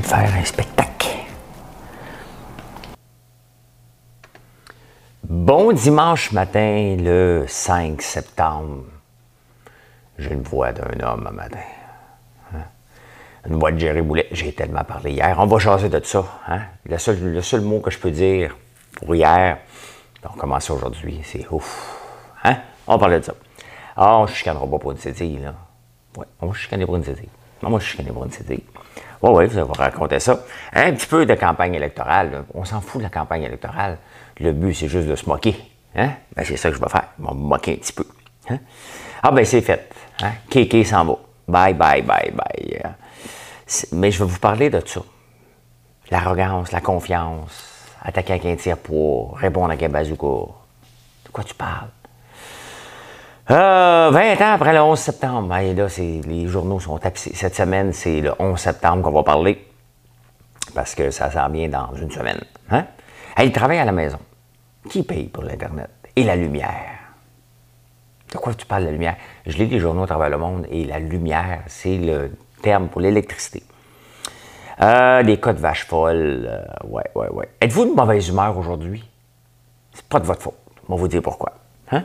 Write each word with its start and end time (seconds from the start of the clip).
De 0.00 0.06
faire 0.06 0.34
un 0.34 0.44
spectacle. 0.44 1.08
Bon 5.22 5.72
dimanche 5.72 6.32
matin, 6.32 6.96
le 6.98 7.44
5 7.46 8.00
septembre. 8.00 8.84
J'ai 10.18 10.32
une 10.32 10.42
voix 10.42 10.72
d'un 10.72 11.06
homme 11.06 11.26
un 11.26 11.32
matin. 11.32 11.58
Hein? 12.54 12.64
Une 13.48 13.58
voix 13.58 13.72
de 13.72 13.78
Jerry 13.78 14.02
Boulet. 14.02 14.28
J'ai 14.30 14.52
tellement 14.52 14.84
parlé 14.84 15.12
hier. 15.12 15.36
On 15.38 15.46
va 15.46 15.58
changer 15.58 15.88
de 15.88 16.00
ça. 16.02 16.24
Hein? 16.48 16.62
Le, 16.86 16.98
seul, 16.98 17.18
le 17.20 17.42
seul 17.42 17.60
mot 17.60 17.80
que 17.80 17.90
je 17.90 17.98
peux 17.98 18.10
dire 18.10 18.56
pour 18.94 19.14
hier, 19.14 19.58
on 20.24 20.36
commence 20.36 20.70
aujourd'hui, 20.70 21.20
c'est 21.24 21.46
ouf. 21.50 21.98
Hein? 22.44 22.56
On 22.86 22.98
parler 22.98 23.20
de 23.20 23.24
ça. 23.24 23.34
Ah, 23.96 24.18
on 24.18 24.22
ne 24.22 24.28
chicanera 24.28 24.66
pas 24.66 24.78
pour 24.78 24.92
une 24.92 24.98
cédille, 24.98 25.40
là. 25.40 25.54
Oui, 26.16 26.24
on 26.40 26.46
va 26.46 26.54
chicaner 26.54 26.86
pour 26.86 26.96
une 26.96 27.04
cédille. 27.04 27.28
Moi, 27.62 27.78
je 27.78 27.84
chicaner 27.84 28.10
pour 28.10 28.24
une 28.24 28.30
cédille. 28.30 28.64
Oui, 29.22 29.30
oui, 29.30 29.46
vous 29.46 29.58
allez 29.58 29.70
raconter 29.78 30.18
ça. 30.18 30.40
Un 30.72 30.92
petit 30.92 31.06
peu 31.06 31.24
de 31.24 31.34
campagne 31.34 31.74
électorale. 31.74 32.44
On 32.54 32.64
s'en 32.64 32.80
fout 32.80 32.98
de 32.98 33.04
la 33.04 33.10
campagne 33.10 33.42
électorale. 33.44 33.98
Le 34.40 34.52
but, 34.52 34.74
c'est 34.74 34.88
juste 34.88 35.06
de 35.06 35.14
se 35.14 35.28
moquer. 35.28 35.56
Hein? 35.94 36.10
Ben, 36.34 36.44
c'est 36.44 36.56
ça 36.56 36.70
que 36.70 36.76
je 36.76 36.80
vais 36.80 36.88
faire. 36.88 37.04
Je 37.18 37.24
vais 37.24 37.30
me 37.32 37.38
moquer 37.38 37.74
un 37.74 37.76
petit 37.76 37.92
peu. 37.92 38.04
Hein? 38.50 38.58
Ah, 39.22 39.30
ben, 39.30 39.44
c'est 39.44 39.60
fait. 39.60 39.92
Hein? 40.22 40.32
Kéké 40.50 40.82
s'en 40.84 41.04
va. 41.04 41.14
Bye, 41.46 41.74
bye, 41.74 42.02
bye, 42.02 42.32
bye. 42.32 42.82
Mais 43.92 44.10
je 44.10 44.18
vais 44.24 44.30
vous 44.30 44.38
parler 44.40 44.70
de 44.70 44.82
ça. 44.84 45.00
L'arrogance, 46.10 46.72
la 46.72 46.80
confiance, 46.80 47.86
attaquer 48.02 48.32
avec 48.34 48.46
un 48.46 48.56
tir 48.56 48.76
pour 48.76 49.38
répondre 49.38 49.68
avec 49.68 49.82
un 49.84 49.88
bazooka. 49.88 50.52
De 51.26 51.30
quoi 51.32 51.44
tu 51.44 51.54
parles? 51.54 51.88
Euh, 53.50 54.10
20 54.12 54.40
ans 54.40 54.54
après 54.54 54.72
le 54.72 54.80
11 54.80 54.98
septembre. 54.98 55.48
Ben, 55.48 55.74
les 56.26 56.46
journaux 56.46 56.80
sont 56.80 56.98
tapissés. 56.98 57.32
Cette 57.34 57.54
semaine, 57.54 57.92
c'est 57.92 58.20
le 58.20 58.32
11 58.38 58.58
septembre 58.58 59.02
qu'on 59.02 59.12
va 59.12 59.22
parler. 59.22 59.66
Parce 60.74 60.94
que 60.94 61.10
ça 61.10 61.30
s'en 61.30 61.48
vient 61.48 61.68
dans 61.68 61.94
une 61.94 62.10
semaine. 62.10 62.40
Hein? 62.70 62.86
il 63.38 63.52
travaille 63.52 63.78
à 63.78 63.84
la 63.84 63.92
maison. 63.92 64.18
Qui 64.88 65.02
paye 65.02 65.26
pour 65.28 65.42
l'Internet? 65.42 65.90
Et 66.14 66.22
la 66.22 66.36
lumière? 66.36 66.98
De 68.32 68.38
quoi 68.38 68.54
tu 68.54 68.64
parles, 68.64 68.84
la 68.84 68.92
lumière? 68.92 69.16
Je 69.46 69.58
lis 69.58 69.66
les 69.66 69.78
journaux 69.80 70.04
à 70.04 70.06
travers 70.06 70.30
le 70.30 70.38
monde 70.38 70.66
et 70.70 70.84
la 70.84 70.98
lumière, 70.98 71.62
c'est 71.66 71.98
le 71.98 72.32
terme 72.62 72.88
pour 72.88 73.00
l'électricité. 73.00 73.62
Euh, 74.80 75.22
des 75.22 75.38
cas 75.38 75.52
de 75.52 75.58
vache 75.58 75.86
folle. 75.86 76.48
Euh, 76.48 76.64
ouais, 76.88 77.04
ouais, 77.14 77.28
ouais. 77.28 77.48
Êtes-vous 77.60 77.86
de 77.86 77.94
mauvaise 77.94 78.28
humeur 78.28 78.56
aujourd'hui? 78.56 79.04
C'est 79.92 80.06
pas 80.06 80.18
de 80.18 80.26
votre 80.26 80.42
faute. 80.42 80.58
On 80.88 80.94
va 80.94 81.00
vous 81.00 81.08
dire 81.08 81.22
pourquoi. 81.22 81.52
Hein? 81.90 82.04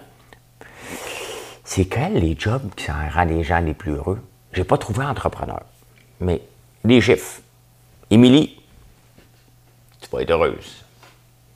C'est 1.67 1.83
quels 1.83 2.13
les 2.13 2.33
jobs 2.39 2.73
qui 2.75 2.89
rendent 2.89 3.29
les 3.29 3.43
gens 3.43 3.59
les 3.59 3.73
plus 3.73 3.91
heureux? 3.91 4.21
Je 4.53 4.59
n'ai 4.59 4.63
pas 4.63 4.77
trouvé 4.77 5.03
entrepreneur. 5.03 5.61
Mais 6.21 6.41
les 6.85 7.01
chiffres. 7.01 7.41
Émilie, 8.09 8.57
tu 9.99 10.09
vas 10.09 10.21
être 10.21 10.31
heureuse. 10.31 10.85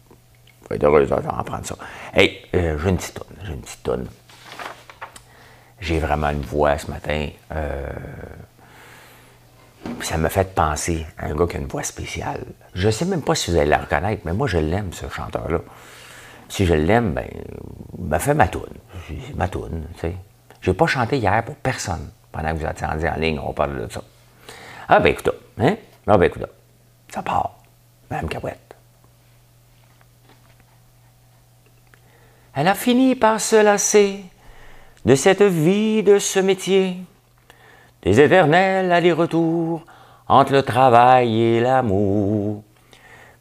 Tu 0.09 0.67
vas 0.69 0.75
être 0.75 0.83
heureuse 0.83 1.07
d'en 1.07 1.21
prendre 1.21 1.65
ça. 1.65 1.77
Hey, 2.13 2.41
euh, 2.53 2.77
j'ai 2.77 2.89
une 2.89 2.97
petite. 2.97 3.23
J'ai 3.45 3.53
une 3.53 3.61
petite. 3.61 3.89
J'ai 5.79 6.00
vraiment 6.00 6.31
une 6.31 6.41
voix 6.41 6.77
ce 6.77 6.91
matin. 6.91 7.29
Euh, 7.53 7.89
ça 10.01 10.17
m'a 10.17 10.29
fait 10.29 10.53
penser 10.53 11.05
à 11.17 11.27
un 11.27 11.35
gars 11.35 11.47
qui 11.47 11.55
a 11.55 11.59
une 11.61 11.67
voix 11.67 11.83
spéciale. 11.83 12.44
Je 12.73 12.89
sais 12.89 13.05
même 13.05 13.21
pas 13.21 13.33
si 13.33 13.50
vous 13.50 13.55
allez 13.55 13.69
la 13.69 13.77
reconnaître, 13.77 14.23
mais 14.25 14.33
moi, 14.33 14.47
je 14.47 14.57
l'aime, 14.57 14.91
ce 14.91 15.07
chanteur-là 15.07 15.59
si 16.51 16.66
je 16.66 16.73
l'aime, 16.73 17.13
ben, 17.13 17.29
me 17.97 18.19
fait 18.19 18.34
ma 18.34 18.50
toune. 18.50 18.75
Ma 19.35 19.47
toune, 19.47 19.85
tu 19.94 20.01
sais. 20.01 20.16
J'ai 20.62 20.73
pas 20.73 20.85
chanté 20.85 21.17
hier 21.17 21.44
pour 21.45 21.56
personne 21.56 22.12
pendant 22.29 22.50
que 22.53 22.59
vous 22.59 22.66
attendiez 22.66 23.09
en 23.09 23.16
ligne, 23.16 23.39
on 23.39 23.53
parle 23.53 23.88
de 23.88 23.91
ça. 23.91 24.01
Ah 24.89 25.00
ben 25.00 25.13
écoute, 25.13 25.29
hein? 25.57 25.75
Ah 26.06 26.17
ben 26.17 26.25
écoute, 26.25 26.45
ça 27.09 27.23
part. 27.23 27.57
Même 28.09 28.28
Cabouette. 28.28 28.75
Elle 32.53 32.68
a 32.68 32.75
fini 32.75 33.16
par 33.16 33.39
se 33.39 33.56
lasser 33.56 34.25
de 35.06 35.16
cette 35.16 35.44
vie, 35.44 36.03
de 36.03 36.19
ce 36.19 36.39
métier, 36.39 36.97
des 38.01 38.19
éternels 38.19 38.91
allers-retours 38.91 39.85
entre 40.28 40.51
le 40.51 40.63
travail 40.63 41.41
et 41.41 41.59
l'amour. 41.62 42.63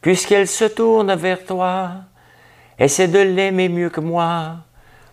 Puisqu'elle 0.01 0.47
se 0.47 0.65
tourne 0.65 1.13
vers 1.17 1.45
toi, 1.45 1.91
Essaie 2.81 3.09
de 3.09 3.19
l'aimer 3.19 3.69
mieux 3.69 3.91
que 3.91 4.01
moi. 4.01 4.57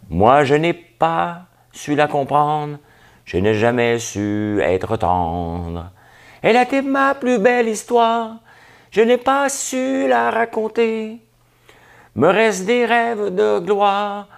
Moi, 0.09 0.45
je 0.45 0.55
n'ai 0.55 0.71
pas 0.71 1.41
su 1.73 1.95
la 1.95 2.07
comprendre. 2.07 2.77
Je 3.25 3.35
n'ai 3.37 3.55
jamais 3.55 3.99
su 3.99 4.61
être 4.63 4.95
tendre. 4.95 5.91
Elle 6.41 6.55
a 6.55 6.63
été 6.63 6.81
ma 6.81 7.13
plus 7.13 7.39
belle 7.39 7.67
histoire. 7.67 8.37
Je 8.89 9.01
n'ai 9.01 9.17
pas 9.17 9.49
su 9.49 10.07
la 10.07 10.31
raconter. 10.31 11.19
Me 12.15 12.29
reste 12.29 12.65
des 12.65 12.85
rêves 12.85 13.35
de 13.35 13.59
gloire, 13.59 14.29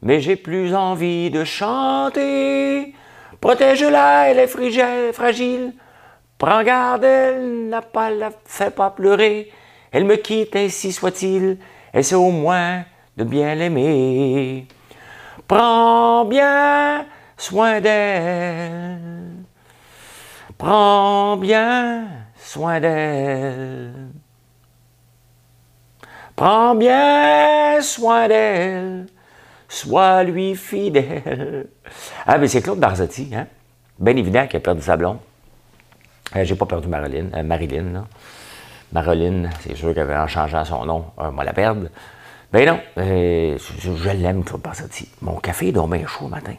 mais 0.00 0.22
j'ai 0.22 0.36
plus 0.36 0.74
envie 0.74 1.30
de 1.30 1.44
chanter. 1.44 2.94
Protège-la, 3.38 4.30
elle 4.30 4.38
est 4.38 5.12
fragile. 5.12 5.74
Prends 6.38 6.62
garde, 6.62 7.04
elle 7.04 7.68
n'a 7.68 7.82
pas 7.82 8.08
la 8.08 8.30
fait 8.46 8.74
pas 8.74 8.88
pleurer. 8.88 9.52
Elle 9.92 10.04
me 10.04 10.16
quitte, 10.16 10.56
ainsi 10.56 10.90
soit-il. 10.90 11.58
Essaie 11.92 12.14
au 12.14 12.30
moins 12.30 12.84
de 13.16 13.24
bien 13.24 13.54
l'aimer. 13.54 14.66
Prends 15.46 16.24
bien 16.24 17.06
soin 17.36 17.80
d'elle. 17.80 18.98
Prends 20.56 21.36
bien 21.36 22.08
soin 22.36 22.80
d'elle. 22.80 24.10
Prends 26.36 26.74
bien 26.74 27.80
soin 27.80 28.28
d'elle. 28.28 29.06
Sois 29.68 30.24
lui 30.24 30.54
fidèle. 30.54 31.68
Ah, 32.26 32.38
mais 32.38 32.48
c'est 32.48 32.62
Claude 32.62 32.78
Barzotti, 32.78 33.30
hein? 33.34 33.46
Bien 33.98 34.16
évident 34.16 34.46
qu'il 34.46 34.56
a 34.56 34.60
perdu 34.60 34.82
sa 34.82 34.96
blonde. 34.96 35.18
Euh, 36.36 36.44
j'ai 36.44 36.54
pas 36.54 36.66
perdu 36.66 36.88
Marilyn, 36.88 37.26
euh, 37.34 37.42
Marilyn, 37.42 37.92
là. 37.92 38.04
Marilyn, 38.92 39.50
c'est 39.60 39.76
sûr 39.76 39.94
qu'elle 39.94 40.10
en 40.10 40.26
changeant 40.26 40.64
son 40.64 40.84
nom, 40.86 41.06
on 41.16 41.30
va 41.30 41.44
la 41.44 41.52
perdre. 41.52 41.88
Ben 42.50 42.66
non, 42.66 42.80
euh, 42.96 43.58
je, 43.78 44.10
l'aime, 44.10 44.42
Claude 44.42 44.62
Barsotti. 44.62 45.08
Mon 45.20 45.36
café 45.38 45.68
est 45.68 45.72
donc 45.72 45.92
bien 45.92 46.06
chaud 46.06 46.24
le 46.24 46.30
matin. 46.30 46.54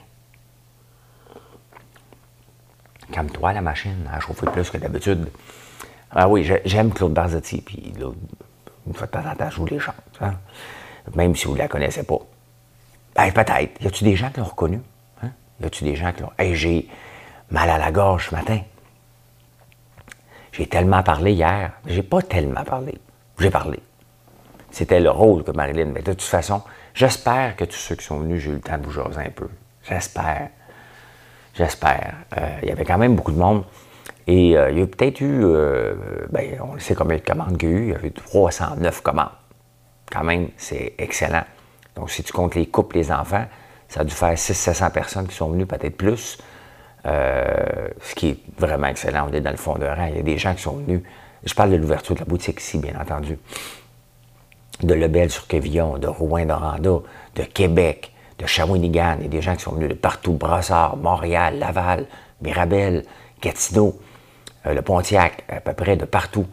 Calme-toi, 3.12 3.54
la 3.54 3.62
machine, 3.62 4.08
elle 4.14 4.22
chauffe 4.22 4.46
plus 4.46 4.70
que 4.70 4.78
d'habitude. 4.78 5.28
Ah 6.12 6.28
oui, 6.28 6.48
j'aime 6.66 6.94
Claude 6.94 7.14
Barzotti, 7.14 7.62
puis 7.62 7.94
là, 8.00 8.12
une 8.86 8.94
fois 8.94 9.08
de 9.08 9.12
temps 9.12 9.28
en 9.28 9.36
temps, 9.36 9.50
je 9.50 9.64
les 9.66 9.80
chante. 9.80 9.96
Hein. 10.22 10.36
Même 11.16 11.36
si 11.36 11.46
vous 11.46 11.54
ne 11.54 11.60
la 11.60 11.68
connaissez 11.68 12.04
pas. 12.04 12.20
Ben, 13.16 13.32
peut-être. 13.32 13.82
Y 13.82 13.88
a-tu 13.88 14.04
des 14.04 14.16
gens 14.16 14.30
qui 14.30 14.40
l'ont 14.40 14.46
reconnu? 14.46 14.82
Hein? 15.24 15.30
Y 15.62 15.66
a-tu 15.66 15.84
des 15.84 15.96
gens 15.96 16.12
qui 16.12 16.22
l'ont. 16.22 16.32
Hey, 16.38 16.56
j'ai 16.56 16.88
mal 17.50 17.70
à 17.70 17.80
la 17.80 17.92
gorge 17.92 18.30
ce 18.30 18.36
matin? 18.36 18.60
J'ai 20.52 20.68
tellement 20.68 21.04
parlé 21.04 21.34
hier. 21.34 21.72
J'ai 21.86 22.04
pas 22.04 22.22
tellement 22.22 22.64
parlé. 22.64 22.98
J'ai 23.40 23.50
parlé. 23.50 23.80
C'était 24.72 25.00
le 25.00 25.10
rôle 25.10 25.44
que 25.44 25.52
Marilyn. 25.52 25.92
Mais 25.94 26.02
de 26.02 26.12
toute 26.12 26.22
façon, 26.22 26.62
j'espère 26.94 27.56
que 27.56 27.66
tous 27.66 27.78
ceux 27.78 27.96
qui 27.96 28.06
sont 28.06 28.20
venus, 28.20 28.42
j'ai 28.42 28.52
eu 28.52 28.56
le 28.56 28.62
temps 28.62 28.78
de 28.78 28.84
vous 28.84 28.92
jaser 28.92 29.22
un 29.22 29.32
peu. 29.32 29.48
J'espère. 29.88 30.50
J'espère. 31.56 32.14
Euh, 32.38 32.60
il 32.62 32.70
y 32.70 32.72
avait 32.72 32.86
quand 32.86 32.98
même 32.98 33.16
beaucoup 33.16 33.32
de 33.32 33.40
monde. 33.40 33.64
Et 34.28 34.58
euh, 34.58 34.70
il 34.70 34.80
y 34.80 34.82
a 34.82 34.88
peut-être 34.88 35.22
eu, 35.22 35.44
euh, 35.44 35.96
ben, 36.30 36.60
on 36.62 36.78
sait 36.78 36.94
combien 36.94 37.18
de 37.18 37.24
commandes 37.24 37.58
qu'il 37.58 37.70
y 37.70 37.74
a 37.74 37.76
eu. 37.76 37.84
Il 37.88 37.92
y 37.92 37.96
avait 37.96 38.12
309 38.12 39.02
commandes. 39.02 39.30
Quand 40.12 40.24
même, 40.24 40.50
c'est 40.58 40.94
excellent. 40.98 41.44
Donc, 41.96 42.12
si 42.12 42.24
tu 42.24 42.32
comptes 42.32 42.56
les 42.56 42.68
couples, 42.68 42.96
les 42.98 43.12
enfants, 43.12 43.46
ça 43.88 44.02
a 44.02 44.04
dû 44.04 44.14
faire 44.14 44.34
600-700 44.34 44.92
personnes 44.92 45.28
qui 45.28 45.36
sont 45.36 45.50
venues, 45.50 45.66
peut-être 45.66 45.98
plus. 45.98 46.38
Euh, 47.06 47.88
ce 48.02 48.16
qui 48.16 48.30
est 48.30 48.38
vraiment 48.58 48.88
excellent. 48.88 49.28
On 49.30 49.34
est 49.34 49.42
dans 49.42 49.52
le 49.52 49.58
fond 49.58 49.76
de 49.76 49.86
rang. 49.86 50.08
Il 50.10 50.18
y 50.18 50.20
a 50.20 50.24
des 50.24 50.38
gens 50.38 50.54
qui 50.54 50.62
sont 50.62 50.78
venus. 50.78 51.02
Je 51.44 51.54
parle 51.54 51.72
de 51.72 51.78
l'ouverture 51.78 52.16
de 52.16 52.20
la 52.20 52.26
boutique 52.26 52.60
ici, 52.60 52.78
bien 52.78 53.00
entendu. 53.00 53.38
De 54.84 54.94
Lebel 54.94 55.30
sur 55.30 55.48
Quevillon, 55.48 55.98
de 55.98 56.08
Rouen-Noranda, 56.08 57.00
de 57.36 57.44
Québec, 57.44 58.12
de 58.38 58.46
Shawinigan. 58.46 59.18
Il 59.20 59.24
y 59.24 59.28
a 59.28 59.30
des 59.30 59.42
gens 59.42 59.56
qui 59.56 59.64
sont 59.64 59.74
venus 59.74 59.90
de 59.90 59.94
partout. 59.94 60.34
Brassard, 60.34 60.98
Montréal, 60.98 61.60
Laval, 61.60 62.06
Mirabel, 62.42 63.04
Gatineau, 63.42 63.98
euh, 64.66 64.74
le 64.74 64.82
Pontiac, 64.82 65.44
à 65.48 65.62
peu 65.62 65.74
près 65.74 65.96
de 65.96 66.06
partout, 66.06 66.48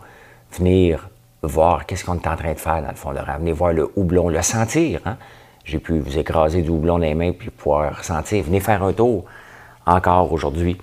venir 0.53 1.09
voir 1.43 1.87
qu'est-ce 1.87 2.05
qu'on 2.05 2.15
est 2.15 2.27
en 2.27 2.37
train 2.37 2.53
de 2.53 2.59
faire 2.59 2.83
dans 2.83 2.89
le 2.89 2.95
fond 2.97 3.13
de 3.13 3.19
Venir 3.19 3.55
voir 3.55 3.73
le 3.73 3.91
houblon, 3.97 4.29
le 4.29 4.43
sentir. 4.43 5.01
Hein. 5.05 5.17
J'ai 5.65 5.79
pu 5.79 5.99
vous 5.99 6.19
écraser 6.19 6.63
du 6.63 6.71
houblon 6.71 6.99
dans 6.99 7.05
les 7.05 7.15
mains 7.15 7.33
puis 7.33 7.51
pouvoir 7.51 8.05
sentir. 8.05 8.45
Venez 8.45 8.61
faire 8.61 8.83
un 8.83 8.93
tour 8.93 9.25
encore 9.87 10.33
aujourd'hui. 10.33 10.77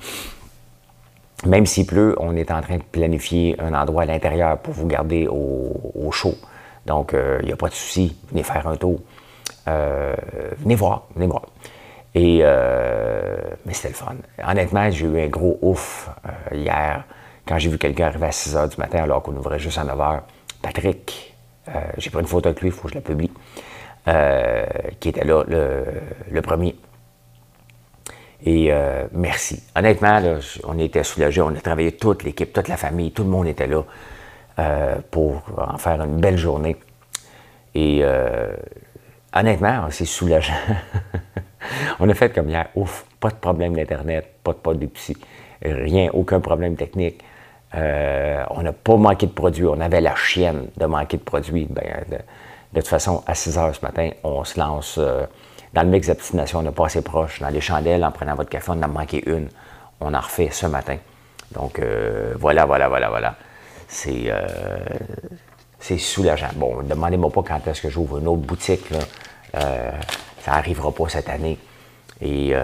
Même 1.45 1.65
s'il 1.65 1.85
pleut, 1.85 2.15
on 2.19 2.35
est 2.35 2.51
en 2.51 2.61
train 2.61 2.77
de 2.77 2.83
planifier 2.83 3.55
un 3.59 3.73
endroit 3.73 4.03
à 4.03 4.05
l'intérieur 4.05 4.57
pour 4.59 4.73
vous 4.73 4.87
garder 4.87 5.27
au, 5.27 6.09
chaud. 6.11 6.35
Donc, 6.85 7.13
euh, 7.13 7.39
il 7.41 7.47
n'y 7.47 7.51
a 7.51 7.55
pas 7.55 7.69
de 7.69 7.73
souci. 7.73 8.15
Venez 8.29 8.43
faire 8.43 8.67
un 8.67 8.75
tour. 8.75 8.99
Euh, 9.67 10.13
venez 10.59 10.75
voir, 10.75 11.07
venez 11.15 11.27
voir. 11.27 11.43
Et, 12.15 12.39
euh, 12.43 13.35
mais 13.65 13.73
c'était 13.73 13.89
le 13.89 13.95
fun. 13.95 14.15
Honnêtement, 14.47 14.89
j'ai 14.89 15.05
eu 15.05 15.19
un 15.19 15.27
gros 15.27 15.57
ouf 15.61 16.09
hier 16.51 17.03
quand 17.45 17.57
j'ai 17.57 17.69
vu 17.69 17.77
quelqu'un 17.77 18.07
arriver 18.07 18.27
à 18.27 18.31
6 18.31 18.55
h 18.55 18.69
du 18.69 18.77
matin 18.77 19.03
alors 19.03 19.21
qu'on 19.23 19.35
ouvrait 19.35 19.59
juste 19.59 19.77
à 19.77 19.83
9 19.83 19.97
h. 19.97 20.19
Patrick, 20.61 21.35
j'ai 21.97 22.09
pris 22.09 22.21
une 22.21 22.27
photo 22.27 22.49
avec 22.49 22.61
lui, 22.61 22.69
il 22.69 22.71
faut 22.71 22.83
que 22.87 22.89
je 22.89 22.95
la 22.95 23.01
publie, 23.01 23.31
qui 24.99 25.09
était 25.09 25.25
là 25.25 25.43
le 25.45 26.41
premier. 26.41 26.75
Et 28.45 28.71
euh, 28.71 29.07
merci. 29.13 29.63
Honnêtement, 29.75 30.21
on 30.65 30.77
était 30.77 31.03
soulagés. 31.03 31.41
On 31.41 31.55
a 31.55 31.61
travaillé 31.61 31.93
toute 31.93 32.23
l'équipe, 32.23 32.51
toute 32.51 32.67
la 32.67 32.77
famille, 32.77 33.11
tout 33.11 33.23
le 33.23 33.29
monde 33.29 33.47
était 33.47 33.67
là 33.67 33.83
euh, 34.59 34.95
pour 35.11 35.41
en 35.57 35.77
faire 35.77 36.01
une 36.01 36.19
belle 36.19 36.37
journée. 36.37 36.75
Et 37.73 37.99
euh, 38.03 38.53
honnêtement, 39.33 39.87
c'est 39.91 40.05
soulageant. 40.05 40.53
on 41.99 42.09
a 42.09 42.13
fait 42.13 42.33
comme 42.33 42.49
hier, 42.49 42.67
ouf, 42.75 43.05
pas 43.19 43.29
de 43.29 43.35
problème 43.35 43.75
d'Internet, 43.75 44.27
pas 44.43 44.51
de 44.51 44.57
pas 44.57 44.73
psy, 44.93 45.15
rien, 45.61 46.09
aucun 46.11 46.41
problème 46.41 46.75
technique. 46.75 47.23
on 47.73 48.61
n'a 48.61 48.73
pas 48.73 48.97
manqué 48.97 49.25
de 49.25 49.31
produits. 49.31 49.65
On 49.65 49.79
avait 49.79 50.01
la 50.01 50.15
chienne 50.15 50.67
de 50.75 50.85
manquer 50.85 51.15
de 51.15 51.23
produits. 51.23 51.65
Ben, 51.69 52.03
de, 52.11 52.17
de, 52.73 52.81
toute 52.81 52.89
façon, 52.89 53.23
à 53.25 53.35
6 53.35 53.57
heures 53.57 53.73
ce 53.73 53.81
matin, 53.85 54.09
on 54.23 54.43
se 54.43 54.59
lance 54.59 54.99
dans 55.73 55.83
le 55.83 55.89
mix 55.89 56.07
d'obstination, 56.07 56.59
on 56.59 56.63
n'est 56.63 56.71
pas 56.71 56.85
assez 56.85 57.01
proche. 57.01 57.39
Dans 57.39 57.49
les 57.49 57.61
chandelles, 57.61 58.03
en 58.03 58.11
prenant 58.11 58.35
votre 58.35 58.49
café, 58.49 58.69
on 58.69 58.73
en 58.73 58.83
a 58.83 58.87
manqué 58.87 59.27
une. 59.27 59.49
On 59.99 60.13
en 60.13 60.19
refait 60.19 60.49
ce 60.51 60.67
matin. 60.67 60.97
Donc, 61.51 61.79
euh, 61.79 62.33
voilà, 62.39 62.65
voilà, 62.65 62.87
voilà, 62.87 63.09
voilà. 63.09 63.35
C'est 63.87 64.25
euh, 64.27 64.47
c'est 65.79 65.97
soulageant. 65.97 66.49
Bon, 66.55 66.81
demandez-moi 66.83 67.29
pas 67.31 67.43
quand 67.43 67.67
est-ce 67.67 67.81
que 67.81 67.89
j'ouvre 67.89 68.19
une 68.19 68.27
autre 68.27 68.41
boutique. 68.41 68.85
Euh, 69.55 69.91
ça 70.41 70.51
n'arrivera 70.51 70.91
pas 70.91 71.09
cette 71.09 71.29
année. 71.29 71.57
Et 72.21 72.55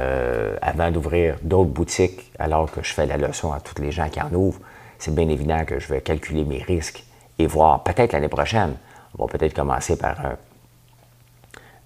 avant 0.61 0.89
d'ouvrir 0.89 1.35
d'autres 1.41 1.71
boutiques, 1.71 2.31
alors 2.39 2.71
que 2.71 2.81
je 2.81 2.93
fais 2.93 3.05
la 3.05 3.17
leçon 3.17 3.51
à 3.51 3.59
tous 3.59 3.81
les 3.81 3.91
gens 3.91 4.07
qui 4.07 4.21
en 4.21 4.31
ouvrent, 4.31 4.61
c'est 4.99 5.13
bien 5.13 5.27
évident 5.27 5.65
que 5.65 5.79
je 5.79 5.87
vais 5.87 5.99
calculer 5.99 6.45
mes 6.45 6.63
risques 6.63 7.03
et 7.39 7.45
voir 7.45 7.83
peut-être 7.83 8.13
l'année 8.13 8.29
prochaine. 8.29 8.75
On 9.17 9.25
va 9.25 9.37
peut-être 9.37 9.53
commencer 9.53 9.97
par 9.97 10.17
un 10.25 10.37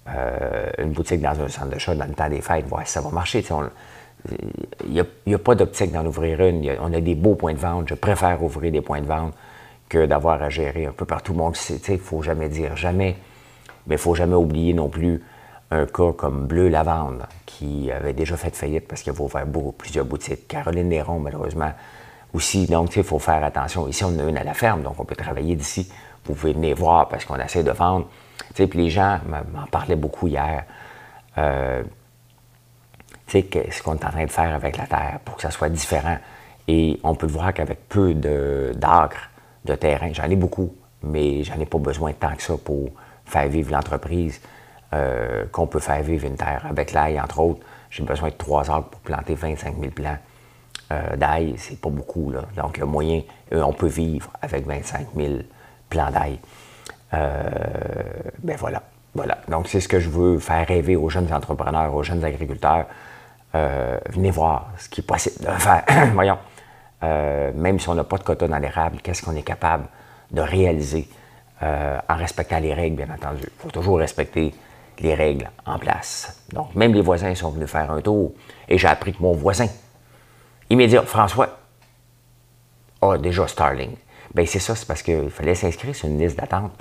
euh, 0.08 0.70
une 0.78 0.92
boutique 0.92 1.22
dans 1.22 1.40
un 1.40 1.48
centre 1.48 1.68
d'achat 1.68 1.94
dans 1.94 2.04
le 2.04 2.14
temps 2.14 2.28
des 2.28 2.40
fêtes, 2.40 2.66
voir 2.66 2.86
si 2.86 2.92
ça 2.92 3.00
va 3.00 3.10
marcher. 3.10 3.44
Il 4.86 5.04
n'y 5.26 5.34
a, 5.34 5.38
pas 5.38 5.54
d'optique 5.54 5.92
d'en 5.92 6.04
ouvrir 6.04 6.40
une. 6.40 6.70
on 6.80 6.92
a 6.92 7.00
des 7.00 7.14
beaux 7.14 7.34
points 7.34 7.54
de 7.54 7.58
vente. 7.58 7.88
Je 7.88 7.94
préfère 7.94 8.42
ouvrir 8.42 8.72
des 8.72 8.80
points 8.80 9.00
de 9.00 9.06
vente 9.06 9.34
que 9.88 10.06
d'avoir 10.06 10.42
à 10.42 10.50
gérer 10.50 10.86
un 10.86 10.92
peu 10.92 11.04
partout. 11.04 11.34
monde. 11.34 11.56
Il 11.70 11.92
ne 11.92 11.98
faut 11.98 12.22
jamais 12.22 12.48
dire 12.48 12.76
jamais, 12.76 13.16
mais 13.86 13.94
il 13.94 13.98
ne 13.98 14.02
faut 14.02 14.14
jamais 14.14 14.34
oublier 14.34 14.74
non 14.74 14.88
plus 14.88 15.22
un 15.70 15.86
cas 15.86 16.12
comme 16.12 16.46
Bleu 16.46 16.68
Lavande, 16.68 17.26
qui 17.46 17.90
avait 17.90 18.12
déjà 18.12 18.36
fait 18.36 18.54
faillite 18.54 18.86
parce 18.86 19.02
qu'il 19.02 19.10
avait 19.10 19.20
ouvert 19.20 19.46
plusieurs 19.76 20.04
boutiques. 20.04 20.48
Caroline 20.48 20.88
Néron, 20.88 21.18
malheureusement, 21.18 21.72
aussi. 22.32 22.66
Donc, 22.66 22.94
il 22.96 23.04
faut 23.04 23.18
faire 23.18 23.42
attention. 23.42 23.88
Ici, 23.88 24.04
on 24.04 24.18
a 24.18 24.22
une 24.22 24.36
à 24.36 24.44
la 24.44 24.54
ferme, 24.54 24.82
donc 24.82 24.94
on 24.98 25.04
peut 25.04 25.16
travailler 25.16 25.56
d'ici. 25.56 25.90
Vous 26.24 26.34
pouvez 26.34 26.52
venir 26.52 26.76
voir 26.76 27.08
parce 27.08 27.24
qu'on 27.24 27.36
essaie 27.36 27.62
de 27.62 27.70
vendre. 27.70 28.06
Puis 28.54 28.68
les 28.74 28.90
gens 28.90 29.20
m'en 29.26 29.66
parlaient 29.66 29.96
beaucoup 29.96 30.28
hier. 30.28 30.64
Euh, 31.38 31.82
tu 33.26 33.40
sais, 33.40 33.70
ce 33.70 33.82
qu'on 33.82 33.94
est 33.94 34.04
en 34.04 34.10
train 34.10 34.24
de 34.24 34.30
faire 34.30 34.54
avec 34.54 34.76
la 34.76 34.86
terre 34.86 35.18
pour 35.24 35.36
que 35.36 35.42
ça 35.42 35.50
soit 35.50 35.68
différent. 35.68 36.18
Et 36.68 36.98
on 37.02 37.14
peut 37.14 37.26
voir 37.26 37.52
qu'avec 37.52 37.88
peu 37.88 38.14
d'acres, 38.14 39.30
de, 39.64 39.74
terrain, 39.74 40.12
j'en 40.12 40.24
ai 40.24 40.36
beaucoup, 40.36 40.74
mais 41.02 41.42
j'en 41.42 41.58
ai 41.58 41.66
pas 41.66 41.78
besoin 41.78 42.12
tant 42.12 42.34
que 42.34 42.42
ça 42.42 42.54
pour 42.62 42.90
faire 43.24 43.48
vivre 43.48 43.72
l'entreprise 43.72 44.40
euh, 44.92 45.44
qu'on 45.50 45.66
peut 45.66 45.80
faire 45.80 46.02
vivre 46.02 46.26
une 46.26 46.36
terre. 46.36 46.64
Avec 46.68 46.92
l'ail, 46.92 47.20
entre 47.20 47.40
autres, 47.40 47.60
j'ai 47.90 48.02
besoin 48.02 48.28
de 48.28 48.34
trois 48.34 48.70
acres 48.70 48.88
pour 48.88 49.00
planter 49.00 49.34
25 49.34 49.74
000 49.78 49.90
plants 49.90 50.18
euh, 50.92 51.16
d'ail. 51.16 51.54
C'est 51.58 51.80
pas 51.80 51.90
beaucoup, 51.90 52.30
là. 52.30 52.42
Donc, 52.56 52.78
le 52.78 52.86
moyen, 52.86 53.22
euh, 53.52 53.62
on 53.62 53.72
peut 53.72 53.86
vivre 53.86 54.30
avec 54.42 54.66
25 54.66 55.08
000 55.16 55.34
plants 55.88 56.10
d'ail. 56.10 56.38
Euh, 57.14 57.42
ben 58.42 58.56
voilà, 58.56 58.82
voilà. 59.14 59.38
Donc, 59.48 59.68
c'est 59.68 59.80
ce 59.80 59.88
que 59.88 60.00
je 60.00 60.08
veux 60.08 60.38
faire 60.38 60.66
rêver 60.66 60.96
aux 60.96 61.08
jeunes 61.08 61.32
entrepreneurs, 61.32 61.94
aux 61.94 62.02
jeunes 62.02 62.24
agriculteurs. 62.24 62.86
Euh, 63.54 63.98
venez 64.10 64.30
voir 64.30 64.70
ce 64.78 64.88
qui 64.88 65.00
est 65.00 65.06
possible 65.06 65.44
de 65.44 65.50
faire. 65.52 65.84
Voyons, 66.14 66.38
euh, 67.02 67.52
même 67.54 67.78
si 67.78 67.88
on 67.88 67.94
n'a 67.94 68.04
pas 68.04 68.18
de 68.18 68.24
quota 68.24 68.48
dans 68.48 68.58
l'érable, 68.58 68.98
qu'est-ce 69.02 69.22
qu'on 69.22 69.36
est 69.36 69.42
capable 69.42 69.86
de 70.30 70.40
réaliser 70.40 71.08
en 71.62 72.16
respectant 72.16 72.58
les 72.58 72.74
règles, 72.74 72.96
bien 72.96 73.14
entendu? 73.14 73.44
Il 73.44 73.62
faut 73.62 73.70
toujours 73.70 73.98
respecter 73.98 74.52
les 74.98 75.14
règles 75.14 75.48
en 75.64 75.78
place. 75.78 76.44
Donc, 76.52 76.74
même 76.74 76.92
les 76.92 77.00
voisins 77.00 77.34
sont 77.34 77.50
venus 77.50 77.70
faire 77.70 77.90
un 77.90 78.02
tour 78.02 78.32
et 78.68 78.76
j'ai 78.76 78.88
appris 78.88 79.14
que 79.14 79.22
mon 79.22 79.32
voisin, 79.32 79.68
immédiat, 80.68 81.02
François, 81.02 81.48
a 83.00 83.16
déjà 83.16 83.46
Starling. 83.46 83.96
Bien, 84.34 84.46
c'est 84.46 84.58
ça, 84.58 84.74
c'est 84.74 84.86
parce 84.86 85.02
qu'il 85.02 85.30
fallait 85.30 85.54
s'inscrire 85.54 85.94
sur 85.94 86.08
une 86.08 86.18
liste 86.18 86.36
d'attente. 86.38 86.72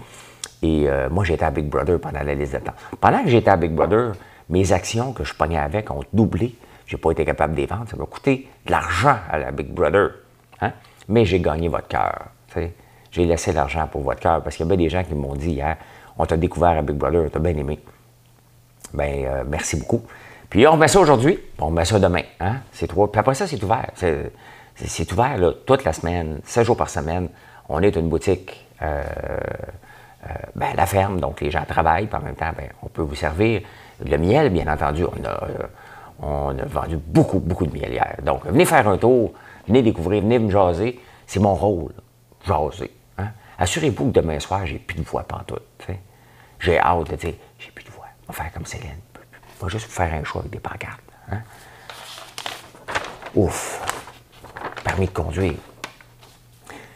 Et 0.62 0.90
euh, 0.90 1.10
moi, 1.10 1.24
j'étais 1.24 1.46
à 1.46 1.52
Big 1.52 1.66
Brother 1.66 2.00
pendant 2.00 2.24
la 2.24 2.34
liste 2.34 2.54
d'attente. 2.54 2.76
Pendant 3.00 3.24
que 3.24 3.30
j'étais 3.30 3.50
à 3.50 3.58
Big 3.58 3.72
Brother, 3.72 4.14
mes 4.50 4.72
actions 4.72 5.14
que 5.14 5.24
je 5.24 5.34
pognais 5.34 5.60
avec 5.60 5.92
ont 5.92 6.04
doublé. 6.12 6.56
Je 6.86 6.96
n'ai 6.96 7.02
pas 7.02 7.12
été 7.12 7.26
capable 7.26 7.54
de 7.54 7.62
les 7.62 7.66
vendre. 7.66 7.88
Ça 7.90 7.96
m'a 7.96 8.06
coûté 8.06 8.48
de 8.66 8.72
l'argent 8.72 9.18
à 9.30 9.38
la 9.38 9.52
Big 9.52 9.68
Brother. 9.68 10.12
Hein? 10.62 10.72
Mais 11.08 11.26
j'ai 11.26 11.40
gagné 11.40 11.68
votre 11.68 11.88
cœur. 11.88 12.28
J'ai 13.12 13.26
laissé 13.26 13.52
l'argent 13.52 13.88
pour 13.88 14.02
votre 14.02 14.20
cœur 14.20 14.42
parce 14.42 14.56
qu'il 14.56 14.66
y 14.66 14.70
avait 14.70 14.78
des 14.78 14.90
gens 14.90 15.04
qui 15.04 15.14
m'ont 15.14 15.36
dit 15.36 15.52
hier 15.52 15.78
on 16.18 16.26
t'a 16.26 16.38
découvert 16.38 16.78
à 16.78 16.82
Big 16.82 16.96
Brother, 16.96 17.24
on 17.26 17.30
t'a 17.30 17.40
bien 17.40 17.56
aimé. 17.56 17.80
Bien, 18.94 19.06
euh, 19.06 19.44
merci 19.48 19.78
beaucoup. 19.78 20.04
Puis 20.50 20.68
on 20.68 20.74
remet 20.74 20.88
ça 20.88 21.00
aujourd'hui, 21.00 21.40
on 21.60 21.68
remet 21.68 21.86
ça 21.86 22.00
demain. 22.00 22.22
Hein? 22.40 22.58
C'est 22.72 22.88
trois. 22.88 23.12
Puis 23.12 23.20
après 23.20 23.34
ça, 23.34 23.48
c'est 23.48 23.62
ouvert. 23.64 23.90
C'est 24.76 25.12
ouvert 25.12 25.38
toute 25.66 25.84
la 25.84 25.94
semaine, 25.94 26.40
7 26.44 26.66
jours 26.66 26.78
par 26.78 26.90
semaine. 26.90 27.30
On 27.70 27.82
est 27.82 27.96
une 27.96 28.10
boutique 28.10 28.66
euh, 28.82 29.04
euh, 30.26 30.34
ben, 30.56 30.74
la 30.76 30.86
ferme, 30.86 31.20
donc 31.20 31.42
les 31.42 31.52
gens 31.52 31.64
travaillent, 31.66 32.08
puis 32.08 32.16
en 32.16 32.22
même 32.22 32.36
temps, 32.36 32.52
ben, 32.56 32.70
on 32.82 32.88
peut 32.88 33.02
vous 33.02 33.16
servir. 33.16 33.62
Le 34.04 34.18
miel, 34.18 34.50
bien 34.50 34.72
entendu, 34.72 35.04
on 35.06 35.24
a, 35.24 35.30
euh, 35.30 35.68
on 36.22 36.58
a 36.58 36.66
vendu 36.66 36.98
beaucoup, 36.98 37.40
beaucoup 37.40 37.66
de 37.66 37.74
miel 37.74 37.92
hier. 37.92 38.16
Donc, 38.24 38.46
venez 38.46 38.66
faire 38.66 38.88
un 38.88 38.98
tour, 38.98 39.34
venez 39.68 39.82
découvrir, 39.82 40.22
venez 40.22 40.40
me 40.40 40.50
jaser. 40.50 41.00
C'est 41.28 41.40
mon 41.40 41.56
rôle, 41.56 41.94
jaser. 42.46 42.92
Hein. 43.18 43.28
Assurez-vous 43.60 44.12
que 44.12 44.20
demain 44.20 44.40
soir, 44.40 44.66
j'ai 44.66 44.80
plus 44.80 44.98
de 44.98 45.04
voix 45.04 45.24
pantoute. 45.24 45.62
J'ai 46.60 46.80
hâte 46.80 47.10
de 47.12 47.16
dire, 47.18 47.34
j'ai 47.60 47.72
plus 47.72 47.84
de 47.84 47.92
voix. 47.92 48.06
On 48.28 48.32
va 48.32 48.44
faire 48.44 48.54
comme 48.54 48.66
Céline. 48.66 48.92
On 49.60 49.66
va 49.66 49.70
juste 49.70 49.92
faire 49.92 50.14
un 50.14 50.24
choix 50.24 50.42
avec 50.42 50.52
des 50.52 50.60
pancartes. 50.60 51.02
Hein. 51.30 51.40
Ouf 53.36 54.03
de 55.02 55.06
conduire. 55.08 55.54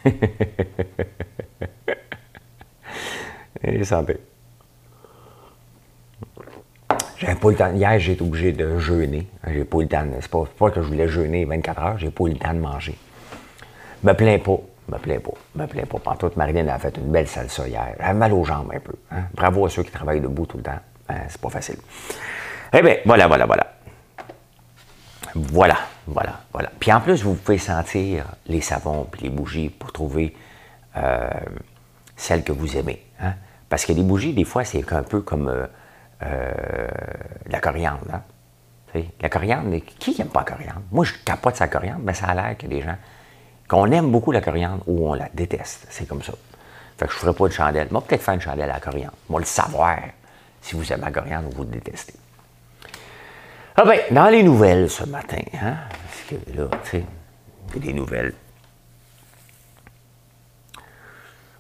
Et 3.64 3.84
santé. 3.84 4.18
J'avais 7.18 7.36
pas 7.36 7.50
le 7.50 7.56
temps. 7.56 7.74
Hier, 7.74 8.00
j'ai 8.00 8.14
été 8.14 8.22
obligé 8.22 8.52
de 8.52 8.78
jeûner. 8.78 9.28
J'ai 9.48 9.66
pas 9.66 9.78
eu 9.80 9.82
le 9.82 9.88
temps. 9.88 10.06
C'est 10.22 10.30
pas, 10.30 10.44
pas 10.58 10.70
que 10.70 10.82
je 10.82 10.88
voulais 10.88 11.08
jeûner 11.08 11.46
24 11.46 11.82
heures, 11.82 11.98
j'ai 11.98 12.12
pas 12.12 12.26
eu 12.26 12.30
le 12.30 12.38
temps 12.38 12.54
de 12.54 12.60
manger. 12.60 12.96
Me 14.04 14.14
plains 14.14 14.38
pas. 14.38 14.60
Me 14.90 14.98
plains 14.98 15.20
pas. 15.20 15.34
Me 15.56 15.66
plains 15.66 15.86
pas. 15.86 16.00
Pantoute, 16.00 16.38
Marilyn 16.38 16.68
a 16.68 16.78
fait 16.78 16.96
une 16.98 17.12
belle 17.12 17.28
salsa 17.28 17.68
hier. 17.68 17.96
J'avais 18.00 18.14
mal 18.14 18.32
aux 18.34 18.44
jambes 18.44 18.72
un 18.74 18.80
peu. 18.80 18.94
Hein. 19.12 19.24
Bravo 19.34 19.66
à 19.66 19.70
ceux 19.70 19.84
qui 19.84 19.92
travaillent 19.92 20.22
debout 20.22 20.46
tout 20.46 20.58
le 20.58 20.64
temps. 20.64 20.80
Hein, 21.10 21.16
c'est 21.28 21.42
pas 21.42 21.50
facile. 21.50 21.78
Eh 22.74 22.82
bien, 22.82 22.98
voilà, 23.06 23.28
voilà, 23.28 23.46
voilà. 23.46 23.77
Voilà, 25.36 25.78
voilà, 26.06 26.42
voilà. 26.52 26.72
Puis 26.80 26.92
en 26.92 27.02
plus, 27.02 27.24
vous 27.24 27.36
pouvez 27.36 27.58
sentir 27.58 28.26
les 28.48 28.62
savons 28.62 29.08
et 29.18 29.24
les 29.24 29.30
bougies 29.30 29.70
pour 29.70 29.92
trouver 29.92 30.36
euh, 30.96 31.30
celles 32.16 32.44
que 32.44 32.52
vous 32.52 32.78
aimez. 32.78 33.06
Hein. 33.22 33.34
Parce 33.70 33.86
que 33.86 33.94
les 33.94 34.04
bougies, 34.04 34.34
des 34.34 34.46
fois, 34.46 34.64
c'est 34.64 34.92
un 34.94 35.04
peu 35.04 35.22
comme 35.22 35.50
euh, 35.50 35.68
euh, 36.24 36.88
la 37.48 37.60
coriandre. 37.60 38.06
Hein. 38.14 38.22
La 39.22 39.30
coriandre, 39.30 39.78
qui 40.00 40.18
n'aime 40.18 40.30
pas 40.30 40.40
la 40.40 40.56
coriandre? 40.56 40.82
Moi, 40.92 41.06
je 41.06 41.14
capote 41.24 41.56
sa 41.56 41.68
coriandre, 41.68 42.02
mais 42.04 42.14
ça 42.14 42.28
a 42.28 42.34
l'air 42.34 42.46
a 42.46 42.68
des 42.68 42.82
gens 42.82 42.96
qu'on 43.68 43.92
aime 43.92 44.12
beaucoup 44.12 44.32
la 44.32 44.42
coriandre 44.42 44.84
ou 44.88 45.10
on 45.10 45.14
la 45.14 45.30
déteste. 45.34 45.88
C'est 45.90 46.08
comme 46.08 46.24
ça. 46.24 46.34
Fait 46.98 47.06
que 47.06 47.12
je 47.12 47.18
ne 47.18 47.22
ferai 47.22 47.34
pas 47.34 47.48
de 47.48 47.54
chandelle. 47.54 47.88
Moi, 47.92 48.02
peut-être 48.02 48.24
faire 48.24 48.34
une 48.34 48.42
chandelle 48.42 48.72
à 48.72 48.74
la 48.74 48.80
coriandre. 48.80 49.14
Moi, 49.30 49.40
le 49.42 49.46
savoir 49.46 49.98
si 50.62 50.76
vous 50.76 50.92
aimez 50.92 51.04
la 51.04 51.12
coriandre 51.12 51.50
ou 51.50 51.58
vous 51.58 51.66
détestez. 51.66 52.14
Ah 53.78 53.86
ben, 53.86 54.00
dans 54.12 54.30
les 54.30 54.42
nouvelles 54.42 54.90
ce 54.90 55.04
matin, 55.04 55.42
hein? 55.62 55.76
Parce 55.90 56.56
là, 56.56 56.68
tu 56.84 56.90
sais, 56.90 57.06
des 57.80 57.94
nouvelles. 57.94 58.34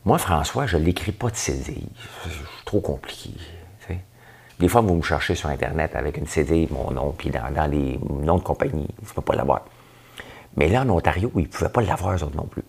Moi, 0.04 0.18
François, 0.18 0.66
je 0.66 0.78
l'écris 0.78 1.12
pas 1.12 1.30
de 1.30 1.36
cédille. 1.36 1.90
C'est 2.24 2.66
trop 2.66 2.82
compliqué. 2.82 3.32
Des 4.60 4.68
fois, 4.68 4.82
vous 4.82 4.96
me 4.96 5.04
cherchez 5.04 5.36
sur 5.36 5.50
Internet 5.50 5.96
avec 5.96 6.18
une 6.18 6.26
cédille, 6.26 6.68
mon 6.72 6.90
nom, 6.90 7.14
puis 7.16 7.30
dans, 7.30 7.70
les 7.70 8.00
noms 8.10 8.38
de 8.38 8.44
compagnie, 8.44 8.88
je 9.04 9.10
ne 9.10 9.14
peux 9.14 9.22
pas 9.22 9.36
l'avoir. 9.36 9.62
Mais 10.56 10.68
là, 10.68 10.82
en 10.82 10.90
Ontario, 10.90 11.32
ils 11.36 11.44
ne 11.44 11.48
pouvaient 11.48 11.70
pas 11.70 11.82
l'avoir, 11.82 12.16
eux 12.16 12.24
autres 12.24 12.36
non 12.36 12.48
plus. 12.48 12.64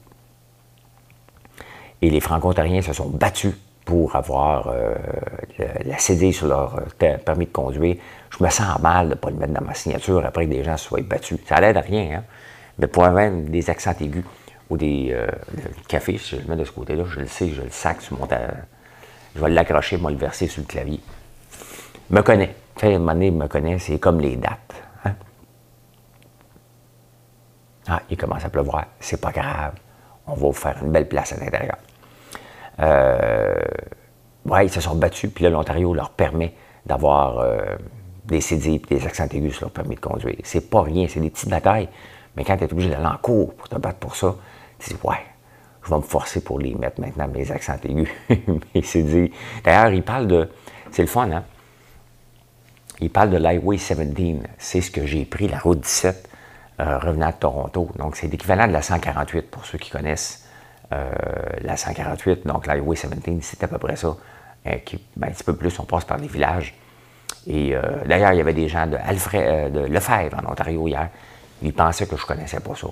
Et 2.03 2.11
les 2.11 2.21
Franco-Ontariens 2.21 2.83
se 2.83 2.93
sont 2.93 3.09
battus 3.09 3.55
pour 3.89 4.15
avoir 4.15 4.69
euh, 4.69 4.95
la 5.87 5.97
CD 5.97 6.31
sur 6.31 6.47
leur 6.47 6.77
euh, 6.77 7.17
permis 7.25 7.47
de 7.47 7.51
conduire. 7.51 7.97
Je 8.29 8.45
me 8.45 8.51
sens 8.51 8.79
mal 8.81 9.07
de 9.07 9.11
ne 9.13 9.15
pas 9.15 9.31
le 9.31 9.37
mettre 9.37 9.55
dans 9.55 9.65
ma 9.65 9.73
signature 9.73 10.23
après 10.27 10.45
que 10.45 10.51
des 10.51 10.63
gens 10.63 10.77
soient 10.77 11.01
battus. 11.01 11.39
Ça 11.47 11.59
l'aide 11.59 11.79
à 11.79 11.81
rien, 11.81 12.19
hein? 12.19 12.25
Mais 12.79 12.87
pour 12.87 13.07
avoir 13.07 13.31
des 13.31 13.71
accents 13.71 13.95
aigus 13.99 14.27
ou 14.69 14.77
des 14.77 15.09
euh, 15.13 15.27
cafés, 15.89 16.19
si 16.19 16.37
je 16.37 16.43
le 16.43 16.49
mets 16.49 16.57
de 16.57 16.65
ce 16.65 16.71
côté-là, 16.71 17.05
je 17.09 17.21
le 17.21 17.27
sais, 17.27 17.49
je 17.49 17.63
le 17.63 17.71
sac 17.71 18.03
sur 18.03 18.19
mon 18.19 18.29
Je 19.35 19.41
vais 19.41 19.49
l'accrocher, 19.49 19.97
moi, 19.97 20.11
le 20.11 20.19
verser 20.19 20.49
sur 20.49 20.61
le 20.61 20.67
clavier. 20.67 21.01
Me 22.11 22.21
connaît. 22.21 22.55
Fait, 22.77 22.95
un 22.95 22.99
moment 22.99 23.15
donné, 23.15 23.31
me 23.31 23.49
connaît, 23.49 23.79
c'est 23.79 23.99
comme 23.99 24.21
les 24.21 24.37
dates. 24.37 24.83
Hein? 25.07 25.15
Ah, 27.89 28.03
il 28.11 28.19
commence 28.19 28.45
à 28.45 28.51
pleuvoir. 28.51 28.85
C'est 29.01 29.19
pas 29.19 29.33
grave. 29.33 29.73
On 30.27 30.35
va 30.35 30.41
vous 30.49 30.53
faire 30.53 30.77
une 30.83 30.93
belle 30.93 31.09
place 31.09 31.33
à 31.33 31.43
l'intérieur. 31.43 31.79
Euh, 32.81 33.55
ouais, 34.45 34.67
ils 34.67 34.71
se 34.71 34.81
sont 34.81 34.95
battus, 34.95 35.31
puis 35.35 35.45
là, 35.45 35.51
l'Ontario 35.51 35.95
leur 35.95 36.11
permet 36.11 36.55
d'avoir 36.87 37.39
euh, 37.39 37.77
des 38.25 38.41
CD 38.41 38.75
et 38.75 38.79
des 38.79 39.07
accents 39.07 39.27
aigus 39.31 39.55
sur 39.55 39.67
leur 39.67 39.73
permis 39.73 39.97
de 39.97 40.01
conduire. 40.01 40.37
C'est 40.45 40.71
pas 40.71 40.83
rien, 40.83 41.07
c'est 41.09 41.21
des 41.21 41.31
petites 41.31 41.49
batailles, 41.49 41.89
mais 42.37 42.45
quand 42.45 42.57
tu 42.57 42.65
es 42.65 42.73
obligé 42.73 42.91
d'aller 42.91 43.07
en 43.07 43.19
cours 43.19 43.55
pour 43.55 43.69
te 43.69 43.77
battre 43.77 43.99
pour 43.99 44.17
ça, 44.17 44.35
tu 44.79 44.91
dis, 44.91 44.97
ouais, 45.05 45.17
je 45.85 45.91
vais 45.91 45.97
me 45.97 46.03
forcer 46.03 46.41
pour 46.41 46.59
les 46.59 46.75
mettre 46.75 47.01
maintenant, 47.01 47.29
mes 47.29 47.51
accents 47.51 47.77
aigus, 47.85 48.09
mes 48.75 48.83
CD. 48.83 49.33
D'ailleurs, 49.65 49.93
il 49.93 50.03
parle 50.03 50.27
de. 50.27 50.49
C'est 50.91 51.03
le 51.03 51.09
fun, 51.09 51.31
hein? 51.31 51.45
Il 53.01 53.11
parle 53.11 53.31
de 53.31 53.37
l'Highway 53.37 53.77
17. 53.77 54.39
C'est 54.59 54.81
ce 54.81 54.91
que 54.91 55.07
j'ai 55.07 55.25
pris, 55.25 55.49
la 55.49 55.59
route 55.59 55.81
17, 55.81 56.29
euh, 56.81 56.99
revenant 56.99 57.29
de 57.29 57.35
Toronto. 57.35 57.89
Donc, 57.97 58.17
c'est 58.17 58.27
l'équivalent 58.27 58.67
de 58.67 58.73
la 58.73 58.83
148 58.83 59.51
pour 59.51 59.65
ceux 59.65 59.79
qui 59.79 59.91
connaissent 59.91 60.48
euh, 60.93 61.11
la 61.61 61.77
148, 61.77 62.47
donc 62.47 62.67
l'Highway 62.67 62.97
17, 62.97 63.43
c'est 63.43 63.63
à 63.63 63.69
peu 63.69 63.79
près 63.79 63.97
ça. 63.97 64.17
Euh, 64.67 64.75
ben, 65.17 65.29
un 65.29 65.33
petit 65.33 65.45
peu 65.45 65.55
plus, 65.55 65.79
on 65.79 65.85
passe 65.85 66.05
par 66.05 66.19
des 66.19 66.29
villages. 66.29 66.75
Et 67.47 67.75
euh, 67.75 67.83
d'ailleurs, 68.07 68.33
il 68.33 68.39
y 68.39 68.41
avait 68.41 68.55
des 68.55 68.69
gens 68.69 68.87
de, 68.87 68.97
Alfred, 68.97 69.75
Lefebvre 69.75 70.39
en 70.39 70.51
Ontario 70.51 70.89
hier. 70.89 71.11
Ils 71.63 71.73
pensaient 71.73 72.07
que 72.07 72.17
je 72.17 72.23
ne 72.23 72.27
connaissais 72.27 72.61
pas 72.61 72.75
ça. 72.75 72.89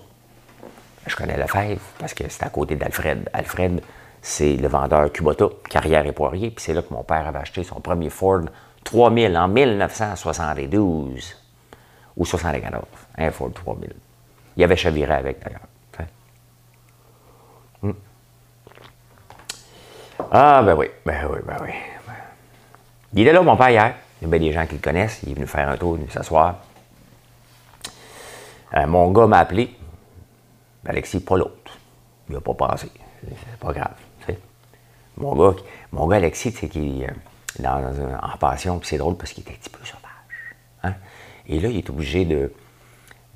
Je 1.06 1.16
connais 1.16 1.36
Lefebvre 1.36 1.80
parce 1.98 2.14
que 2.14 2.24
c'est 2.28 2.44
à 2.44 2.50
côté 2.50 2.76
d'Alfred. 2.76 3.28
Alfred, 3.32 3.80
c'est 4.20 4.56
le 4.56 4.68
vendeur 4.68 5.12
Kubota, 5.12 5.48
carrière 5.70 6.04
et 6.04 6.12
poirier. 6.12 6.50
Puis 6.50 6.64
c'est 6.64 6.74
là 6.74 6.82
que 6.82 6.92
mon 6.92 7.02
père 7.02 7.26
avait 7.26 7.38
acheté 7.38 7.62
son 7.62 7.80
premier 7.80 8.10
Ford 8.10 8.42
3000 8.84 9.36
en 9.36 9.48
1972 9.48 11.36
ou 12.16 12.24
74. 12.24 12.84
Un 13.18 13.30
Ford 13.30 13.52
3000. 13.52 13.92
Il 14.56 14.64
avait 14.64 14.76
chaviré 14.76 15.14
avec 15.14 15.42
d'ailleurs. 15.42 15.60
Ah, 20.30 20.62
ben 20.64 20.74
oui, 20.74 20.86
ben 21.04 21.28
oui, 21.30 21.38
ben 21.46 21.56
oui. 21.62 21.70
Il 23.14 23.26
est 23.26 23.32
là, 23.32 23.42
mon 23.42 23.56
père, 23.56 23.70
hier. 23.70 23.94
Il 24.20 24.24
y 24.24 24.28
a 24.28 24.38
bien 24.38 24.46
des 24.48 24.52
gens 24.52 24.66
qui 24.66 24.74
le 24.74 24.80
connaissent. 24.80 25.20
Il 25.22 25.30
est 25.30 25.34
venu 25.34 25.46
faire 25.46 25.68
un 25.68 25.76
tour, 25.76 25.96
il 25.96 26.00
venu 26.00 26.10
s'asseoir. 26.10 26.56
Euh, 28.74 28.86
mon 28.86 29.10
gars 29.10 29.26
m'a 29.26 29.38
appelé. 29.38 29.74
Alexis, 30.86 31.20
pas 31.20 31.36
l'autre. 31.36 31.78
Il 32.28 32.34
n'a 32.34 32.40
pas 32.40 32.54
pensé. 32.54 32.90
C'est 33.22 33.58
pas 33.58 33.72
grave. 33.72 33.94
Mon 35.16 35.34
gars, 35.34 35.56
mon 35.92 36.06
gars 36.06 36.16
Alexis, 36.16 36.52
tu 36.52 36.58
sais, 36.58 36.68
qui 36.68 37.02
est 37.02 37.08
euh, 37.64 38.16
en 38.22 38.36
passion, 38.36 38.78
puis 38.78 38.88
c'est 38.88 38.98
drôle 38.98 39.16
parce 39.16 39.32
qu'il 39.32 39.44
est 39.48 39.50
un 39.50 39.54
petit 39.54 39.70
peu 39.70 39.78
sauvage. 39.82 40.02
Hein. 40.82 40.92
Et 41.46 41.58
là, 41.58 41.70
il 41.70 41.78
est 41.78 41.88
obligé 41.88 42.26
de, 42.26 42.52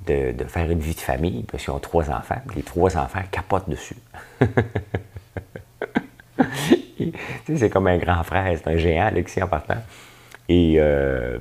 de, 0.05 0.31
de, 0.31 0.45
faire 0.45 0.69
une 0.69 0.79
vie 0.79 0.93
de 0.93 0.99
famille 0.99 1.43
parce 1.43 1.63
qu'ils 1.63 1.73
ont 1.73 1.79
trois 1.79 2.11
enfants. 2.11 2.39
Les 2.55 2.61
trois 2.61 2.97
enfants 2.97 3.21
capotent 3.31 3.69
dessus. 3.69 3.97
c'est 7.45 7.69
comme 7.69 7.87
un 7.87 7.97
grand 7.97 8.23
frère, 8.23 8.57
c'est 8.57 8.69
un 8.69 8.77
géant, 8.77 9.07
Alexis, 9.07 9.41
en 9.41 9.47
partant. 9.47 9.81
Et 10.51 10.75
euh, 10.79 11.39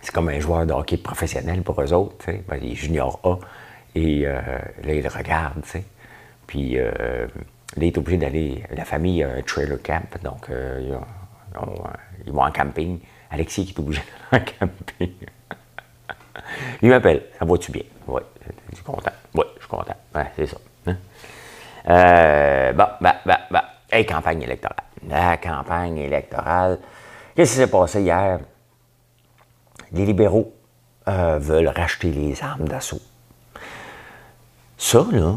c'est 0.00 0.12
comme 0.12 0.28
un 0.28 0.40
joueur 0.40 0.66
de 0.66 0.72
hockey 0.72 0.96
professionnel 0.96 1.62
pour 1.62 1.80
eux 1.80 1.92
autres, 1.92 2.32
ben, 2.48 2.58
les 2.60 2.74
juniors 2.74 3.20
A. 3.22 3.36
Et 3.94 4.26
euh, 4.26 4.40
là, 4.82 4.94
ils 4.94 5.02
le 5.02 5.62
tu 5.62 5.68
sais. 5.68 5.84
Puis 6.46 6.78
euh, 6.78 6.90
là, 7.26 7.28
il 7.76 7.84
est 7.84 7.98
obligé 7.98 8.16
d'aller. 8.16 8.64
La 8.74 8.84
famille 8.84 9.22
a 9.22 9.30
un 9.30 9.42
trailer 9.42 9.80
camp, 9.82 10.02
donc 10.24 10.48
ils, 10.50 12.32
vont 12.32 12.42
en 12.42 12.50
camping. 12.50 12.98
Alexis 13.30 13.66
qui 13.66 13.72
est 13.72 13.78
obligé 13.78 14.02
d'aller 14.32 14.44
en 14.60 14.66
camping. 14.66 15.12
il 16.82 16.88
m'appelle. 16.88 17.26
Ça 17.38 17.44
va-tu 17.44 17.70
bien? 17.70 17.84
Oui, 18.08 18.22
je 18.70 18.74
suis 18.74 18.84
content. 18.84 19.12
Oui, 19.34 19.44
je 19.54 19.60
suis 19.60 19.68
content. 19.68 19.96
Ouais, 20.14 20.26
c'est 20.34 20.46
ça. 20.46 20.56
Hein. 20.86 22.72
bon, 22.72 22.86
bah, 23.00 23.20
bah, 23.24 23.40
bah. 23.48 23.71
Hey, 23.94 24.06
campagne 24.06 24.40
électorale. 24.40 24.84
La 25.06 25.36
campagne 25.36 25.98
électorale. 25.98 26.78
Qu'est-ce 27.36 27.52
qui 27.52 27.56
s'est 27.58 27.66
passé 27.66 28.00
hier? 28.00 28.40
Les 29.92 30.06
libéraux 30.06 30.50
euh, 31.08 31.38
veulent 31.38 31.68
racheter 31.68 32.10
les 32.10 32.42
armes 32.42 32.66
d'assaut. 32.66 33.02
Ça, 34.78 35.04
là, 35.12 35.34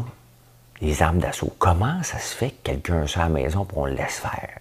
les 0.80 1.02
armes 1.02 1.18
d'assaut, 1.18 1.54
comment 1.58 2.02
ça 2.02 2.18
se 2.18 2.34
fait 2.34 2.50
que 2.50 2.62
quelqu'un 2.62 3.06
soit 3.06 3.24
à 3.24 3.28
la 3.28 3.34
maison 3.34 3.66
pour 3.66 3.78
on 3.78 3.86
le 3.86 3.92
laisse 3.92 4.20
faire? 4.20 4.58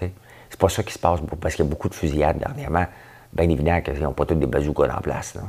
C'est 0.00 0.58
pas 0.58 0.68
ça 0.68 0.82
qui 0.82 0.92
se 0.92 0.98
passe 0.98 1.20
parce 1.40 1.54
qu'il 1.54 1.64
y 1.64 1.68
a 1.68 1.70
beaucoup 1.70 1.88
de 1.88 1.94
fusillades 1.94 2.38
dernièrement. 2.38 2.86
Bien 3.32 3.48
évident 3.48 3.80
qu'ils 3.82 4.00
n'ont 4.00 4.12
pas 4.12 4.26
tous 4.26 4.34
des 4.34 4.46
bazookas 4.46 4.92
en 4.92 5.00
place. 5.00 5.36
Là, 5.36 5.42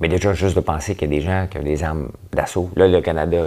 mais 0.00 0.08
déjà, 0.08 0.32
juste 0.32 0.56
de 0.56 0.60
penser 0.60 0.94
qu'il 0.94 1.12
y 1.12 1.16
a 1.16 1.20
des 1.20 1.24
gens 1.24 1.46
qui 1.46 1.58
ont 1.58 1.62
des 1.62 1.84
armes 1.84 2.10
d'assaut. 2.32 2.70
Là, 2.74 2.88
le 2.88 3.02
Canada, 3.02 3.44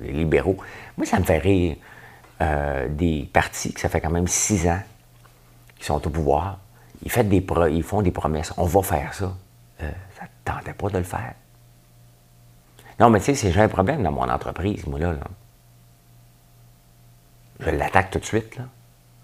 les 0.00 0.12
libéraux. 0.12 0.56
Moi, 0.96 1.06
ça 1.06 1.20
me 1.20 1.24
fait 1.24 1.38
rire 1.38 1.76
euh, 2.42 2.88
des 2.88 3.30
partis 3.32 3.72
que 3.72 3.80
ça 3.80 3.88
fait 3.88 4.00
quand 4.00 4.10
même 4.10 4.26
six 4.26 4.68
ans 4.68 4.80
qu'ils 5.76 5.84
sont 5.84 6.04
au 6.04 6.10
pouvoir. 6.10 6.58
Ils, 7.04 7.10
font 7.82 8.02
des 8.02 8.10
promesses. 8.10 8.52
On 8.56 8.64
va 8.64 8.82
faire 8.82 9.14
ça. 9.14 9.32
Euh, 9.82 9.90
ça 10.18 10.24
ne 10.24 10.28
tentait 10.44 10.74
pas 10.74 10.88
de 10.88 10.98
le 10.98 11.04
faire. 11.04 11.34
Non, 12.98 13.08
mais 13.08 13.20
tu 13.20 13.34
sais, 13.34 13.52
j'ai 13.52 13.60
un 13.60 13.68
problème 13.68 14.02
dans 14.02 14.12
mon 14.12 14.28
entreprise, 14.28 14.86
moi, 14.86 14.98
là. 14.98 15.14
Je 17.60 17.70
l'attaque 17.70 18.10
tout 18.10 18.18
de 18.18 18.24
suite, 18.24 18.56
là. 18.56 18.64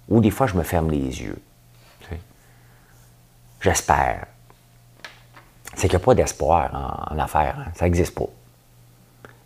Ou 0.09 0.21
des 0.21 0.31
fois, 0.31 0.47
je 0.47 0.55
me 0.55 0.63
ferme 0.63 0.91
les 0.91 1.23
yeux. 1.23 1.39
J'espère 3.61 4.27
c'est 5.77 5.89
qu'il 5.89 5.99
n'y 5.99 6.03
a 6.03 6.07
pas 6.07 6.15
d'espoir 6.15 7.07
en, 7.11 7.19
affaires. 7.19 7.57
Hein. 7.59 7.71
Ça 7.75 7.85
n'existe 7.85 8.15
pas. 8.15 8.29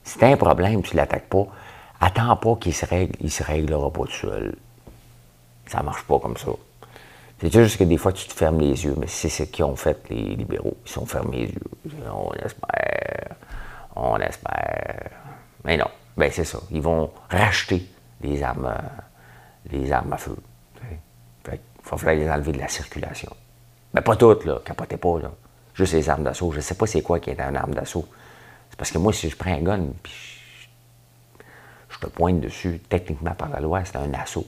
Si 0.04 0.16
tu 0.16 0.24
as 0.24 0.28
un 0.28 0.36
problème, 0.36 0.80
tu 0.82 0.94
ne 0.94 1.00
l'attaques 1.00 1.28
pas, 1.28 1.46
attends 2.00 2.36
pas 2.36 2.54
qu'il 2.56 2.72
se 2.72 2.86
règle, 2.86 3.16
il 3.20 3.30
se 3.30 3.42
réglera 3.42 3.92
pas 3.92 4.04
tout 4.04 4.12
seul. 4.12 4.54
Ça 5.66 5.80
ne 5.80 5.84
marche 5.84 6.04
pas 6.04 6.20
comme 6.20 6.36
ça. 6.36 6.52
C'est 7.40 7.52
juste 7.52 7.78
que 7.78 7.84
des 7.84 7.96
fois, 7.96 8.12
tu 8.12 8.28
te 8.28 8.32
fermes 8.32 8.60
les 8.60 8.84
yeux, 8.84 8.94
mais 8.96 9.08
c'est 9.08 9.28
ce 9.28 9.42
qu'ils 9.42 9.64
ont 9.64 9.74
fait, 9.74 9.98
les 10.08 10.36
libéraux. 10.36 10.76
Ils 10.86 10.90
sont 10.90 11.04
fermés 11.04 11.46
les 11.84 11.92
yeux. 11.92 12.04
On 12.12 12.32
espère. 12.34 13.36
On 13.96 14.16
espère. 14.18 15.10
Mais 15.64 15.76
non. 15.76 15.88
Ben, 16.16 16.30
c'est 16.32 16.44
ça. 16.44 16.58
Ils 16.70 16.82
vont 16.82 17.10
racheter 17.28 17.86
les 18.20 18.42
armes, 18.42 18.72
les 19.70 19.90
armes 19.90 20.12
à 20.12 20.18
feu. 20.18 20.36
il 20.92 21.58
va 21.90 21.96
falloir 21.96 22.14
les 22.14 22.30
enlever 22.30 22.52
de 22.52 22.58
la 22.58 22.68
circulation. 22.68 23.34
Mais 23.94 24.02
pas 24.02 24.14
toutes, 24.16 24.44
là. 24.44 24.60
Capotez 24.64 24.96
pas, 24.96 25.18
là 25.18 25.30
juste 25.80 25.94
les 25.94 26.08
armes 26.08 26.24
d'assaut. 26.24 26.52
Je 26.52 26.60
sais 26.60 26.74
pas 26.74 26.86
c'est 26.86 27.02
quoi 27.02 27.18
qui 27.20 27.30
est 27.30 27.40
une 27.40 27.56
arme 27.56 27.74
d'assaut. 27.74 28.06
C'est 28.68 28.76
parce 28.78 28.90
que 28.90 28.98
moi, 28.98 29.12
si 29.12 29.28
je 29.28 29.36
prends 29.36 29.52
un 29.52 29.62
gun, 29.62 29.86
puis 30.02 30.12
je, 31.88 31.98
te 31.98 32.06
pointe 32.06 32.40
dessus, 32.40 32.80
techniquement 32.88 33.34
par 33.34 33.48
la 33.48 33.60
loi, 33.60 33.84
c'est 33.84 33.96
un 33.96 34.12
assaut. 34.14 34.46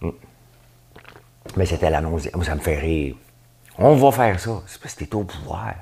Hmm. 0.00 0.10
Mais 1.56 1.66
c'était 1.66 1.90
l'annonce. 1.90 2.28
Ça 2.42 2.54
me 2.54 2.60
fait 2.60 2.78
rire. 2.78 3.14
On 3.78 3.94
va 3.94 4.10
faire 4.12 4.40
ça. 4.40 4.62
C'est 4.66 4.80
parce 4.80 4.94
que 4.94 5.04
t'es 5.04 5.14
au 5.14 5.24
pouvoir. 5.24 5.74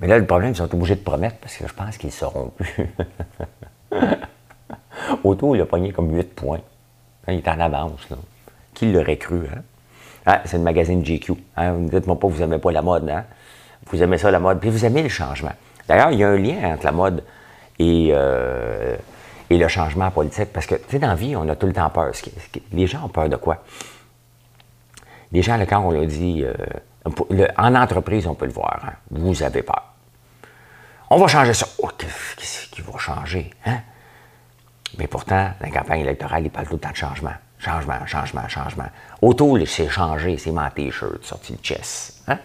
Mais 0.00 0.06
là, 0.06 0.18
le 0.18 0.26
problème, 0.26 0.52
ils 0.52 0.56
sont 0.56 0.72
obligés 0.72 0.94
de 0.94 1.00
promettre 1.00 1.38
parce 1.38 1.56
que 1.56 1.66
je 1.66 1.72
pense 1.72 1.96
qu'ils 1.96 2.10
ne 2.10 2.14
sauront 2.14 2.50
plus. 2.50 2.88
Auto, 5.24 5.54
il 5.54 5.60
a 5.60 5.66
pogné 5.66 5.92
comme 5.92 6.14
8 6.14 6.34
points. 6.34 6.60
Il 7.26 7.34
est 7.34 7.48
en 7.48 7.58
avance. 7.58 8.08
Là. 8.10 8.16
Qui 8.78 8.92
l'aurait 8.92 9.16
cru? 9.16 9.40
Hein? 9.52 9.62
Ah, 10.24 10.40
c'est 10.44 10.56
le 10.56 10.62
magazine 10.62 11.02
GQ. 11.02 11.32
Hein? 11.56 11.72
Dites-moi 11.80 12.16
pas 12.16 12.28
que 12.28 12.32
vous 12.32 12.38
n'aimez 12.38 12.58
pas 12.58 12.70
la 12.70 12.80
mode. 12.80 13.10
Hein? 13.10 13.24
Vous 13.86 14.00
aimez 14.00 14.18
ça, 14.18 14.30
la 14.30 14.38
mode. 14.38 14.60
Puis 14.60 14.70
vous 14.70 14.84
aimez 14.84 15.02
le 15.02 15.08
changement. 15.08 15.50
D'ailleurs, 15.88 16.12
il 16.12 16.20
y 16.20 16.22
a 16.22 16.28
un 16.28 16.36
lien 16.36 16.74
entre 16.74 16.84
la 16.84 16.92
mode 16.92 17.24
et, 17.80 18.10
euh, 18.12 18.96
et 19.50 19.58
le 19.58 19.66
changement 19.66 20.12
politique. 20.12 20.52
Parce 20.52 20.66
que, 20.66 20.76
tu 20.76 20.90
sais, 20.90 21.00
dans 21.00 21.08
la 21.08 21.16
vie, 21.16 21.34
on 21.34 21.48
a 21.48 21.56
tout 21.56 21.66
le 21.66 21.72
temps 21.72 21.90
peur. 21.90 22.12
Les 22.70 22.86
gens 22.86 23.06
ont 23.06 23.08
peur 23.08 23.28
de 23.28 23.34
quoi? 23.34 23.64
Les 25.32 25.42
gens, 25.42 25.58
quand 25.68 25.80
on 25.80 25.90
leur 25.90 26.06
dit, 26.06 26.44
euh, 26.44 27.48
en 27.56 27.74
entreprise, 27.74 28.28
on 28.28 28.34
peut 28.34 28.46
le 28.46 28.52
voir, 28.52 28.80
hein? 28.86 28.92
vous 29.10 29.42
avez 29.42 29.62
peur. 29.64 29.92
On 31.10 31.18
va 31.18 31.26
changer 31.26 31.52
ça. 31.52 31.66
Oh, 31.82 31.88
qu'est-ce 31.98 32.68
qui 32.68 32.80
va 32.82 32.96
changer? 32.96 33.50
Hein? 33.66 33.80
Mais 34.98 35.08
pourtant, 35.08 35.50
la 35.60 35.68
campagne 35.68 36.02
électorale, 36.02 36.44
il 36.44 36.50
parle 36.50 36.68
tout 36.68 36.74
le 36.74 36.78
temps 36.78 36.90
de 36.90 36.96
changement. 36.96 37.34
Changement, 37.58 38.06
changement, 38.06 38.48
changement. 38.48 38.88
Autour, 39.20 39.58
c'est 39.66 39.88
changé, 39.88 40.38
c'est 40.38 40.52
mon 40.52 40.70
t-shirt, 40.70 41.24
sorti 41.24 41.54
de 41.54 41.64
chess. 41.64 42.22
Hein? 42.28 42.38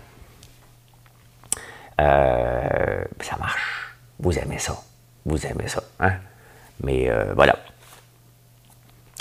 Euh, 2.01 3.03
ça 3.22 3.38
marche. 3.38 3.96
Vous 4.20 4.38
aimez 4.39 4.58
ça. 4.58 4.75
Vous 5.25 5.46
aimez 5.46 5.67
ça. 5.67 5.84
Hein? 6.00 6.13
Mais 6.82 7.10
euh, 7.10 7.34
voilà. 7.36 7.58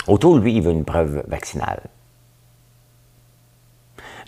Autour, 0.07 0.39
lui, 0.39 0.55
il 0.55 0.63
veut 0.63 0.71
une 0.71 0.83
preuve 0.83 1.23
vaccinale. 1.27 1.81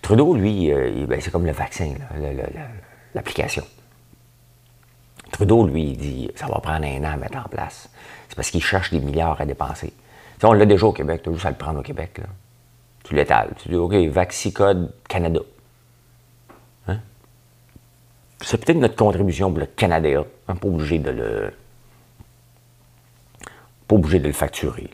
Trudeau, 0.02 0.36
lui, 0.36 0.72
euh, 0.72 1.06
ben, 1.08 1.20
c'est 1.20 1.32
comme 1.32 1.48
le 1.48 1.52
vaccin, 1.52 1.96
l'application. 3.16 3.66
Trudeau, 5.32 5.66
lui, 5.66 5.92
il 5.92 5.98
dit 5.98 6.32
ça 6.36 6.46
va 6.46 6.60
prendre 6.60 6.86
un 6.86 7.04
an 7.04 7.14
à 7.14 7.18
mettre 7.18 7.40
en 7.40 7.50
place. 7.50 7.90
C'est 8.30 8.36
parce 8.36 8.52
qu'il 8.52 8.64
cherche 8.64 8.92
des 8.92 9.00
milliards 9.00 9.42
à 9.42 9.46
dépenser. 9.46 9.92
On 10.46 10.54
l'a 10.54 10.66
déjà 10.66 10.86
au 10.86 10.92
Québec, 10.92 11.22
tu 11.24 11.30
as 11.30 11.34
juste 11.34 11.46
à 11.46 11.50
le 11.50 11.56
prendre 11.56 11.80
au 11.80 11.84
Québec. 11.84 12.22
Tu 13.04 13.14
l'étales. 13.14 13.54
Tu 13.58 13.70
dis 13.70 13.76
OK, 13.76 13.94
Vaxicode 13.94 14.94
Canada. 15.08 15.40
Hein? 16.88 16.98
C'est 18.42 18.64
peut-être 18.64 18.80
notre 18.80 18.96
contribution 18.96 19.50
pour 19.52 19.60
le 19.60 19.68
Canada. 19.68 20.24
Hein, 20.48 20.56
pas 20.56 20.68
obligé 20.68 21.00
de 21.00 21.12
le. 21.12 21.54
Pas 23.88 23.96
obligé 23.96 24.20
de 24.20 24.28
le 24.28 24.34
facturer. 24.34 24.90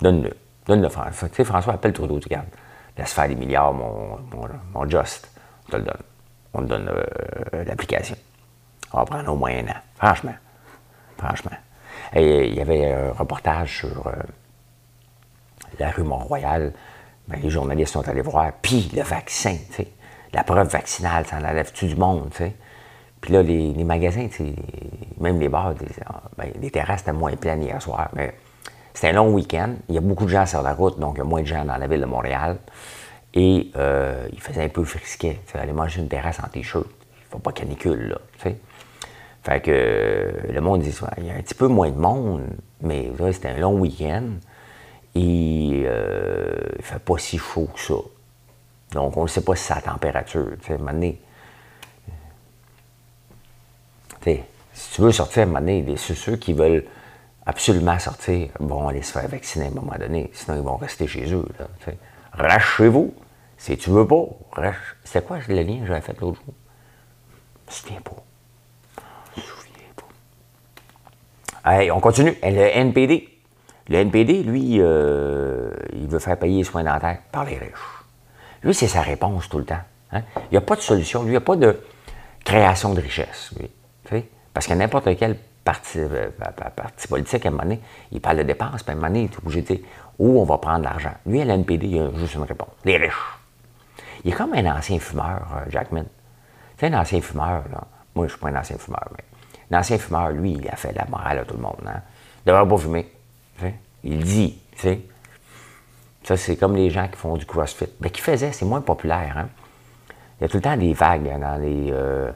Donne-le. 0.00 0.32
Donne-le, 0.66 0.88
François. 0.88 1.28
Tu 1.28 1.36
sais, 1.36 1.44
François 1.44 1.74
appelle 1.74 1.92
Trudeau, 1.92 2.18
tu 2.18 2.26
regardes. 2.26 2.48
Laisse 2.98 3.12
faire 3.12 3.28
des 3.28 3.36
milliards, 3.36 3.72
mon, 3.72 4.18
mon, 4.74 4.88
Just. 4.88 5.30
On 5.68 5.70
te 5.70 5.76
le 5.76 5.82
donne. 5.84 6.02
On 6.54 6.62
te 6.62 6.66
donne 6.66 6.88
euh, 6.88 7.64
l'application. 7.64 8.16
On 8.92 8.98
va 8.98 9.04
prendre 9.04 9.32
au 9.32 9.36
moins 9.36 9.52
un 9.52 9.68
an. 9.68 9.80
Franchement. 9.94 10.34
Franchement. 11.16 11.56
Il 12.16 12.54
y 12.54 12.60
avait 12.60 12.92
un 12.92 13.12
reportage 13.12 13.78
sur 13.78 14.06
euh, 14.08 14.12
la 15.78 15.90
rue 15.90 16.02
Mont-Royal. 16.02 16.72
Ben, 17.28 17.38
les 17.42 17.50
journalistes 17.50 17.92
sont 17.92 18.08
allés 18.08 18.22
voir. 18.22 18.52
Puis 18.60 18.90
le 18.94 19.02
vaccin, 19.02 19.56
tu 19.68 19.74
sais. 19.74 19.88
La 20.32 20.44
preuve 20.44 20.68
vaccinale, 20.68 21.26
ça 21.26 21.36
enlève-tu 21.36 21.86
du 21.86 21.96
monde, 21.96 22.30
tu 22.30 22.38
sais? 22.38 22.54
Puis 23.20 23.32
là, 23.32 23.42
les, 23.42 23.84
magasins, 23.84 24.26
même 25.20 25.38
les 25.38 25.48
bars, 25.48 25.74
ben, 26.36 26.48
les 26.60 26.70
terrasses 26.70 27.02
étaient 27.02 27.12
moins 27.12 27.36
pleines 27.36 27.62
hier 27.62 27.80
soir. 27.80 28.08
Mais 28.14 28.34
c'était 28.94 29.08
un 29.08 29.12
long 29.12 29.32
week-end. 29.32 29.74
Il 29.88 29.94
y 29.94 29.98
a 29.98 30.00
beaucoup 30.00 30.24
de 30.24 30.30
gens 30.30 30.44
sur 30.44 30.62
la 30.62 30.74
route, 30.74 30.98
donc 30.98 31.14
il 31.14 31.18
y 31.18 31.20
a 31.20 31.24
moins 31.24 31.42
de 31.42 31.46
gens 31.46 31.64
dans 31.64 31.76
la 31.76 31.86
ville 31.86 32.00
de 32.00 32.06
Montréal. 32.06 32.58
Et 33.34 33.70
euh, 33.76 34.26
il 34.32 34.40
faisait 34.40 34.64
un 34.64 34.68
peu 34.68 34.84
frisquet. 34.84 35.40
Aller 35.54 35.72
manger 35.72 36.00
une 36.00 36.08
terrasse 36.08 36.40
en 36.40 36.48
t-shirt. 36.48 36.86
Il 36.86 37.24
ne 37.26 37.30
faut 37.30 37.38
pas 37.38 37.52
canicule, 37.52 38.08
là. 38.08 38.18
sais. 38.42 38.56
Fait 39.42 39.60
que 39.60 40.52
le 40.52 40.60
monde 40.60 40.82
dit 40.82 40.94
il 41.18 41.26
y 41.26 41.30
a 41.30 41.34
un 41.34 41.42
petit 41.42 41.54
peu 41.54 41.66
moins 41.66 41.90
de 41.90 41.98
monde, 41.98 42.42
mais 42.80 43.10
c'était 43.32 43.48
un 43.48 43.58
long 43.58 43.78
week-end. 43.78 44.24
Euh, 45.16 46.56
il 46.78 46.84
fait 46.84 46.98
pas 46.98 47.18
si 47.18 47.38
chaud 47.38 47.68
que 47.74 47.80
ça. 47.80 47.94
Donc, 48.92 49.16
on 49.16 49.24
ne 49.24 49.28
sait 49.28 49.42
pas 49.42 49.54
si 49.54 49.64
c'est 49.64 49.74
la 49.74 49.82
température. 49.82 50.48
Tu 50.62 50.72
si 54.72 54.90
tu 54.92 55.02
veux 55.02 55.12
sortir 55.12 55.42
à 55.42 55.46
un 55.46 55.96
ceux 55.96 56.36
qui 56.36 56.52
veulent 56.52 56.84
absolument 57.44 57.98
sortir, 57.98 58.50
bon, 58.60 58.88
aller 58.88 59.02
se 59.02 59.12
faire 59.12 59.28
vacciner 59.28 59.66
à 59.66 59.68
un 59.68 59.72
moment 59.72 59.96
donné, 59.98 60.30
sinon 60.32 60.56
ils 60.56 60.62
vont 60.62 60.76
rester 60.76 61.06
chez 61.06 61.32
eux. 61.32 61.46
Là, 62.38 62.58
chez 62.58 62.88
vous. 62.88 63.14
Si 63.58 63.76
tu 63.76 63.90
veux 63.90 64.06
pas, 64.06 64.24
reste. 64.52 64.78
C'est 65.04 65.24
quoi 65.26 65.38
le 65.46 65.62
lien 65.62 65.80
que 65.80 65.86
j'avais 65.86 66.00
fait 66.00 66.18
l'autre 66.20 66.40
jour? 66.44 66.54
Je 67.68 67.74
souviens 67.74 68.00
pas. 68.00 68.16
Je 69.36 69.40
me 69.40 69.46
souviens 69.46 69.92
pas. 69.94 70.06
Allez, 71.62 71.90
on 71.90 72.00
continue. 72.00 72.36
Le 72.42 72.76
NPD. 72.76 73.31
Le 73.88 73.98
NPD, 73.98 74.42
lui, 74.42 74.76
euh, 74.78 75.70
il 75.92 76.06
veut 76.06 76.18
faire 76.18 76.38
payer 76.38 76.58
les 76.58 76.64
soins 76.64 76.84
dentaires 76.84 77.18
par 77.30 77.44
les 77.44 77.58
riches. 77.58 78.04
Lui, 78.62 78.74
c'est 78.74 78.88
sa 78.88 79.02
réponse 79.02 79.48
tout 79.48 79.58
le 79.58 79.64
temps. 79.64 79.80
Hein. 80.12 80.22
Il 80.36 80.52
n'y 80.52 80.58
a 80.58 80.62
pas 80.62 80.76
de 80.76 80.80
solution. 80.80 81.22
Lui, 81.22 81.30
il 81.30 81.32
n'y 81.32 81.36
a 81.36 81.40
pas 81.40 81.56
de 81.56 81.80
création 82.44 82.94
de 82.94 83.00
richesse. 83.00 83.50
Lui. 83.58 83.70
Parce 84.52 84.66
que 84.66 84.74
n'importe 84.74 85.16
quel 85.16 85.36
parti, 85.64 85.98
euh, 85.98 86.30
parti, 86.76 87.08
politique, 87.08 87.46
à 87.46 87.48
un 87.48 87.52
moment 87.52 87.62
donné, 87.64 87.80
il 88.10 88.20
parle 88.20 88.38
de 88.38 88.42
dépenses, 88.42 88.82
puis 88.82 88.90
à 88.90 88.92
un 88.92 88.96
moment 88.96 89.08
donné, 89.08 89.20
il 89.22 89.24
est 89.24 89.38
obligé 89.38 89.62
de 89.62 89.66
dire 89.66 89.78
où 90.18 90.40
on 90.40 90.44
va 90.44 90.58
prendre 90.58 90.84
l'argent. 90.84 91.14
Lui, 91.26 91.40
à 91.40 91.44
l'NPD, 91.44 91.86
il 91.86 92.00
a 92.00 92.10
juste 92.18 92.34
une 92.34 92.42
réponse 92.42 92.68
les 92.84 92.96
riches. 92.96 93.38
Il 94.24 94.32
est 94.32 94.34
comme 94.34 94.52
un 94.54 94.76
ancien 94.76 94.98
fumeur, 94.98 95.46
euh, 95.56 95.70
Jackman. 95.70 96.04
Tu 96.76 96.86
sais, 96.86 96.92
un 96.92 97.00
ancien 97.00 97.20
fumeur, 97.20 97.64
là. 97.72 97.84
Moi, 98.14 98.26
je 98.26 98.32
ne 98.32 98.36
suis 98.36 98.38
pas 98.38 98.48
un 98.48 98.56
ancien 98.56 98.76
fumeur, 98.76 99.08
mais 99.16 99.24
un 99.74 99.80
ancien 99.80 99.98
fumeur, 99.98 100.30
lui, 100.30 100.52
il 100.52 100.68
a 100.68 100.76
fait 100.76 100.92
la 100.92 101.06
morale 101.06 101.38
à 101.38 101.44
tout 101.44 101.54
le 101.54 101.62
monde. 101.62 101.80
Hein? 101.86 102.02
Il 102.44 102.50
devrait 102.50 102.68
pas 102.68 102.76
fumer. 102.76 103.10
Il 104.04 104.24
dit, 104.24 104.58
tu 104.72 104.78
sais. 104.78 105.00
Ça, 106.24 106.36
c'est 106.36 106.56
comme 106.56 106.76
les 106.76 106.90
gens 106.90 107.08
qui 107.08 107.16
font 107.16 107.36
du 107.36 107.46
crossfit. 107.46 107.86
Mais 108.00 108.10
qui 108.10 108.20
faisaient, 108.20 108.52
c'est 108.52 108.64
moins 108.64 108.80
populaire. 108.80 109.36
Hein? 109.36 109.48
Il 110.38 110.42
y 110.42 110.46
a 110.46 110.48
tout 110.48 110.56
le 110.56 110.62
temps 110.62 110.76
des 110.76 110.92
vagues 110.92 111.28
hein, 111.28 111.38
dans 111.38 111.56
les, 111.60 111.88
euh, 111.90 112.30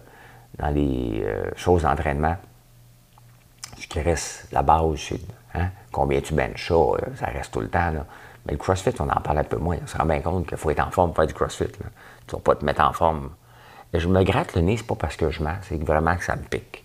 dans 0.59 0.71
les 0.71 1.25
choses 1.57 1.83
d'entraînement 1.83 2.37
ce 3.79 3.87
qui 3.87 4.01
reste 4.01 4.49
la 4.53 4.63
base, 4.63 4.97
c'est 4.97 5.21
hein, 5.55 5.71
combien 5.93 6.21
tu 6.21 6.35
benches 6.35 6.69
ça, 6.69 6.75
euh, 6.75 6.97
ça 7.17 7.27
reste 7.27 7.53
tout 7.53 7.61
le 7.61 7.69
temps. 7.69 7.93
Mais 8.47 8.53
le 8.53 8.59
CrossFit, 8.59 8.95
on 9.01 9.09
en 9.09 9.21
parle 9.21 9.39
un 9.39 9.45
peu 9.45 9.57
moins. 9.57 9.77
On 9.83 9.87
se 9.87 9.97
rend 9.97 10.07
bien 10.07 10.21
compte 10.21 10.47
qu'il 10.47 10.57
faut 10.57 10.71
être 10.71 10.87
en 10.87 10.91
forme 10.91 11.11
pour 11.11 11.17
faire 11.17 11.27
du 11.27 11.35
CrossFit. 11.35 11.67
Tu 11.69 11.83
ne 11.83 12.33
vas 12.33 12.39
pas 12.39 12.55
te 12.55 12.65
mettre 12.65 12.83
en 12.83 12.93
forme. 12.93 13.31
Je 13.93 14.09
me 14.09 14.23
gratte 14.23 14.55
le 14.55 14.63
nez, 14.63 14.77
c'est 14.77 14.87
pas 14.87 14.95
parce 14.95 15.17
que 15.17 15.31
je 15.31 15.43
mens, 15.43 15.57
c'est 15.63 15.83
vraiment 15.83 16.17
que 16.17 16.25
ça 16.25 16.37
me 16.37 16.43
pique. 16.43 16.85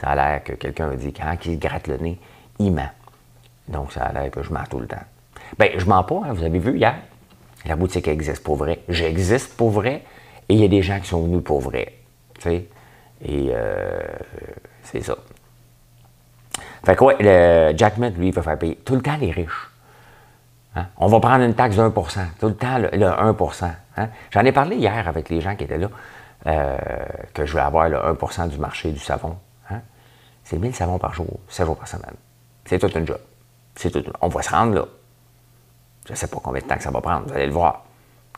Ça 0.00 0.08
a 0.08 0.14
l'air 0.14 0.44
que 0.44 0.52
quelqu'un 0.52 0.90
a 0.90 0.96
dit 0.96 1.12
quand 1.12 1.36
il 1.44 1.54
se 1.54 1.58
gratte 1.58 1.86
le 1.86 1.96
nez, 1.96 2.20
il 2.58 2.72
ment. 2.72 2.90
Donc 3.70 3.92
ça 3.92 4.04
a 4.04 4.12
l'air 4.12 4.30
que 4.30 4.42
je 4.42 4.52
mens 4.52 4.64
tout 4.68 4.80
le 4.80 4.86
temps. 4.86 5.04
Bien, 5.58 5.70
je 5.76 5.84
mens 5.86 6.02
pas, 6.04 6.20
hein, 6.26 6.32
vous 6.32 6.44
avez 6.44 6.58
vu 6.58 6.76
hier. 6.76 6.94
La 7.66 7.76
boutique 7.76 8.08
existe 8.08 8.42
pour 8.42 8.56
vrai. 8.56 8.80
J'existe 8.88 9.56
pour 9.56 9.70
vrai. 9.70 10.02
Et 10.48 10.54
il 10.54 10.60
y 10.60 10.64
a 10.64 10.68
des 10.68 10.82
gens 10.82 10.98
qui 10.98 11.08
sont 11.08 11.22
venus 11.22 11.44
pour 11.44 11.60
vrai. 11.60 11.94
Tu 12.34 12.42
sais? 12.42 12.66
Et 13.22 13.50
euh, 13.52 14.00
c'est 14.82 15.02
ça. 15.02 15.16
Fait 16.84 16.96
que, 16.96 17.04
ouais, 17.04 17.16
le 17.20 17.76
Jackman, 17.76 18.10
lui, 18.10 18.28
il 18.28 18.34
va 18.34 18.42
faire 18.42 18.58
payer 18.58 18.76
tout 18.76 18.94
le 18.94 19.02
temps 19.02 19.16
les 19.20 19.30
riches. 19.30 19.70
Hein? 20.74 20.86
On 20.96 21.08
va 21.08 21.20
prendre 21.20 21.44
une 21.44 21.54
taxe 21.54 21.76
de 21.76 21.82
1% 21.82 22.20
tout 22.38 22.46
le 22.46 22.54
temps 22.54 22.78
le, 22.78 22.88
1% 22.88 23.70
hein? 23.96 24.08
J'en 24.30 24.44
ai 24.44 24.52
parlé 24.52 24.76
hier 24.76 25.08
avec 25.08 25.28
les 25.28 25.40
gens 25.40 25.56
qui 25.56 25.64
étaient 25.64 25.78
là, 25.78 25.88
euh, 26.46 26.78
que 27.34 27.44
je 27.44 27.54
vais 27.54 27.60
avoir 27.60 27.88
le 27.88 27.96
1% 27.96 28.48
du 28.48 28.58
marché 28.58 28.92
du 28.92 29.00
savon. 29.00 29.36
Hein? 29.68 29.80
C'est 30.44 30.58
1000 30.58 30.74
savons 30.74 30.98
par 30.98 31.12
jour, 31.12 31.40
7 31.48 31.66
jours 31.66 31.76
par 31.76 31.88
semaine. 31.88 32.14
C'est 32.64 32.78
tout 32.78 32.90
un 32.96 33.04
job. 33.04 33.18
On 34.20 34.28
va 34.28 34.42
se 34.42 34.50
rendre 34.50 34.74
là. 34.74 34.84
Je 36.06 36.12
ne 36.12 36.16
sais 36.16 36.26
pas 36.26 36.38
combien 36.42 36.60
de 36.60 36.66
temps 36.66 36.76
que 36.76 36.82
ça 36.82 36.90
va 36.90 37.00
prendre, 37.00 37.26
vous 37.26 37.32
allez 37.32 37.46
le 37.46 37.52
voir. 37.52 37.84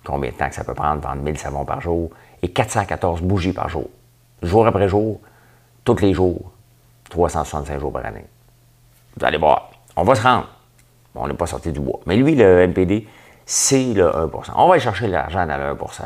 Combien 0.04 0.30
de 0.30 0.36
temps 0.36 0.48
que 0.48 0.54
ça 0.54 0.64
peut 0.64 0.74
prendre 0.74 1.00
vendre 1.00 1.22
1000 1.22 1.38
savons 1.38 1.64
par 1.64 1.80
jour 1.80 2.10
et 2.42 2.52
414 2.52 3.22
bougies 3.22 3.52
par 3.52 3.68
jour. 3.68 3.88
Jour 4.42 4.66
après 4.66 4.88
jour, 4.88 5.20
tous 5.84 5.96
les 6.00 6.12
jours, 6.12 6.52
365 7.10 7.78
jours 7.78 7.92
par 7.92 8.04
année. 8.04 8.24
Vous 9.16 9.24
allez 9.24 9.38
voir, 9.38 9.70
on 9.96 10.02
va 10.02 10.14
se 10.14 10.22
rendre. 10.22 10.48
on 11.14 11.28
n'est 11.28 11.34
pas 11.34 11.46
sorti 11.46 11.70
du 11.70 11.80
bois. 11.80 12.00
Mais 12.06 12.16
lui, 12.16 12.34
le 12.34 12.62
NPD, 12.62 13.06
c'est 13.46 13.94
le 13.94 14.14
1 14.14 14.30
On 14.56 14.66
va 14.66 14.74
aller 14.74 14.82
chercher 14.82 15.06
l'argent 15.06 15.46
dans 15.46 15.56
le 15.56 15.74
1% 15.74 16.02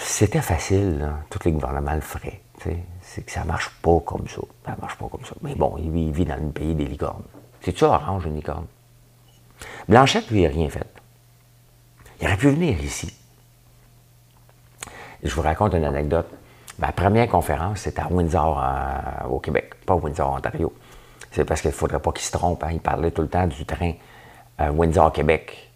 C'était 0.00 0.42
facile, 0.42 0.98
là. 0.98 1.12
tous 1.30 1.44
les 1.44 1.52
gouvernements 1.52 1.94
le 1.94 2.00
feraient. 2.00 2.42
C'est 3.18 3.24
que 3.24 3.32
ça 3.32 3.42
marche 3.42 3.70
pas 3.82 3.98
comme 4.06 4.28
ça. 4.28 4.42
Ça 4.64 4.76
marche 4.80 4.96
pas 4.96 5.08
comme 5.08 5.24
ça. 5.24 5.34
Mais 5.42 5.56
bon, 5.56 5.76
il 5.76 6.12
vit, 6.12 6.24
dans 6.24 6.36
le 6.36 6.52
pays 6.52 6.76
des 6.76 6.84
licornes. 6.84 7.24
C'est-tu 7.62 7.82
orange, 7.82 8.26
une 8.26 8.36
licorne? 8.36 8.66
Blanchette, 9.88 10.30
lui, 10.30 10.42
n'a 10.42 10.50
rien 10.50 10.70
fait. 10.70 10.86
Il 12.20 12.28
aurait 12.28 12.36
pu 12.36 12.50
venir 12.50 12.80
ici. 12.80 13.12
Je 15.20 15.34
vous 15.34 15.42
raconte 15.42 15.74
une 15.74 15.84
anecdote. 15.84 16.28
Ma 16.78 16.92
première 16.92 17.26
conférence, 17.26 17.80
c'était 17.80 18.02
à 18.02 18.06
Windsor, 18.08 18.62
au 19.28 19.40
Québec, 19.40 19.74
pas 19.84 19.96
Windsor, 19.96 20.34
Ontario. 20.34 20.72
C'est 21.32 21.44
parce 21.44 21.60
qu'il 21.60 21.70
ne 21.70 21.74
faudrait 21.74 21.98
pas 21.98 22.12
qu'il 22.12 22.24
se 22.24 22.30
trompe. 22.30 22.62
Hein. 22.62 22.70
Il 22.70 22.80
parlait 22.80 23.10
tout 23.10 23.22
le 23.22 23.28
temps 23.28 23.48
du 23.48 23.66
train 23.66 23.94
euh, 24.60 24.70
Windsor-Québec. 24.70 25.72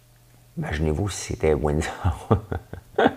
Imaginez-vous 0.57 1.09
si 1.09 1.33
c'était 1.33 1.55
Windsor, 1.55 2.29
dans 2.97 3.11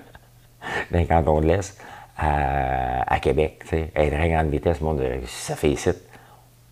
le 0.91 1.05
canton 1.05 1.41
de 1.41 1.47
l'Est, 1.47 1.81
à, 2.19 3.19
Québec. 3.21 3.63
T'sais. 3.65 3.91
À 3.95 4.07
très 4.09 4.31
grande 4.31 4.49
vitesse, 4.49 4.81
le 4.81 4.87
monde, 4.87 5.03
ça 5.27 5.57
fait 5.57 5.71
ici. 5.71 5.91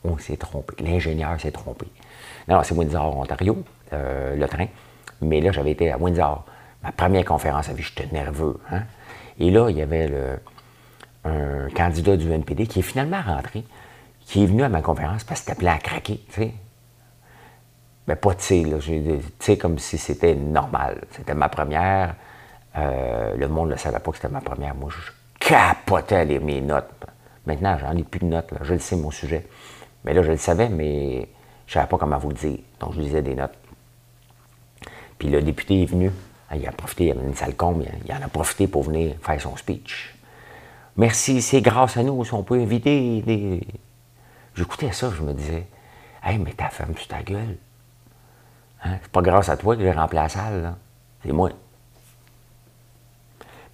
On 0.04 0.18
s'est 0.18 0.36
trompé. 0.36 0.74
L'ingénieur 0.82 1.40
s'est 1.40 1.50
trompé. 1.50 1.86
Non, 2.48 2.62
c'est 2.62 2.74
Windsor, 2.74 3.16
Ontario, 3.16 3.62
euh, 3.92 4.36
le 4.36 4.46
train. 4.46 4.66
Mais 5.20 5.40
là, 5.40 5.52
j'avais 5.52 5.72
été 5.72 5.90
à 5.90 5.98
Windsor. 5.98 6.44
Ma 6.82 6.92
première 6.92 7.24
conférence 7.24 7.68
à 7.68 7.72
vie, 7.72 7.82
j'étais 7.82 8.08
nerveux. 8.12 8.58
Hein. 8.70 8.82
Et 9.38 9.50
là, 9.50 9.70
il 9.70 9.76
y 9.76 9.82
avait 9.82 10.10
un 11.24 11.68
candidat 11.70 12.16
du 12.16 12.30
NPD 12.30 12.66
qui 12.66 12.80
est 12.80 12.82
finalement 12.82 13.22
rentré, 13.22 13.64
qui 14.20 14.42
est 14.42 14.46
venu 14.46 14.62
à 14.62 14.68
ma 14.68 14.82
conférence 14.82 15.24
parce 15.24 15.40
qu'il 15.40 15.54
plein 15.54 15.74
à 15.74 15.78
craquer, 15.78 16.20
tu 16.28 16.42
sais. 16.42 16.54
Mais 18.06 18.16
pas 18.16 18.34
de 18.34 18.38
tu 18.38 19.20
sais, 19.38 19.56
comme 19.56 19.78
si 19.78 19.96
c'était 19.96 20.34
normal. 20.34 21.00
C'était 21.12 21.32
ma 21.32 21.48
première. 21.48 22.16
Euh, 22.76 23.34
le 23.34 23.48
monde 23.48 23.70
ne 23.70 23.76
savait 23.76 23.98
pas 23.98 24.10
que 24.10 24.18
c'était 24.18 24.28
ma 24.28 24.42
première. 24.42 24.74
Moi, 24.74 24.90
je 24.90 25.10
capotais 25.44 26.24
les, 26.24 26.38
mes 26.38 26.60
notes. 26.60 26.90
Maintenant, 27.46 27.76
j'en 27.78 27.94
ai 27.96 28.02
plus 28.02 28.20
de 28.20 28.26
notes. 28.26 28.52
Je 28.62 28.72
le 28.72 28.80
sais, 28.80 28.96
mon 28.96 29.10
sujet. 29.10 29.46
Mais 30.04 30.14
là, 30.14 30.22
je 30.22 30.32
le 30.32 30.38
savais, 30.38 30.68
mais 30.68 31.28
je 31.66 31.70
ne 31.70 31.74
savais 31.74 31.86
pas 31.86 31.98
comment 31.98 32.18
vous 32.18 32.30
le 32.30 32.34
dire. 32.34 32.58
Donc, 32.80 32.94
je 32.94 33.00
lisais 33.00 33.22
des 33.22 33.34
notes. 33.34 33.56
Puis 35.18 35.28
le 35.28 35.42
député 35.42 35.82
est 35.82 35.86
venu. 35.86 36.10
Ah, 36.48 36.56
il 36.56 36.66
a 36.66 36.72
profité, 36.72 37.06
il 37.06 37.10
avait 37.12 37.22
une 37.22 37.34
salle 37.34 37.54
comble, 37.54 37.86
il 38.04 38.12
en 38.12 38.22
a 38.22 38.28
profité 38.28 38.66
pour 38.66 38.82
venir 38.82 39.16
faire 39.22 39.40
son 39.40 39.56
speech. 39.56 40.14
Merci, 40.96 41.40
c'est 41.42 41.60
grâce 41.60 41.96
à 41.96 42.02
nous 42.02 42.24
si 42.24 42.34
on 42.34 42.42
peut 42.42 42.60
inviter 42.60 43.22
des. 43.22 43.66
J'écoutais 44.54 44.92
ça, 44.92 45.10
je 45.16 45.22
me 45.22 45.32
disais, 45.32 45.66
Hey, 46.22 46.38
mais 46.38 46.52
ta 46.52 46.68
femme, 46.68 46.94
tu 46.94 47.06
ta 47.06 47.22
gueule. 47.22 47.56
Hein? 48.84 48.98
C'est 49.02 49.10
pas 49.10 49.22
grâce 49.22 49.48
à 49.48 49.56
toi 49.56 49.76
que 49.76 49.82
j'ai 49.82 49.92
rempli 49.92 50.16
la 50.16 50.28
salle, 50.28 50.74
C'est 51.22 51.32
moi. 51.32 51.50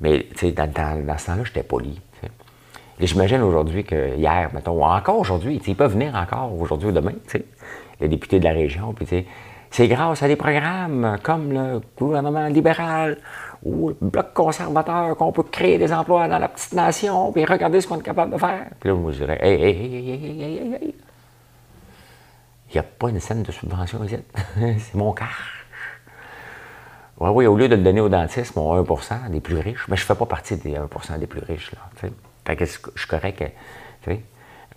Mais, 0.00 0.26
tu 0.36 0.46
sais, 0.48 0.52
dans, 0.52 0.66
ce 1.18 1.26
temps-là, 1.26 1.44
j'étais 1.44 1.62
poli. 1.62 2.00
Et 3.00 3.06
j'imagine 3.06 3.40
aujourd'hui 3.40 3.82
que 3.82 4.14
hier, 4.16 4.50
mettons, 4.52 4.72
ou 4.72 4.84
encore 4.84 5.18
aujourd'hui, 5.18 5.60
ils 5.66 5.76
peuvent 5.76 5.92
venir 5.92 6.14
encore 6.14 6.52
aujourd'hui 6.58 6.88
ou 6.88 6.92
demain, 6.92 7.14
les 8.00 8.08
députés 8.08 8.38
de 8.38 8.44
la 8.44 8.52
région, 8.52 8.92
puis 8.92 9.06
c'est 9.70 9.88
grâce 9.88 10.22
à 10.22 10.28
des 10.28 10.36
programmes 10.36 11.16
comme 11.22 11.52
le 11.52 11.80
gouvernement 11.98 12.46
libéral 12.48 13.16
ou 13.62 13.88
le 13.88 13.96
bloc 14.00 14.34
conservateur 14.34 15.16
qu'on 15.16 15.32
peut 15.32 15.44
créer 15.44 15.78
des 15.78 15.92
emplois 15.92 16.28
dans 16.28 16.38
la 16.38 16.48
petite 16.48 16.74
nation, 16.74 17.32
puis 17.32 17.44
regarder 17.46 17.80
ce 17.80 17.88
qu'on 17.88 17.98
est 17.98 18.02
capable 18.02 18.32
de 18.32 18.38
faire. 18.38 18.66
Puis 18.78 18.90
là, 18.90 18.96
je 19.08 19.16
dirais, 19.16 19.38
hey, 19.40 19.54
hey, 19.54 19.76
hey, 19.76 19.94
hey, 19.94 20.10
hey, 20.10 20.42
hey, 20.42 20.74
hey. 20.74 20.94
Il 22.68 22.74
n'y 22.74 22.80
a 22.80 22.82
pas 22.84 23.08
une 23.08 23.18
scène 23.18 23.42
de 23.42 23.50
subvention 23.50 23.98
c'est 24.56 24.94
mon 24.94 25.12
cas. 25.12 25.24
Oui, 27.20 27.28
oui, 27.35 27.46
au 27.46 27.56
lieu 27.56 27.68
de 27.68 27.76
le 27.76 27.83
donner 27.83 28.00
aux 28.00 28.09
dentistes, 28.09 28.56
mon 28.56 28.83
1% 28.83 29.30
des 29.30 29.40
plus 29.40 29.59
riches, 29.59 29.87
mais 29.88 29.96
je 29.96 30.02
ne 30.02 30.06
fais 30.06 30.14
pas 30.14 30.24
partie 30.24 30.56
des 30.56 30.74
1% 30.74 31.18
des 31.18 31.26
plus 31.26 31.42
riches. 31.42 31.70
Là, 31.72 32.56
que 32.56 32.64
je 32.64 32.70
suis 32.70 33.09
correct. 33.09 33.44
Sais, 34.04 34.20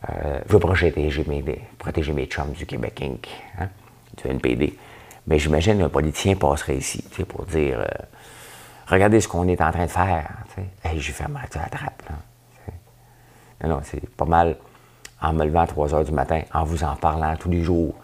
euh, 0.09 0.39
je 0.45 0.51
veux 0.51 0.59
protéger 0.59 1.23
mes, 1.25 1.41
mes 1.41 2.25
chums 2.25 2.51
du 2.51 2.65
Québec 2.65 3.01
Inc., 3.01 3.29
hein, 3.59 3.69
du 4.17 4.29
NPD. 4.29 4.77
Mais 5.25 5.39
j'imagine 5.39 5.79
qu'un 5.79 5.87
politicien 5.87 6.35
passerait 6.35 6.75
ici 6.75 7.01
pour 7.27 7.45
dire 7.45 7.79
euh, 7.79 7.87
Regardez 8.87 9.21
ce 9.21 9.29
qu'on 9.29 9.47
est 9.47 9.61
en 9.61 9.71
train 9.71 9.85
de 9.85 9.91
faire. 9.91 10.29
Hey, 10.83 10.99
j'ai 10.99 11.13
fait 11.13 11.29
mal, 11.29 11.47
tu 11.49 11.57
la 11.57 11.69
trappe. 11.69 12.03
non, 13.63 13.69
non, 13.69 13.79
c'est 13.83 14.05
pas 14.09 14.25
mal 14.25 14.57
en 15.21 15.31
me 15.31 15.45
levant 15.45 15.61
à 15.61 15.67
3 15.67 15.95
heures 15.95 16.03
du 16.03 16.11
matin, 16.11 16.41
en 16.53 16.65
vous 16.65 16.83
en 16.83 16.97
parlant 16.97 17.37
tous 17.37 17.49
les 17.49 17.63
jours, 17.63 17.95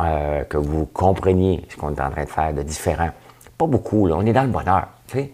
euh, 0.00 0.42
que 0.44 0.56
vous 0.56 0.86
compreniez 0.86 1.64
ce 1.68 1.76
qu'on 1.76 1.94
est 1.94 2.00
en 2.00 2.10
train 2.10 2.24
de 2.24 2.28
faire 2.28 2.52
de 2.52 2.62
différent. 2.62 3.10
Pas 3.58 3.66
beaucoup, 3.66 4.06
là. 4.06 4.16
On 4.16 4.26
est 4.26 4.32
dans 4.32 4.42
le 4.42 4.48
bonheur. 4.48 4.88
Tu 5.06 5.18
sais. 5.18 5.32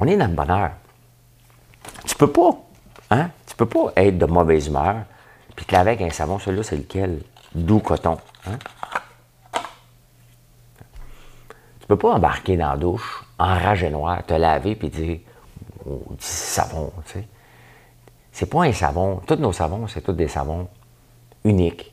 On 0.00 0.06
est 0.06 0.16
dans 0.16 0.26
le 0.26 0.34
bonheur. 0.34 0.70
Tu 2.06 2.14
peux 2.16 2.30
pas, 2.30 2.50
hein? 3.10 3.30
Tu 3.46 3.54
peux 3.56 3.66
pas 3.66 3.92
être 3.96 4.18
de 4.18 4.26
mauvaise 4.26 4.66
humeur, 4.66 4.96
puis 5.54 5.64
te 5.64 5.72
laver 5.72 5.92
avec 5.92 6.02
un 6.02 6.10
savon. 6.10 6.38
Celui-là, 6.38 6.62
c'est 6.62 6.76
lequel? 6.76 7.22
Doux 7.54 7.78
coton. 7.78 8.18
Hein? 8.46 8.58
Tu 11.80 11.86
peux 11.86 11.96
pas 11.96 12.14
embarquer 12.14 12.56
dans 12.56 12.70
la 12.70 12.76
douche, 12.76 13.24
en 13.38 13.54
rage 13.54 13.84
noir, 13.84 14.24
te 14.26 14.34
laver, 14.34 14.74
puis 14.74 14.88
dire, 14.88 15.18
oh, 15.86 16.02
savon, 16.18 16.92
tu 17.06 17.12
sais. 17.12 17.28
C'est 18.32 18.46
pas 18.46 18.64
un 18.64 18.72
savon. 18.72 19.20
Tous 19.26 19.36
nos 19.36 19.52
savons, 19.52 19.86
c'est 19.86 20.00
tous 20.00 20.12
des 20.12 20.26
savons 20.26 20.66
uniques. 21.44 21.92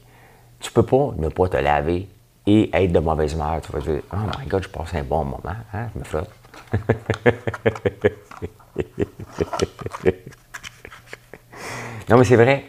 Tu 0.60 0.72
peux 0.72 0.84
pas 0.84 1.12
ne 1.18 1.30
pas 1.30 1.50
te 1.50 1.58
laver 1.58 2.10
et 2.46 2.70
être 2.74 2.92
de 2.92 3.00
mauvaise 3.00 3.34
humeur. 3.34 3.62
Tu 3.62 3.72
vas 3.72 3.80
dire, 3.80 4.02
oh 4.14 4.18
my 4.40 4.46
God, 4.48 4.64
je 4.64 4.70
passe 4.70 4.94
un 4.96 5.04
bon 5.04 5.26
moment, 5.26 5.56
hein? 5.74 5.88
Je 5.94 6.00
me 6.00 6.04
flotte. 6.04 6.30
non, 12.10 12.18
mais 12.18 12.24
c'est 12.24 12.36
vrai. 12.36 12.66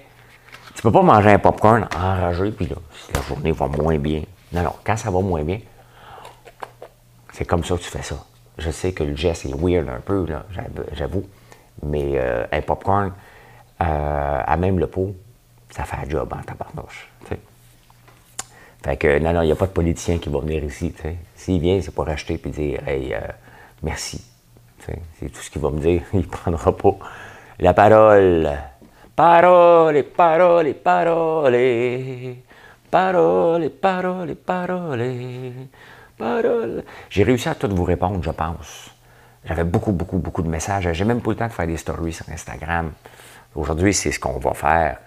Tu 0.74 0.82
peux 0.82 0.92
pas 0.92 1.02
manger 1.02 1.30
un 1.30 1.38
popcorn 1.38 1.88
enragé, 1.94 2.50
puis 2.50 2.66
là, 2.66 2.76
la 3.14 3.22
journée 3.22 3.52
va 3.52 3.68
moins 3.68 3.98
bien. 3.98 4.22
Non, 4.52 4.62
non, 4.62 4.72
quand 4.84 4.96
ça 4.96 5.10
va 5.10 5.20
moins 5.20 5.44
bien, 5.44 5.60
c'est 7.32 7.44
comme 7.44 7.64
ça 7.64 7.76
que 7.76 7.82
tu 7.82 7.88
fais 7.88 8.02
ça. 8.02 8.16
Je 8.58 8.70
sais 8.70 8.92
que 8.92 9.04
le 9.04 9.16
geste 9.16 9.46
est 9.46 9.54
weird 9.54 9.88
un 9.88 10.00
peu, 10.00 10.26
là, 10.26 10.44
j'avoue. 10.92 11.24
Mais 11.82 12.12
euh, 12.14 12.46
un 12.52 12.60
popcorn, 12.60 13.12
euh, 13.80 14.42
à 14.46 14.56
même 14.56 14.78
le 14.78 14.86
pot, 14.86 15.14
ça 15.70 15.84
fait 15.84 15.96
un 15.96 16.08
job 16.08 16.32
en 16.32 16.42
tabarnouche. 16.42 17.11
Fait 18.84 18.96
que, 18.96 19.18
non, 19.18 19.32
non, 19.32 19.42
il 19.42 19.46
n'y 19.46 19.52
a 19.52 19.56
pas 19.56 19.66
de 19.66 19.72
politicien 19.72 20.18
qui 20.18 20.28
va 20.28 20.40
venir 20.40 20.64
ici. 20.64 20.92
S'il 21.36 21.60
vient, 21.60 21.80
c'est 21.80 21.94
pour 21.94 22.08
acheter 22.08 22.40
et 22.44 22.48
dire, 22.48 22.88
hey, 22.88 23.14
euh, 23.14 23.20
merci. 23.82 24.24
C'est 25.18 25.28
tout 25.28 25.40
ce 25.40 25.50
qu'il 25.50 25.62
va 25.62 25.70
me 25.70 25.78
dire. 25.78 26.02
Il 26.12 26.20
ne 26.20 26.24
prendra 26.24 26.76
pas 26.76 26.96
la 27.60 27.74
parole. 27.74 28.50
Parole, 29.14 30.02
parole, 30.04 30.74
parole. 30.74 32.36
Parole, 32.90 33.70
parole, 33.70 34.34
parole. 34.34 35.52
Parole. 36.18 36.84
J'ai 37.08 37.22
réussi 37.22 37.48
à 37.48 37.54
tout 37.54 37.68
vous 37.68 37.84
répondre, 37.84 38.22
je 38.22 38.30
pense. 38.30 38.90
J'avais 39.44 39.64
beaucoup, 39.64 39.92
beaucoup, 39.92 40.18
beaucoup 40.18 40.42
de 40.42 40.48
messages. 40.48 40.92
J'ai 40.92 41.04
même 41.04 41.20
pas 41.20 41.30
le 41.30 41.36
temps 41.36 41.46
de 41.46 41.52
faire 41.52 41.66
des 41.66 41.76
stories 41.76 42.12
sur 42.12 42.28
Instagram. 42.28 42.92
Aujourd'hui, 43.54 43.94
c'est 43.94 44.12
ce 44.12 44.18
qu'on 44.18 44.38
va 44.38 44.54
faire. 44.54 44.98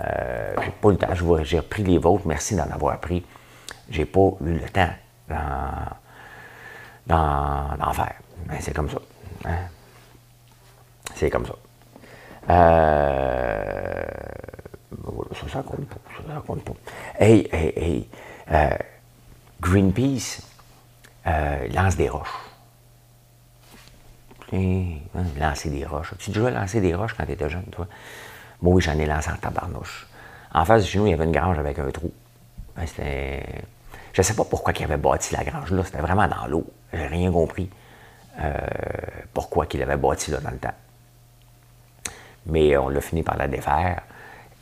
Euh, 0.00 0.54
j'ai 0.62 0.70
pas 0.70 0.90
le 0.90 0.96
temps. 0.96 1.42
J'ai 1.42 1.58
repris 1.58 1.82
les 1.82 1.98
vôtres. 1.98 2.26
Merci 2.26 2.56
d'en 2.56 2.70
avoir 2.70 2.98
pris. 3.00 3.24
J'ai 3.90 4.04
pas 4.04 4.30
eu 4.44 4.54
le 4.54 4.68
temps 4.68 4.90
d'en 7.06 7.92
faire. 7.92 8.14
Mais 8.46 8.60
c'est 8.60 8.74
comme 8.74 8.88
ça. 8.88 8.98
Hein? 9.44 9.56
C'est 11.14 11.30
comme 11.30 11.46
ça. 11.46 11.54
Euh, 12.50 14.04
ça, 15.34 15.48
ça 15.52 15.62
compte 15.62 15.86
pas. 15.86 16.00
Ça. 16.16 16.72
Hey, 17.18 17.48
hey, 17.52 17.72
hey. 17.76 18.08
Euh, 18.50 18.70
Greenpeace 19.60 20.42
euh, 21.26 21.68
lance 21.68 21.96
des 21.96 22.08
roches. 22.08 22.28
Hein, 24.52 24.96
lancer 25.38 25.70
des 25.70 25.84
roches. 25.84 26.14
Tu 26.18 26.30
déjà 26.30 26.50
lancé 26.50 26.80
des 26.80 26.94
roches 26.94 27.14
quand 27.14 27.24
tu 27.24 27.32
étais 27.32 27.48
jeune, 27.48 27.66
toi? 27.66 27.86
Moi, 28.62 28.74
oui, 28.74 28.82
j'en 28.82 28.98
ai 28.98 29.06
lancé 29.06 29.30
en 29.30 29.36
tabarnouche. 29.36 30.06
En 30.52 30.64
face 30.64 30.82
de 30.82 30.88
chez 30.88 30.98
nous, 30.98 31.06
il 31.06 31.10
y 31.10 31.14
avait 31.14 31.24
une 31.24 31.32
grange 31.32 31.58
avec 31.58 31.78
un 31.78 31.90
trou. 31.90 32.12
Ben, 32.76 32.86
je 34.12 34.20
ne 34.20 34.22
sais 34.22 34.34
pas 34.34 34.44
pourquoi 34.44 34.72
il 34.72 34.84
avait 34.84 34.96
bâti 34.96 35.34
la 35.34 35.44
grange 35.44 35.70
là. 35.70 35.84
C'était 35.84 36.00
vraiment 36.00 36.26
dans 36.26 36.46
l'eau. 36.46 36.66
J'ai 36.92 37.06
rien 37.06 37.30
compris. 37.30 37.70
Euh, 38.40 38.56
pourquoi 39.32 39.66
qu'il 39.66 39.82
avait 39.82 39.96
bâti 39.96 40.30
là 40.30 40.38
dans 40.38 40.50
le 40.50 40.58
temps. 40.58 40.74
Mais 42.46 42.76
on 42.76 42.88
l'a 42.88 43.00
fini 43.00 43.22
par 43.22 43.36
la 43.36 43.48
défaire. 43.48 44.02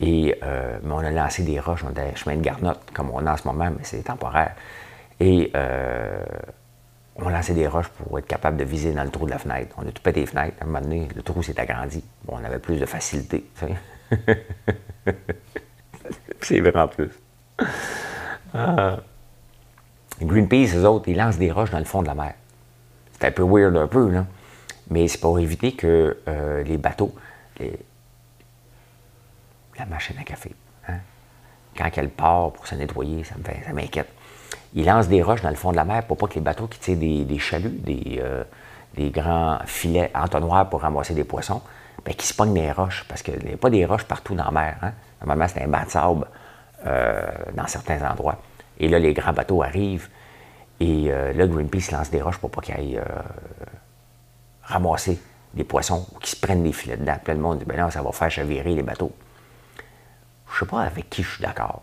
Et 0.01 0.37
euh, 0.43 0.79
mais 0.83 0.93
on 0.93 0.99
a 0.99 1.11
lancé 1.11 1.43
des 1.43 1.59
roches, 1.59 1.83
on 1.83 1.89
a 1.89 1.91
des 1.91 2.15
chemins 2.15 2.37
de 2.37 2.41
garnotte, 2.41 2.79
comme 2.93 3.09
on 3.11 3.25
a 3.25 3.33
en 3.33 3.37
ce 3.37 3.47
moment, 3.47 3.69
mais 3.69 3.83
c'est 3.83 4.03
temporaire. 4.03 4.53
Et 5.19 5.51
euh, 5.55 6.23
on 7.21 7.29
lancé 7.29 7.53
des 7.53 7.67
roches 7.67 7.89
pour 7.89 8.17
être 8.19 8.27
capable 8.27 8.57
de 8.57 8.63
viser 8.63 8.93
dans 8.93 9.03
le 9.03 9.09
trou 9.09 9.25
de 9.25 9.31
la 9.31 9.37
fenêtre. 9.37 9.75
On 9.77 9.87
a 9.87 9.91
tout 9.91 10.01
pété 10.01 10.21
les 10.21 10.25
fenêtres. 10.25 10.57
À 10.59 10.63
un 10.63 10.67
moment 10.67 10.81
donné, 10.81 11.07
le 11.15 11.21
trou 11.21 11.43
s'est 11.43 11.59
agrandi. 11.59 12.03
On 12.27 12.43
avait 12.43 12.59
plus 12.59 12.79
de 12.79 12.85
facilité. 12.85 13.45
c'est 16.41 16.59
vrai 16.59 16.79
en 16.79 16.87
plus. 16.87 17.11
Ah. 18.53 18.97
Greenpeace, 20.21 20.75
eux 20.75 20.85
autres, 20.85 21.07
ils 21.07 21.17
lancent 21.17 21.37
des 21.37 21.51
roches 21.51 21.71
dans 21.71 21.79
le 21.79 21.85
fond 21.85 22.01
de 22.01 22.07
la 22.07 22.15
mer. 22.15 22.33
C'est 23.13 23.27
un 23.27 23.31
peu 23.31 23.43
weird 23.43 23.75
un 23.75 23.87
peu. 23.87 24.11
Mais 24.89 25.07
c'est 25.07 25.19
pour 25.19 25.39
éviter 25.39 25.73
que 25.73 26.17
euh, 26.27 26.63
les 26.63 26.77
bateaux, 26.77 27.13
la 29.77 29.85
machine 29.85 30.17
à 30.19 30.23
café, 30.23 30.53
hein, 30.87 30.97
quand 31.77 31.89
elle 31.95 32.09
part 32.09 32.51
pour 32.51 32.67
se 32.67 32.75
nettoyer, 32.75 33.23
ça 33.23 33.35
m'inquiète. 33.73 34.09
Ils 34.73 34.85
lancent 34.85 35.07
des 35.07 35.23
roches 35.23 35.41
dans 35.41 35.49
le 35.49 35.55
fond 35.55 35.71
de 35.71 35.77
la 35.77 35.85
mer 35.85 36.03
pour 36.05 36.17
pas 36.17 36.27
que 36.27 36.35
les 36.35 36.41
bateaux 36.41 36.67
qui 36.67 36.79
tirent 36.79 36.97
des, 36.97 37.39
chaluts, 37.39 37.81
euh, 37.87 38.43
des, 38.95 39.09
grands 39.09 39.59
filets 39.65 40.11
entonnoirs 40.13 40.69
pour 40.69 40.81
ramasser 40.81 41.13
des 41.13 41.23
poissons, 41.23 41.61
bien, 42.05 42.13
qui 42.13 42.27
se 42.27 42.33
pognent 42.33 42.53
des 42.53 42.71
roches, 42.71 43.05
parce 43.07 43.21
qu'il 43.21 43.43
n'y 43.45 43.53
a 43.53 43.57
pas 43.57 43.69
des 43.69 43.85
roches 43.85 44.03
partout 44.03 44.35
dans 44.35 44.45
la 44.45 44.51
mer. 44.51 44.77
Hein. 44.81 44.91
Normalement, 45.21 45.47
c'est 45.47 45.63
un 45.63 45.67
bas 45.67 45.85
de 45.85 45.89
sable 45.89 46.27
euh, 46.85 47.21
dans 47.53 47.67
certains 47.67 48.07
endroits. 48.09 48.39
Et 48.79 48.87
là, 48.87 48.99
les 48.99 49.13
grands 49.13 49.33
bateaux 49.33 49.63
arrivent, 49.63 50.09
et 50.79 51.11
euh, 51.11 51.33
là, 51.33 51.47
Greenpeace 51.47 51.91
lance 51.91 52.09
des 52.09 52.21
roches 52.21 52.37
pour 52.37 52.51
pas 52.51 52.61
qu'ils 52.61 52.75
aillent 52.75 53.01
ramasser 54.63 55.19
des 55.53 55.63
poissons 55.63 56.05
ou 56.13 56.19
qu'ils 56.19 56.35
se 56.35 56.39
prennent 56.39 56.63
des 56.63 56.71
filets 56.71 56.97
dedans. 56.97 57.17
Puis 57.23 57.33
le 57.33 57.39
monde 57.39 57.59
dit, 57.59 57.65
ben 57.65 57.77
non, 57.77 57.89
ça 57.89 58.01
va 58.01 58.11
faire 58.11 58.29
chavirer 58.29 58.75
les 58.75 58.83
bateaux. 58.83 59.11
Je 60.53 60.59
sais 60.59 60.65
pas 60.65 60.81
avec 60.81 61.09
qui 61.09 61.23
je 61.23 61.29
suis 61.29 61.41
d'accord. 61.41 61.81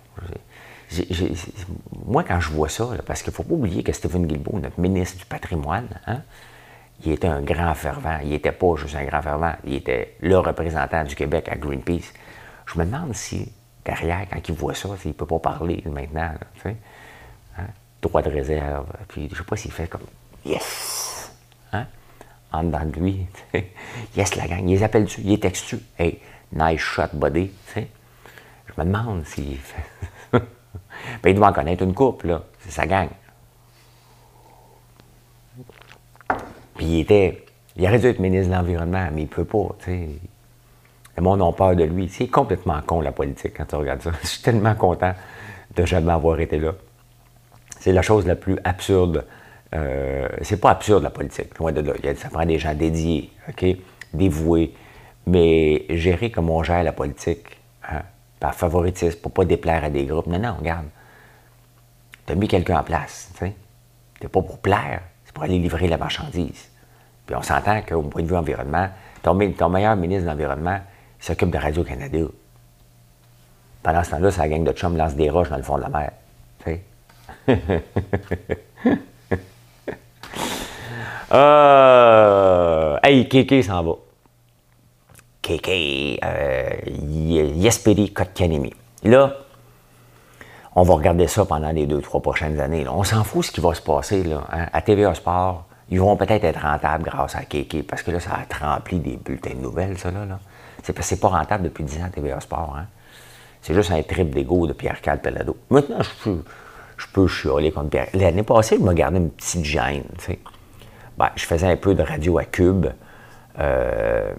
Moi, 2.07 2.23
quand 2.23 2.41
je 2.41 2.51
vois 2.51 2.69
ça, 2.69 2.89
parce 3.07 3.23
qu'il 3.23 3.31
ne 3.31 3.37
faut 3.37 3.43
pas 3.43 3.55
oublier 3.55 3.83
que 3.83 3.93
Stephen 3.93 4.27
Guilbeault, 4.27 4.61
notre 4.61 4.81
ministre 4.81 5.19
du 5.19 5.25
patrimoine, 5.25 5.89
hein, 6.07 6.23
il 7.05 7.13
était 7.13 7.27
un 7.27 7.43
grand 7.43 7.75
fervent. 7.75 8.19
Il 8.23 8.31
n'était 8.31 8.53
pas 8.53 8.77
juste 8.77 8.95
un 8.95 9.05
grand 9.05 9.23
fervent, 9.23 9.55
il 9.65 9.75
était 9.75 10.17
le 10.21 10.39
représentant 10.39 11.05
du 11.05 11.15
Québec 11.15 11.49
à 11.51 11.57
Greenpeace. 11.57 12.13
Je 12.67 12.79
me 12.79 12.85
demande 12.85 13.15
si, 13.15 13.53
derrière, 13.85 14.27
quand 14.31 14.49
il 14.49 14.55
voit 14.55 14.75
ça, 14.75 14.89
il 15.05 15.09
ne 15.09 15.13
peut 15.13 15.27
pas 15.27 15.39
parler 15.39 15.83
maintenant. 15.87 16.33
Hein? 16.65 16.75
Droit 18.01 18.23
de 18.23 18.31
réserve. 18.31 18.87
Puis 19.09 19.29
je 19.29 19.35
ne 19.35 19.39
sais 19.39 19.45
pas 19.45 19.57
s'il 19.57 19.73
fait 19.73 19.89
comme 19.89 20.03
Yes! 20.45 21.33
Hein? 21.73 21.87
En 22.53 22.63
dedans 22.63 22.85
de 22.85 23.01
lui. 23.01 23.27
yes, 24.17 24.37
la 24.37 24.47
gang. 24.47 24.63
Il 24.69 24.77
les 24.77 24.83
appelle-tu, 24.83 25.21
il 25.23 25.33
est 25.33 25.43
textu. 25.43 25.79
Hey, 25.99 26.21
Nice 26.53 26.81
shot 26.81 27.09
sais. 27.67 27.89
Je 28.67 28.73
me 28.81 28.85
demande 28.85 29.27
s'il 29.27 29.59
fait. 29.59 30.09
Ben, 31.23 31.31
il 31.31 31.37
doit 31.37 31.49
en 31.49 31.53
connaître 31.53 31.83
une 31.83 31.95
couple, 31.95 32.29
là. 32.29 32.43
C'est 32.61 32.71
sa 32.71 32.87
gang. 32.87 33.09
Puis 36.77 36.87
il 36.87 37.01
était. 37.01 37.45
Il 37.77 37.87
aurait 37.87 37.99
dû 37.99 38.07
être 38.07 38.19
ministre 38.19 38.51
de 38.51 38.57
l'Environnement, 38.57 39.09
mais 39.13 39.23
il 39.23 39.25
ne 39.25 39.29
peut 39.29 39.45
pas, 39.45 39.69
tu 39.81 39.85
sais. 39.85 40.09
Le 41.17 41.23
monde 41.23 41.43
a 41.43 41.53
peur 41.53 41.75
de 41.75 41.85
lui. 41.85 42.09
C'est 42.09 42.29
complètement 42.29 42.81
con, 42.85 43.01
la 43.01 43.13
politique, 43.13 43.55
quand 43.57 43.65
tu 43.65 43.77
regardes 43.77 44.03
ça. 44.03 44.11
Je 44.23 44.27
suis 44.27 44.43
tellement 44.43 44.75
content 44.75 45.15
de 45.75 45.85
jamais 45.85 46.13
avoir 46.13 46.41
été 46.41 46.59
là. 46.59 46.73
C'est 47.81 47.93
la 47.93 48.03
chose 48.03 48.27
la 48.27 48.37
plus 48.37 48.59
absurde. 48.65 49.25
Euh, 49.75 50.29
c'est 50.43 50.61
pas 50.61 50.71
absurde, 50.71 51.03
la 51.03 51.11
politique, 51.11 51.59
loin 51.59 51.73
de 51.73 51.81
là. 51.81 51.95
Ça 52.17 52.29
prend 52.29 52.45
des 52.45 52.59
gens 52.59 52.75
dédiés, 52.75 53.31
OK? 53.49 53.65
Dévoués. 54.13 54.75
Mais 55.27 55.87
gérer 55.91 56.31
comme 56.31 56.51
on 56.51 56.63
gère 56.63 56.83
la 56.83 56.93
politique, 56.93 57.59
hein, 57.91 58.03
par 58.39 58.55
favoritisme, 58.55 59.19
pour 59.21 59.33
pas 59.33 59.45
déplaire 59.45 59.85
à 59.85 59.91
des 59.91 60.05
groupes. 60.05 60.27
Non, 60.27 60.39
non, 60.39 60.55
regarde. 60.59 60.87
Tu 62.27 62.33
as 62.33 62.37
mis 62.37 62.49
quelqu'un 62.49 62.79
en 62.79 62.83
place, 62.83 63.31
tu 63.33 63.39
sais. 63.39 63.55
C'est 64.21 64.29
pas 64.29 64.43
pour 64.43 64.59
plaire, 64.59 65.03
c'est 65.25 65.33
pour 65.33 65.45
aller 65.45 65.59
livrer 65.59 65.87
la 65.89 65.97
marchandise. 65.97 66.69
Puis 67.27 67.37
on 67.37 67.43
s'entend 67.43 67.83
qu'au 67.83 68.03
point 68.03 68.23
de 68.23 68.29
vue 68.29 68.37
environnement, 68.37 68.89
ton, 69.23 69.35
meilleur 69.35 69.97
ministre 69.97 70.25
de 70.25 70.31
l'Environnement, 70.31 70.79
s'occupe 71.19 71.51
de 71.51 71.59
Radio-Canada. 71.59 72.27
Pendant 73.83 74.05
ce 74.05 74.11
temps-là, 74.11 74.31
sa 74.31 74.49
gang 74.49 74.65
de 74.65 74.73
chums 74.73 74.97
lance 74.97 75.15
des 75.15 75.29
roches 75.31 75.51
dans 75.51 75.57
le 75.57 75.63
fond 75.63 75.77
de 75.77 75.83
la 75.83 75.89
mer. 75.89 76.13
Tu 76.65 76.71
sais. 76.71 76.83
euh, 81.33 82.99
hey, 83.03 83.29
Kéké 83.29 83.63
s'en 83.63 83.83
va. 83.83 83.93
Kéké, 85.43 86.19
euh, 86.25 86.71
Yesperi 87.55 88.13
Kotkanemi. 88.13 88.73
Là, 89.05 89.46
on 90.79 90.83
va 90.83 90.95
regarder 90.95 91.27
ça 91.27 91.47
pendant 91.47 91.71
les 91.71 91.87
deux, 91.87 92.03
trois 92.03 92.21
prochaines 92.21 92.61
années. 92.61 92.87
On 92.87 93.03
s'en 93.03 93.25
fout 93.25 93.47
ce 93.47 93.51
qui 93.51 93.63
va 93.63 93.73
se 93.73 93.81
passer. 93.81 94.23
Là, 94.23 94.47
hein. 94.53 94.67
À 94.75 94.83
TVA 94.83 95.15
Sport, 95.15 95.65
ils 95.89 95.99
vont 95.99 96.17
peut-être 96.19 96.45
être 96.45 96.61
rentables 96.61 97.05
grâce 97.05 97.35
à 97.35 97.45
Kéké, 97.45 97.83
parce 97.83 98.03
que 98.03 98.11
là, 98.11 98.21
ça 98.21 98.33
a 98.33 98.75
rempli 98.75 99.01
des 99.01 99.17
bulletins 99.17 99.55
de 99.55 99.63
nouvelles, 99.63 99.97
ça, 99.97 100.11
là. 100.11 100.39
C'est 100.83 100.93
parce 100.93 101.09
que 101.09 101.15
c'est 101.15 101.21
pas 101.21 101.29
rentable 101.29 101.65
depuis 101.65 101.83
10 101.83 102.03
ans 102.03 102.11
TVA 102.13 102.41
Sport. 102.41 102.77
Hein. 102.79 102.87
C'est 103.63 103.73
juste 103.73 103.91
un 103.91 104.03
trip 104.03 104.35
d'ego 104.35 104.67
de 104.67 104.75
Pierre-Carl 104.75 105.19
Pelado. 105.19 105.57
Maintenant, 105.71 106.03
je 106.03 106.11
peux, 106.23 106.45
je 106.99 107.07
peux 107.11 107.27
chialer 107.27 107.73
contre 107.73 107.89
Pierre. 107.89 108.09
L'année 108.13 108.43
passée, 108.43 108.77
il 108.79 108.85
m'a 108.85 108.93
gardé 108.93 109.17
une 109.17 109.31
petite 109.31 109.65
gêne. 109.65 110.05
Ben, 111.17 111.31
je 111.35 111.47
faisais 111.47 111.67
un 111.67 111.77
peu 111.77 111.95
de 111.95 112.03
radio 112.03 112.37
à 112.37 112.45
Cube. 112.45 112.87
Euh, 113.59 114.35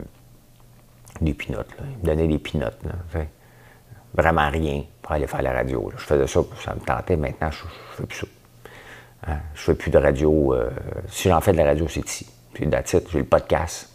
des 1.20 1.34
pinottes, 1.34 1.72
là. 1.80 1.86
Il 1.90 1.98
me 1.98 2.06
donnait 2.06 2.28
des 2.28 2.38
pinottes, 2.38 2.80
là. 2.86 3.22
Vraiment 4.14 4.50
rien 4.50 4.84
aller 5.16 5.28
faire 5.28 5.42
la 5.42 5.54
radio. 5.54 5.92
Je 5.96 6.04
faisais 6.04 6.28
ça, 6.28 6.42
ça 6.64 6.74
me 6.74 6.80
tentait. 6.80 7.16
Maintenant, 7.16 7.50
je, 7.52 7.64
ne 7.64 7.70
fais 7.98 8.06
plus 8.06 8.18
ça. 8.20 8.28
Hein? 9.28 9.38
Je 9.54 9.62
fais 9.62 9.74
plus 9.76 9.92
de 9.92 9.98
radio. 9.98 10.54
Euh, 10.54 10.70
si 11.08 11.30
j'en 11.30 11.42
fais 11.42 11.52
de 11.52 11.58
la 11.58 11.66
radio, 11.66 11.88
c'est 11.88 12.06
ici. 12.06 12.28
Puis, 12.54 12.68
j'ai 12.70 13.18
le 13.20 13.24
podcast 13.24 13.90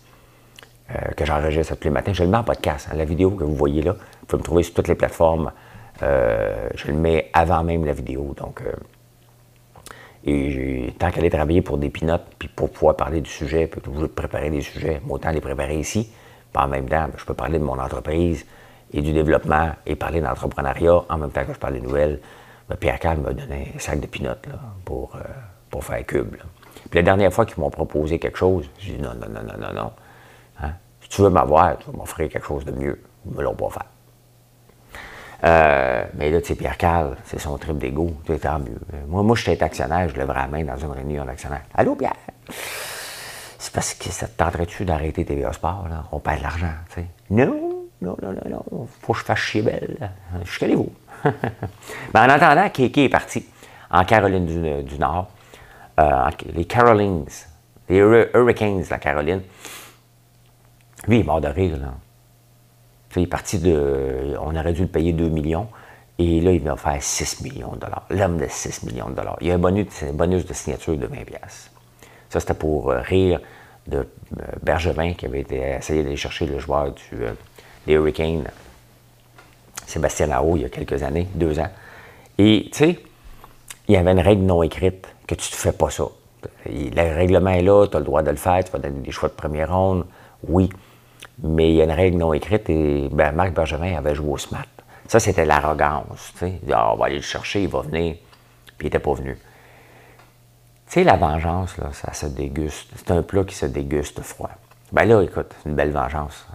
euh, 0.91 1.11
que 1.17 1.25
j'enregistre 1.25 1.75
tous 1.77 1.85
les 1.85 1.91
matins. 1.91 2.13
Je 2.13 2.23
le 2.23 2.29
mets 2.29 2.37
en 2.37 2.45
podcast. 2.45 2.89
Hein. 2.91 2.97
la 2.97 3.05
vidéo 3.05 3.31
que 3.31 3.45
vous 3.45 3.55
voyez 3.55 3.83
là, 3.83 3.93
vous 3.93 4.27
pouvez 4.27 4.39
me 4.39 4.45
trouver 4.45 4.63
sur 4.63 4.75
toutes 4.75 4.89
les 4.89 4.95
plateformes. 4.95 5.53
Euh, 6.03 6.69
je 6.75 6.89
le 6.89 6.95
mets 6.95 7.31
avant 7.33 7.63
même 7.63 7.85
la 7.85 7.93
vidéo. 7.93 8.35
Donc, 8.37 8.63
et 10.25 10.95
tant 10.99 11.11
qu'aller 11.11 11.31
travailler 11.31 11.63
pour 11.63 11.79
des 11.79 11.91
pinottes, 11.91 12.27
puis 12.39 12.49
pour 12.49 12.71
pouvoir 12.71 12.97
parler 12.97 13.21
du 13.21 13.31
sujet, 13.31 13.67
puis 13.67 13.81
vous 13.85 14.07
préparer 14.09 14.51
des 14.51 14.61
sujets, 14.61 15.01
autant 15.09 15.31
les 15.31 15.41
préparer 15.41 15.79
ici. 15.79 16.13
Puis 16.53 16.63
en 16.63 16.69
même 16.69 16.89
temps, 16.89 17.09
je 17.17 17.25
peux 17.25 17.35
parler 17.35 17.59
de 17.59 17.65
mon 17.65 17.79
entreprise 17.79 18.47
et 18.93 19.03
du 19.03 19.13
développement 19.13 19.71
et 19.87 19.97
parler 19.97 20.21
d'entrepreneuriat 20.21 21.03
en 21.09 21.19
même 21.19 21.31
temps 21.31 21.45
que 21.45 21.53
je 21.53 21.59
parle 21.59 21.75
des 21.75 21.81
nouvelles. 21.81 22.21
Pierre 22.81 22.99
Carl 22.99 23.19
m'a 23.19 23.33
donné 23.33 23.73
un 23.75 23.79
sac 23.79 24.01
de 24.01 24.07
pinottes 24.07 24.49
pour, 24.85 25.15
euh, 25.17 25.21
pour 25.71 25.85
faire 25.85 26.05
cube. 26.07 26.37
Puis 26.91 26.99
la 26.99 27.03
dernière 27.03 27.33
fois 27.33 27.45
qu'ils 27.45 27.61
m'ont 27.61 27.71
proposé 27.71 28.19
quelque 28.19 28.39
chose, 28.39 28.69
j'ai 28.79 28.95
dit 28.95 29.03
non, 29.03 29.15
non, 29.15 29.29
non, 29.29 29.43
non, 29.43 29.59
non, 29.59 29.75
non. 29.75 29.93
Hein? 30.63 30.73
Si 31.01 31.09
tu 31.09 31.23
veux 31.23 31.31
m'avoir, 31.31 31.79
tu 31.79 31.91
vas 31.91 31.97
m'offrir 31.97 32.29
quelque 32.29 32.47
chose 32.47 32.65
de 32.65 32.73
mieux. 32.73 33.01
Ils 33.27 33.33
me 33.33 33.43
l'ont 33.43 33.55
pas 33.55 33.69
fait. 33.71 33.87
Euh, 35.45 36.05
mais 36.15 36.31
là, 36.31 36.41
tu 36.41 36.49
sais, 36.49 36.55
Pierre 36.55 36.77
Carl, 36.79 37.17
c'est 37.25 37.39
son 37.39 37.59
trip 37.59 37.79
d'ego, 37.79 38.15
tant 38.41 38.61
mieux. 38.61 38.79
Moi, 39.09 39.23
moi, 39.23 39.35
j'étais 39.37 39.63
actionnaire, 39.63 40.09
je 40.09 40.17
lèverais 40.17 40.39
la 40.41 40.47
main 40.47 40.65
dans 40.65 40.77
une 40.77 40.93
réunion 40.93 41.25
d'actionnaire. 41.25 41.63
Allô, 41.75 41.97
Pierre? 41.97 42.15
C'est 43.59 43.73
parce 43.73 43.95
que 43.95 44.09
ça 44.11 44.29
te 44.29 44.37
tenterait-tu 44.37 44.85
d'arrêter 44.85 45.25
TVA 45.25 45.53
Sport, 45.53 45.87
là? 45.89 46.05
On 46.13 46.21
perd 46.21 46.39
de 46.39 46.43
l'argent, 46.43 46.73
tu 46.89 47.01
sais. 47.01 47.07
Non, 47.31 47.72
non, 48.03 48.17
non, 48.21 48.33
non, 48.33 48.65
non, 48.71 48.89
faut 49.01 49.13
que 49.13 49.21
je 49.21 49.25
fasse 49.25 49.39
chier 49.39 49.63
belle. 49.63 50.11
Je 50.45 50.67
vous 50.75 50.93
ben, 51.25 52.27
en 52.27 52.29
attendant, 52.29 52.69
Kéké 52.69 53.05
est 53.05 53.09
parti 53.09 53.47
en 53.91 54.05
Caroline 54.05 54.83
du, 54.83 54.99
Nord. 54.99 55.29
Euh, 56.01 56.31
les 56.55 56.65
Carolines, 56.65 57.27
les 57.89 57.99
Hurricanes 57.99 58.85
la 58.91 58.99
Caroline. 58.99 59.43
Lui, 61.07 61.19
il 61.19 61.21
est 61.21 61.25
mort 61.25 61.41
de 61.41 61.49
rire, 61.49 61.77
là. 61.79 61.95
Il 63.15 63.23
est 63.23 63.27
parti 63.27 63.59
de. 63.59 64.37
On 64.41 64.57
aurait 64.57 64.73
dû 64.73 64.83
le 64.83 64.89
payer 64.89 65.13
2 65.13 65.29
millions. 65.29 65.69
Et 66.19 66.41
là, 66.41 66.53
il 66.53 66.61
va 66.61 66.77
faire 66.77 67.03
6 67.03 67.43
millions 67.43 67.73
de 67.73 67.79
dollars. 67.79 68.07
L'homme 68.11 68.39
de 68.39 68.47
6 68.49 68.85
millions 68.85 69.11
de 69.11 69.15
dollars. 69.15 69.37
Il 69.41 69.49
y 69.49 69.51
a 69.51 69.55
un 69.55 69.59
bonus, 69.59 70.03
un 70.03 70.13
bonus 70.13 70.47
de 70.47 70.53
signature 70.53 70.97
de 70.97 71.07
20 71.07 71.17
Ça, 72.31 72.41
c'était 72.41 72.55
pour 72.55 72.91
euh, 72.91 73.01
rire 73.01 73.41
de 73.87 73.99
euh, 73.99 74.45
Bergevin 74.63 75.15
qui 75.15 75.27
avait 75.27 75.41
été, 75.41 75.57
essayé 75.79 76.03
d'aller 76.03 76.17
chercher 76.17 76.47
le 76.47 76.59
joueur 76.59 76.93
du, 76.93 77.25
des 77.87 77.95
Hurricanes, 77.95 78.49
Sébastien 79.87 80.27
Lao, 80.27 80.57
il 80.57 80.63
y 80.63 80.65
a 80.65 80.69
quelques 80.69 81.03
années, 81.03 81.29
deux 81.35 81.59
ans. 81.59 81.71
Et, 82.39 82.69
tu 82.73 82.79
sais, 82.79 82.99
il 83.89 83.95
y 83.95 83.97
avait 83.97 84.13
une 84.13 84.21
règle 84.21 84.43
non 84.43 84.63
écrite 84.63 85.07
que 85.27 85.35
tu 85.35 85.53
ne 85.53 85.57
fais 85.57 85.73
pas 85.73 85.91
ça. 85.91 86.05
Le 86.67 87.15
règlement 87.15 87.51
est 87.51 87.63
là, 87.63 87.87
tu 87.87 87.97
as 87.97 88.01
le 88.01 88.07
droit 88.07 88.23
de 88.23 88.31
le 88.31 88.37
faire, 88.37 88.65
tu 88.65 88.73
vas 88.73 88.79
donner 88.79 89.01
des 89.01 89.11
choix 89.11 89.29
de 89.29 89.35
première 89.35 89.75
ronde, 89.75 90.07
oui. 90.49 90.71
Mais 91.43 91.71
il 91.71 91.77
y 91.77 91.81
a 91.81 91.85
une 91.85 91.93
règle 91.93 92.19
non 92.19 92.33
écrite 92.33 92.69
et 92.71 93.09
ben, 93.11 93.33
Marc 93.33 93.53
Bergevin 93.53 93.97
avait 93.97 94.15
joué 94.15 94.31
au 94.31 94.39
SMAT. 94.39 94.67
Ça, 95.09 95.21
c'était 95.21 95.45
l'arrogance. 95.45 96.33
Ah, 96.73 96.93
on 96.93 96.97
va 96.97 97.07
aller 97.07 97.17
le 97.17 97.23
chercher, 97.23 97.63
il 97.63 97.69
va 97.69 97.81
venir. 97.81 98.17
Puis 98.79 98.81
il 98.81 98.85
n'était 98.85 98.99
pas 98.99 99.13
venu. 99.13 99.35
Tu 99.35 100.93
sais, 101.01 101.05
la 101.05 101.17
vengeance, 101.17 101.77
là, 101.79 101.91
ça 101.93 102.13
se 102.13 102.27
déguste. 102.27 102.89
C'est 102.97 103.11
un 103.11 103.23
plat 103.23 103.45
qui 103.45 103.55
se 103.55 103.67
déguste 103.67 104.21
froid. 104.21 104.51
Ben 104.93 105.05
là, 105.05 105.23
écoute, 105.23 105.55
c'est 105.63 105.69
une 105.69 105.75
belle 105.75 105.91
vengeance. 105.91 106.47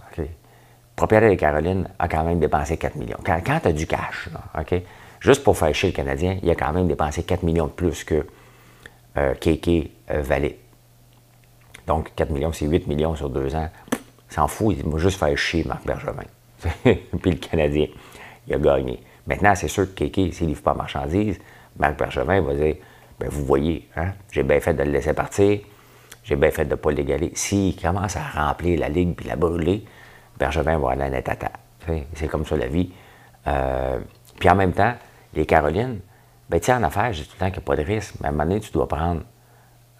Propriétaire 0.98 1.30
de 1.30 1.36
Caroline 1.36 1.88
a 1.98 2.08
quand 2.08 2.24
même 2.24 2.40
dépensé 2.40 2.76
4 2.76 2.96
millions. 2.96 3.18
Quand, 3.24 3.40
tu 3.44 3.68
as 3.68 3.72
du 3.72 3.86
cash, 3.86 4.28
OK, 4.58 4.82
juste 5.20 5.44
pour 5.44 5.56
faire 5.56 5.72
chier 5.72 5.90
le 5.90 5.94
Canadien, 5.94 6.38
il 6.42 6.50
a 6.50 6.56
quand 6.56 6.72
même 6.72 6.88
dépensé 6.88 7.22
4 7.22 7.44
millions 7.44 7.66
de 7.66 7.72
plus 7.72 8.02
que 8.02 8.26
euh, 9.16 9.34
KK 9.34 9.90
euh. 10.10 10.48
Donc, 11.86 12.12
4 12.16 12.30
millions, 12.30 12.52
c'est 12.52 12.66
8 12.66 12.88
millions 12.88 13.14
sur 13.14 13.30
deux 13.30 13.54
ans. 13.54 13.70
S'en 14.28 14.48
fout, 14.48 14.76
il 14.76 14.84
va 14.84 14.98
juste 14.98 15.18
faire 15.18 15.36
chier 15.38 15.64
Marc 15.64 15.86
Bergevin. 15.86 16.24
Puis 16.82 17.30
le 17.30 17.36
Canadien, 17.36 17.86
il 18.46 18.54
a 18.54 18.58
gagné. 18.58 19.00
Maintenant, 19.26 19.54
c'est 19.54 19.68
sûr 19.68 19.94
que 19.94 20.04
KK, 20.04 20.34
s'il 20.34 20.48
livre 20.48 20.62
pas 20.62 20.74
marchandise, 20.74 21.38
Marc 21.78 21.96
Bergevin 21.96 22.40
va 22.40 22.54
dire 22.54 22.74
ben, 23.20 23.28
Vous 23.30 23.44
voyez, 23.44 23.88
hein, 23.96 24.08
j'ai 24.32 24.42
bien 24.42 24.58
fait 24.58 24.74
de 24.74 24.82
le 24.82 24.90
laisser 24.90 25.14
partir, 25.14 25.60
j'ai 26.24 26.36
bien 26.36 26.50
fait 26.50 26.64
de 26.64 26.70
ne 26.70 26.74
pas 26.74 26.90
l'égaler. 26.90 27.30
S'il 27.34 27.80
commence 27.80 28.16
à 28.16 28.22
remplir 28.34 28.80
la 28.80 28.88
ligue 28.88 29.14
puis 29.14 29.28
la 29.28 29.36
brûler, 29.36 29.84
Bergevin 30.38 30.78
va 30.78 30.90
aller 30.92 31.02
à 31.02 31.10
net 31.10 31.30
C'est 32.14 32.28
comme 32.28 32.44
ça 32.46 32.56
la 32.56 32.66
vie. 32.66 32.92
Euh, 33.46 33.98
puis 34.38 34.48
en 34.48 34.54
même 34.54 34.72
temps, 34.72 34.94
les 35.34 35.46
Carolines, 35.46 36.00
ben, 36.48 36.60
en 36.68 36.82
affaires, 36.82 37.12
je 37.12 37.22
dis 37.22 37.28
tout 37.28 37.34
le 37.34 37.40
temps 37.40 37.46
qu'il 37.46 37.60
n'y 37.60 37.64
a 37.64 37.66
pas 37.66 37.76
de 37.76 37.82
risque, 37.82 38.14
mais 38.20 38.26
à 38.26 38.28
un 38.30 38.32
moment 38.32 38.44
donné, 38.44 38.60
tu 38.60 38.72
dois 38.72 38.88
prendre, 38.88 39.22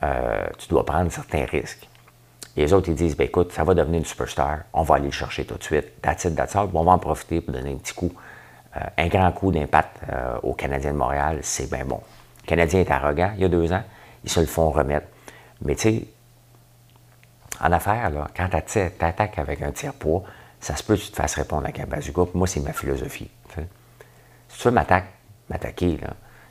euh, 0.02 0.46
tu 0.58 0.68
dois 0.68 0.84
prendre 0.84 1.10
certains 1.10 1.44
risques. 1.44 1.88
Les 2.56 2.72
autres, 2.72 2.88
ils 2.88 2.94
disent, 2.94 3.16
ben, 3.16 3.24
écoute, 3.24 3.52
ça 3.52 3.64
va 3.64 3.74
devenir 3.74 3.98
une 3.98 4.04
superstar, 4.04 4.60
on 4.72 4.82
va 4.82 4.96
aller 4.96 5.06
le 5.06 5.12
chercher 5.12 5.44
tout 5.44 5.56
de 5.56 5.62
suite. 5.62 6.00
That's 6.00 6.24
it, 6.24 6.34
that's 6.34 6.54
on 6.56 6.66
va 6.66 6.92
en 6.92 6.98
profiter 6.98 7.40
pour 7.40 7.54
donner 7.54 7.72
un 7.72 7.76
petit 7.76 7.94
coup, 7.94 8.12
euh, 8.76 8.80
un 8.96 9.08
grand 9.08 9.30
coup 9.32 9.52
d'impact 9.52 10.00
aux 10.42 10.54
Canadiens 10.54 10.92
de 10.92 10.98
Montréal, 10.98 11.38
c'est 11.42 11.70
bien 11.70 11.84
bon. 11.84 12.00
Le 12.42 12.48
Canadien 12.48 12.80
est 12.80 12.90
arrogant, 12.90 13.32
il 13.36 13.42
y 13.42 13.44
a 13.44 13.48
deux 13.48 13.72
ans, 13.72 13.82
ils 14.24 14.30
se 14.30 14.40
le 14.40 14.46
font 14.46 14.70
remettre. 14.70 15.06
Mais 15.62 15.74
tu 15.74 15.82
sais, 15.82 16.04
en 17.60 17.72
affaires, 17.72 18.10
quand 18.36 18.48
tu 18.66 18.78
attaques 19.00 19.38
avec 19.38 19.62
un 19.62 19.72
tiers-poids, 19.72 20.22
ça 20.60 20.76
se 20.76 20.82
peut 20.82 20.96
que 20.96 21.02
tu 21.02 21.10
te 21.10 21.16
fasses 21.16 21.34
répondre 21.34 21.64
avec 21.64 21.80
un 21.80 21.86
bazooka. 21.86 22.22
Moi, 22.34 22.46
c'est 22.46 22.60
ma 22.60 22.72
philosophie. 22.72 23.30
Si 24.48 24.58
tu 24.60 24.68
veux 24.68 24.74
m'attaquer, 24.74 26.00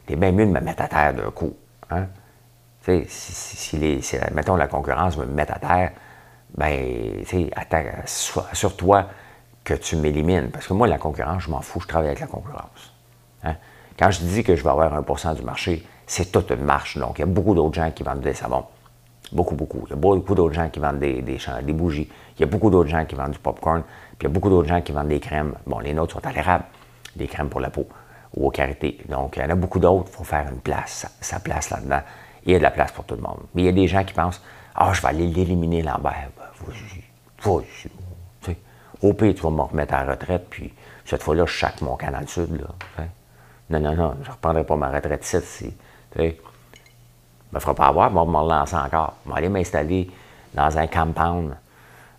tu 0.05 0.13
es 0.13 0.15
bien 0.15 0.31
mieux 0.31 0.45
de 0.45 0.51
me 0.51 0.59
mettre 0.59 0.83
à 0.83 0.87
terre 0.87 1.13
d'un 1.13 1.31
coup. 1.31 1.55
Hein? 1.89 2.07
Si, 3.07 3.77
les, 3.77 4.01
la 4.33 4.67
concurrence 4.67 5.17
me 5.17 5.25
met 5.25 5.49
à 5.51 5.59
terre, 5.59 5.91
ben, 6.55 7.23
assure-toi 8.51 9.09
que 9.63 9.73
tu 9.73 9.97
m'élimines. 9.97 10.49
Parce 10.51 10.67
que 10.67 10.73
moi, 10.73 10.87
la 10.87 10.97
concurrence, 10.97 11.43
je 11.43 11.49
m'en 11.49 11.61
fous, 11.61 11.81
je 11.81 11.87
travaille 11.87 12.07
avec 12.07 12.21
la 12.21 12.27
concurrence. 12.27 12.93
Hein? 13.43 13.55
Quand 13.99 14.11
je 14.11 14.21
dis 14.21 14.43
que 14.43 14.55
je 14.55 14.63
vais 14.63 14.69
avoir 14.69 14.93
1% 15.01 15.35
du 15.35 15.41
marché, 15.41 15.85
c'est 16.05 16.31
toute 16.31 16.51
une 16.51 16.63
marche. 16.63 16.97
Donc, 16.97 17.19
il 17.19 17.21
y 17.21 17.23
a 17.23 17.27
beaucoup 17.27 17.53
d'autres 17.53 17.75
gens 17.75 17.91
qui 17.91 18.03
vont 18.03 18.15
me 18.15 18.21
dire, 18.21 18.35
ça 18.35 18.47
bon, 18.47 18.63
Beaucoup, 19.31 19.55
beaucoup. 19.55 19.83
Il 19.87 19.89
y 19.89 19.93
a 19.93 19.95
beaucoup 19.95 20.35
d'autres 20.35 20.53
gens 20.53 20.69
qui 20.69 20.79
vendent 20.79 20.99
des, 20.99 21.21
des, 21.21 21.37
des 21.63 21.73
bougies. 21.73 22.09
Il 22.37 22.41
y 22.41 22.43
a 22.43 22.47
beaucoup 22.47 22.69
d'autres 22.69 22.89
gens 22.89 23.05
qui 23.05 23.15
vendent 23.15 23.31
du 23.31 23.39
popcorn. 23.39 23.83
Puis 23.83 24.17
il 24.21 24.23
y 24.23 24.25
a 24.27 24.29
beaucoup 24.29 24.49
d'autres 24.49 24.69
gens 24.69 24.81
qui 24.81 24.91
vendent 24.91 25.09
des 25.09 25.19
crèmes. 25.19 25.53
Bon, 25.65 25.79
les 25.79 25.93
nôtres 25.93 26.13
sont 26.13 26.25
à 26.25 26.31
l'érable, 26.31 26.63
des 27.15 27.27
crèmes 27.27 27.49
pour 27.49 27.59
la 27.59 27.69
peau 27.69 27.87
ou 28.35 28.47
au 28.47 28.51
karité. 28.51 28.97
Donc, 29.09 29.37
il 29.37 29.43
y 29.43 29.45
en 29.45 29.49
a 29.49 29.55
beaucoup 29.55 29.79
d'autres. 29.79 30.09
Il 30.11 30.15
faut 30.15 30.23
faire 30.23 30.47
une 30.51 30.59
place, 30.59 31.07
sa 31.19 31.39
place 31.39 31.69
là-dedans. 31.69 32.01
Il 32.45 32.53
y 32.53 32.55
a 32.55 32.59
de 32.59 32.63
la 32.63 32.71
place 32.71 32.91
pour 32.91 33.03
tout 33.05 33.15
le 33.15 33.21
monde. 33.21 33.39
Mais 33.53 33.63
il 33.63 33.65
y 33.65 33.69
a 33.69 33.73
des 33.73 33.87
gens 33.87 34.03
qui 34.03 34.13
pensent 34.13 34.41
Ah, 34.75 34.93
je 34.93 35.01
vais 35.01 35.09
aller 35.09 35.27
l'éliminer, 35.27 35.81
Lambert. 35.81 36.29
Ben. 36.37 37.61
Au 39.01 39.13
pire, 39.13 39.33
tu 39.35 39.41
vas 39.41 39.51
me 39.51 39.61
remettre 39.61 39.93
à 39.93 40.03
retraite, 40.03 40.47
puis 40.49 40.73
cette 41.05 41.21
fois-là, 41.21 41.45
je 41.45 41.51
chaque 41.51 41.81
mon 41.81 41.95
canal 41.95 42.27
sud. 42.27 42.59
Là, 42.59 43.05
non, 43.69 43.79
non, 43.79 43.95
non, 43.95 44.15
je 44.23 44.27
ne 44.27 44.33
reprendrai 44.33 44.63
pas 44.63 44.75
ma 44.75 44.89
retraite 44.89 45.23
ici. 45.23 45.37
Si, 45.41 46.35
me 47.53 47.59
fera 47.59 47.73
pas 47.73 47.87
avoir, 47.87 48.09
je 48.09 48.15
vais 48.15 48.25
me 48.25 48.37
relancer 48.37 48.75
encore. 48.75 49.15
Je 49.25 49.31
vais 49.31 49.37
aller 49.37 49.49
m'installer 49.49 50.09
dans 50.53 50.77
un 50.77 50.87
compound 50.87 51.55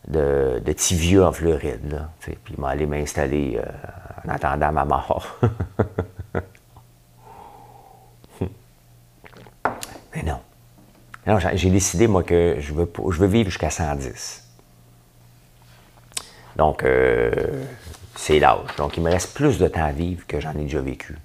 de, 0.07 0.63
de 0.65 0.73
petits 0.73 0.95
vieux 0.95 1.25
en 1.25 1.33
Floride. 1.33 2.07
Puis 2.21 2.37
je 2.51 2.61
vais 2.61 2.69
aller 2.69 2.87
m'installer 2.87 3.61
euh, 3.63 3.65
en 4.27 4.31
attendant 4.35 4.73
ma 4.73 4.85
mort. 4.85 5.39
Mais 10.15 10.23
non. 10.23 10.41
non 11.27 11.39
j'ai 11.39 11.71
décidé, 11.71 12.07
moi, 12.07 12.23
que 12.23 12.57
je 12.59 12.73
veux, 12.73 12.91
je 13.11 13.19
veux 13.19 13.27
vivre 13.27 13.51
jusqu'à 13.51 13.71
110. 13.71 14.45
Donc, 16.57 16.83
euh, 16.83 17.65
c'est 18.17 18.39
l'âge. 18.39 18.75
Donc, 18.77 18.97
il 18.97 19.03
me 19.03 19.11
reste 19.11 19.35
plus 19.35 19.59
de 19.59 19.69
temps 19.69 19.85
à 19.85 19.93
vivre 19.93 20.27
que 20.27 20.41
j'en 20.41 20.53
ai 20.53 20.63
déjà 20.63 20.81
vécu. 20.81 21.17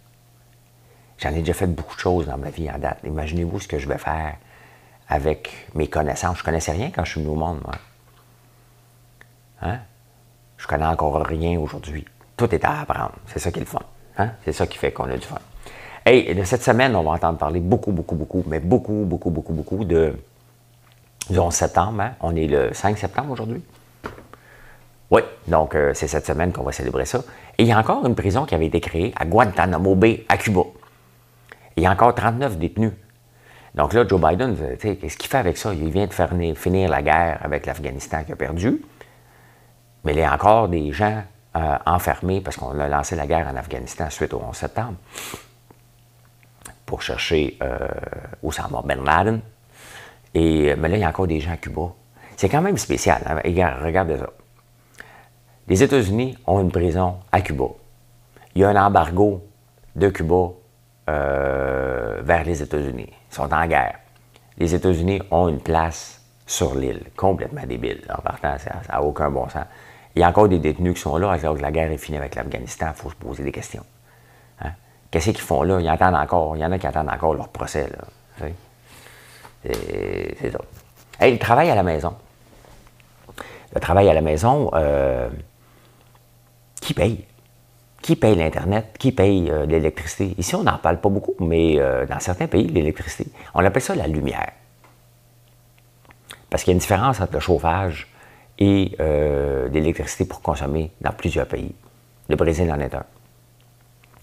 J'en 1.18 1.30
ai 1.30 1.40
déjà 1.40 1.54
fait 1.54 1.68
beaucoup 1.68 1.96
de 1.96 2.00
choses 2.00 2.26
dans 2.26 2.38
ma 2.38 2.50
vie 2.50 2.70
en 2.70 2.78
date. 2.78 3.00
Imaginez-vous 3.04 3.60
ce 3.60 3.68
que 3.68 3.80
je 3.80 3.88
vais 3.88 3.98
faire 3.98 4.36
avec 5.08 5.68
mes 5.76 5.88
connaissances. 5.88 6.38
Je 6.38 6.42
ne 6.42 6.46
connaissais 6.46 6.72
rien 6.72 6.92
quand 6.94 7.06
je 7.06 7.12
suis 7.12 7.22
venu 7.22 7.34
au 7.34 7.36
monde, 7.36 7.60
moi. 7.64 7.76
Hein? 9.62 9.80
Je 10.58 10.68
connais 10.68 10.86
encore 10.86 11.26
rien 11.26 11.60
aujourd'hui. 11.60 12.06
Tout 12.36 12.54
est 12.54 12.64
à 12.66 12.82
apprendre. 12.82 13.14
C'est 13.28 13.40
ça 13.40 13.52
qui 13.52 13.60
est 13.60 13.62
le 13.62 13.68
fun. 13.68 13.80
Hein? 14.18 14.32
C'est 14.44 14.54
ça 14.54 14.68
qui 14.68 14.78
fait 14.78 14.92
qu'on 14.92 15.10
a 15.10 15.18
du 15.18 15.26
fun. 15.26 15.40
Hey, 16.06 16.36
de 16.36 16.44
cette 16.44 16.64
semaine, 16.64 16.96
on 16.96 17.04
va 17.04 17.12
entendre 17.12 17.38
parler 17.38 17.62
beaucoup, 17.62 17.92
beaucoup, 17.92 18.16
beaucoup, 18.16 18.44
mais 18.48 18.60
beaucoup, 18.60 19.06
beaucoup, 19.06 19.30
beaucoup, 19.30 19.54
beaucoup 19.54 19.86
de, 19.86 20.14
du 21.30 21.40
11 21.40 21.54
septembre. 21.54 22.02
Hein? 22.02 22.12
On 22.20 22.36
est 22.36 22.48
le 22.48 22.74
5 22.74 22.98
septembre 22.98 23.32
aujourd'hui? 23.32 23.64
Oui, 25.12 25.22
donc 25.48 25.76
euh, 25.76 25.94
c'est 25.94 26.08
cette 26.08 26.26
semaine 26.26 26.52
qu'on 26.52 26.64
va 26.64 26.72
célébrer 26.72 27.06
ça. 27.06 27.20
Et 27.58 27.64
il 27.64 27.68
y 27.68 27.72
a 27.72 27.78
encore 27.78 28.06
une 28.06 28.16
prison 28.16 28.46
qui 28.46 28.56
avait 28.56 28.66
été 28.66 28.82
créée 28.82 29.14
à 29.16 29.26
Guantanamo 29.26 29.96
Bay, 29.96 30.26
à 30.28 30.38
Cuba. 30.38 30.62
Il 31.76 31.84
y 31.84 31.86
a 31.86 31.92
encore 31.92 32.14
39 32.14 32.58
détenus. 32.58 32.94
Donc 33.76 33.94
là, 33.94 34.06
Joe 34.08 34.22
Biden, 34.22 34.56
qu'est-ce 34.80 35.18
qu'il 35.18 35.30
fait 35.30 35.38
avec 35.38 35.58
ça? 35.58 35.74
Il 35.74 35.90
vient 35.90 36.06
de 36.06 36.54
finir 36.54 36.90
la 36.90 37.02
guerre 37.02 37.40
avec 37.42 37.66
l'Afghanistan 37.66 38.24
qui 38.24 38.32
a 38.32 38.36
perdu, 38.36 38.82
mais 40.04 40.14
il 40.14 40.20
y 40.20 40.24
a 40.24 40.34
encore 40.34 40.70
des 40.70 40.92
gens 40.92 41.24
euh, 41.56 41.78
enfermés 41.86 42.42
parce 42.42 42.58
qu'on 42.58 42.80
a 42.80 42.88
lancé 42.88 43.16
la 43.16 43.26
guerre 43.26 43.48
en 43.48 43.56
Afghanistan 43.56 44.10
suite 44.10 44.34
au 44.34 44.42
11 44.48 44.56
septembre 44.56 44.96
pour 46.86 47.02
chercher 47.02 47.58
euh, 47.64 47.88
Osama 48.44 48.82
Ben 48.86 49.04
Laden. 49.04 49.42
Et, 50.36 50.76
mais 50.76 50.90
là, 50.90 50.98
il 50.98 51.02
y 51.02 51.04
a 51.04 51.10
encore 51.10 51.28
des 51.28 51.40
gens 51.40 51.54
à 51.54 51.58
Cuba. 51.58 51.94
C'est 52.38 52.50
quand 52.50 52.62
même 52.62 52.78
spécial. 52.78 53.22
Hein? 53.26 53.40
Regardez 53.84 54.18
ça. 54.18 54.30
Les 55.68 55.82
États-Unis 55.82 56.38
ont 56.46 56.60
une 56.60 56.72
prison 56.72 57.18
à 57.32 57.42
Cuba. 57.42 57.66
Il 58.54 58.62
y 58.62 58.66
a 58.66 58.70
un 58.70 58.86
embargo 58.86 59.48
de 59.96 60.10
Cuba 60.10 60.50
euh, 61.10 62.22
vers 62.22 62.44
les 62.44 62.62
États-Unis. 62.62 63.10
Ils 63.10 63.36
sont 63.36 63.54
en 63.54 63.68
guerre. 63.68 64.00
Les 64.58 64.74
États-Unis 64.76 65.22
ont 65.32 65.50
une 65.50 65.62
place 65.62 66.22
sur 66.46 66.76
l'île, 66.76 67.04
complètement 67.16 67.66
débile. 67.66 68.02
En 68.10 68.22
partant, 68.22 68.58
ça 68.58 68.72
n'a 68.90 69.02
aucun 69.02 69.30
bon 69.32 69.50
sens. 69.50 69.66
Il 70.16 70.22
y 70.22 70.24
a 70.24 70.30
encore 70.30 70.48
des 70.48 70.60
détenus 70.60 70.94
qui 70.96 71.02
sont 71.02 71.18
là, 71.18 71.32
alors 71.32 71.56
que 71.56 71.62
la 71.62 71.72
guerre 71.72 71.92
est 71.92 71.98
finie 71.98 72.18
avec 72.18 72.36
l'Afghanistan, 72.36 72.88
il 72.96 73.02
faut 73.02 73.10
se 73.10 73.16
poser 73.16 73.44
des 73.44 73.52
questions. 73.52 73.84
Hein? 74.62 74.72
Qu'est-ce 75.10 75.32
qu'ils 75.32 75.42
font 75.42 75.64
là? 75.64 75.80
Ils 75.80 75.88
attendent 75.88 76.16
encore, 76.16 76.56
il 76.56 76.60
y 76.60 76.66
en 76.66 76.72
a 76.72 76.78
qui 76.78 76.86
attendent 76.86 77.10
encore 77.10 77.34
leur 77.34 77.48
procès. 77.50 77.90
C'est 79.64 80.52
ça. 80.52 80.60
Hey, 81.20 81.32
le 81.32 81.40
travail 81.40 81.70
à 81.70 81.76
la 81.76 81.84
maison. 81.84 82.16
Le 83.74 83.80
travail 83.80 84.10
à 84.10 84.14
la 84.14 84.22
maison, 84.22 84.70
euh, 84.74 85.30
qui 86.80 86.94
paye? 86.94 87.26
Qui 88.04 88.18
paye 88.18 88.36
l'Internet? 88.36 88.98
Qui 89.00 89.14
paye 89.14 89.50
euh, 89.50 89.66
l'électricité? 89.66 90.36
Ici, 90.38 90.54
on 90.56 90.64
n'en 90.64 90.78
parle 90.78 91.00
pas 91.00 91.08
beaucoup, 91.08 91.36
mais 91.40 91.80
euh, 91.80 92.06
dans 92.06 92.20
certains 92.20 92.48
pays, 92.48 92.68
l'électricité, 92.68 93.32
on 93.54 93.64
appelle 93.64 93.82
ça 93.82 93.96
la 93.96 94.08
lumière. 94.08 94.52
Parce 96.50 96.64
qu'il 96.64 96.72
y 96.72 96.74
a 96.74 96.76
une 96.76 96.82
différence 96.82 97.22
entre 97.22 97.32
le 97.32 97.40
chauffage 97.40 98.10
et 98.60 98.94
euh, 99.00 99.70
l'électricité 99.70 100.26
pour 100.26 100.42
consommer 100.42 100.92
dans 101.00 101.14
plusieurs 101.14 101.48
pays. 101.48 101.74
Le 102.28 102.36
Brésil 102.36 102.70
en 102.74 102.80
est 102.82 102.94
un. 102.94 103.06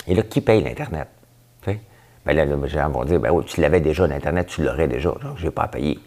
Et 0.07 0.15
là, 0.15 0.25
qui 0.25 0.43
paye 0.43 0.63
l'Internet? 0.63 1.09
Ben 2.27 2.37
là, 2.37 2.45
les 2.45 2.69
gens 2.69 2.91
vont 2.91 3.07
dire, 3.07 3.19
ben 3.19 3.31
oui, 3.31 3.47
tu 3.47 3.63
l'avais 3.63 3.81
déjà, 3.81 4.07
l'Internet, 4.07 4.47
tu 4.47 4.63
l'aurais 4.63 4.89
déjà, 4.89 5.09
donc 5.09 5.39
je 5.39 5.47
n'ai 5.47 5.51
pas 5.51 5.63
à 5.63 5.69
payer. 5.69 5.99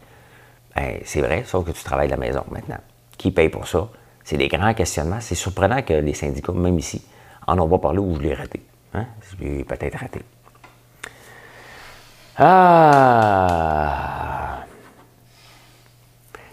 Ben, 0.75 0.99
c'est 1.03 1.21
vrai, 1.21 1.43
sauf 1.43 1.65
que 1.65 1.71
tu 1.71 1.83
travailles 1.83 2.07
de 2.07 2.11
la 2.13 2.19
maison 2.19 2.43
maintenant. 2.51 2.77
Qui 3.17 3.31
paye 3.31 3.49
pour 3.49 3.67
ça? 3.67 3.89
C'est 4.23 4.37
des 4.37 4.47
grands 4.47 4.75
questionnements. 4.75 5.19
C'est 5.21 5.33
surprenant 5.33 5.81
que 5.81 5.93
les 5.93 6.13
syndicats, 6.13 6.53
même 6.53 6.77
ici, 6.77 7.03
en 7.47 7.59
ont 7.59 7.69
pas 7.69 7.79
parlé 7.79 7.99
où 7.99 8.15
je 8.15 8.21
l'ai 8.21 8.33
raté. 8.33 8.65
Je 8.93 9.35
l'ai 9.39 9.63
peut-être 9.63 9.97
raté. 9.97 10.21
Ah! 12.37 13.73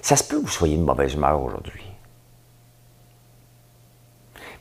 Ça 0.03 0.16
se 0.16 0.24
peut 0.24 0.40
que 0.40 0.46
vous 0.46 0.48
soyez 0.48 0.76
de 0.76 0.83
mauvaise 0.83 1.14
humeur 1.14 1.40
aujourd'hui. 1.42 1.85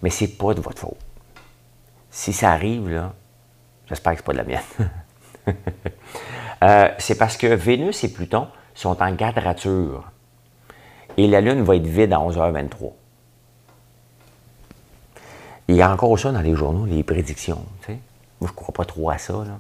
Mais 0.02 0.10
c'est 0.10 0.38
pas 0.38 0.54
de 0.54 0.62
votre 0.62 0.80
faute. 0.80 0.98
Si 2.10 2.34
ça 2.34 2.52
arrive, 2.52 2.90
là, 2.90 3.14
j'espère 3.88 4.14
que 4.14 4.20
c'est 4.20 4.26
pas 4.26 4.34
de 4.34 4.38
la 4.38 4.44
mienne. 4.44 4.62
Euh, 6.62 6.90
c'est 6.98 7.18
parce 7.18 7.38
que 7.38 7.48
Vénus 7.48 8.04
et 8.04 8.12
Pluton 8.12 8.50
sont 8.76 9.02
en 9.02 9.16
quadrature. 9.16 10.12
Et 11.16 11.26
la 11.26 11.40
Lune 11.40 11.64
va 11.64 11.78
être 11.78 11.88
vide 11.88 12.12
à 12.12 12.18
11h23. 12.18 12.92
Il 15.70 15.76
y 15.76 15.84
a 15.84 15.92
encore 15.92 16.18
ça 16.18 16.32
dans 16.32 16.42
les 16.42 16.56
journaux, 16.56 16.88
les 16.88 17.04
prédictions. 17.04 17.64
Moi, 17.88 17.98
je 18.42 18.46
ne 18.46 18.56
crois 18.56 18.74
pas 18.74 18.86
trop 18.86 19.12
à 19.12 19.20
ça. 19.20 19.34
Là. 19.34 19.60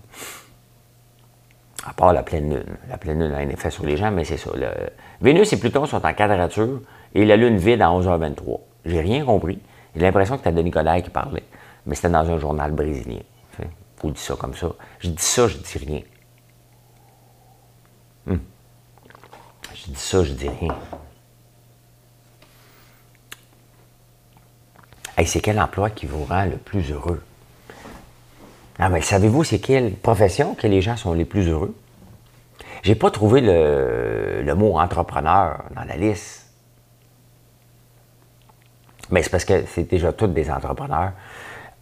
À 1.85 1.93
part 1.93 2.13
la 2.13 2.23
pleine 2.23 2.49
lune. 2.49 2.77
La 2.89 2.97
pleine 2.97 3.21
lune 3.21 3.31
a 3.31 3.37
un 3.37 3.49
effet 3.49 3.69
sur 3.69 3.85
les 3.85 3.95
gens, 3.95 4.09
mais 4.09 4.23
c'est 4.23 4.37
ça. 4.37 4.49
Vénus 5.21 5.53
et 5.53 5.59
Pluton 5.59 5.85
sont 5.85 6.03
en 6.03 6.13
quadrature 6.15 6.81
et 7.13 7.25
la 7.25 7.37
lune 7.37 7.57
vide 7.57 7.83
à 7.83 7.89
11h23. 7.89 8.59
J'ai 8.85 9.01
rien 9.01 9.23
compris. 9.23 9.59
J'ai 9.95 10.01
l'impression 10.01 10.37
que 10.37 10.43
c'était 10.43 10.55
Denis 10.55 10.71
qui 11.03 11.09
parlait, 11.11 11.43
mais 11.85 11.93
c'était 11.93 12.09
dans 12.09 12.27
un 12.27 12.39
journal 12.39 12.71
brésilien. 12.71 13.21
Vous 14.01 14.09
dites 14.09 14.17
ça 14.17 14.35
comme 14.35 14.55
ça. 14.55 14.71
Je 14.97 15.09
dis 15.09 15.23
ça, 15.23 15.47
je 15.47 15.57
dis 15.57 15.77
rien. 15.77 16.01
Hum. 18.27 18.39
Je 19.75 19.91
dis 19.91 19.99
ça, 19.99 20.23
je 20.23 20.33
dis 20.33 20.49
rien. 20.49 20.75
C'est 25.25 25.41
quel 25.41 25.59
emploi 25.59 25.89
qui 25.89 26.05
vous 26.05 26.23
rend 26.25 26.45
le 26.45 26.57
plus 26.57 26.91
heureux? 26.91 27.21
Ah, 28.77 28.89
mais 28.89 29.01
savez-vous, 29.01 29.43
c'est 29.43 29.59
quelle 29.59 29.93
profession 29.93 30.55
que 30.55 30.67
les 30.67 30.81
gens 30.81 30.95
sont 30.95 31.13
les 31.13 31.25
plus 31.25 31.49
heureux? 31.49 31.75
J'ai 32.83 32.95
pas 32.95 33.11
trouvé 33.11 33.41
le, 33.41 34.53
mot 34.55 34.79
entrepreneur 34.79 35.65
dans 35.75 35.83
la 35.83 35.97
liste. 35.97 36.45
Mais 39.09 39.21
c'est 39.23 39.29
parce 39.29 39.45
que 39.45 39.65
c'est 39.65 39.89
déjà 39.89 40.13
tous 40.13 40.27
des 40.27 40.49
entrepreneurs. 40.49 41.11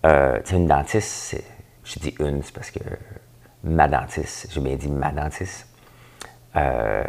Euh, 0.06 0.40
une 0.52 0.68
dentiste, 0.68 1.38
je 1.84 2.00
dis 2.00 2.16
une, 2.20 2.42
c'est 2.42 2.54
parce 2.54 2.72
que 2.72 2.80
ma 3.64 3.88
dentiste, 3.88 4.48
j'ai 4.52 4.62
bien 4.62 4.76
dit 4.76 4.88
ma 4.88 5.12
dentiste, 5.12 5.68
euh, 6.56 7.04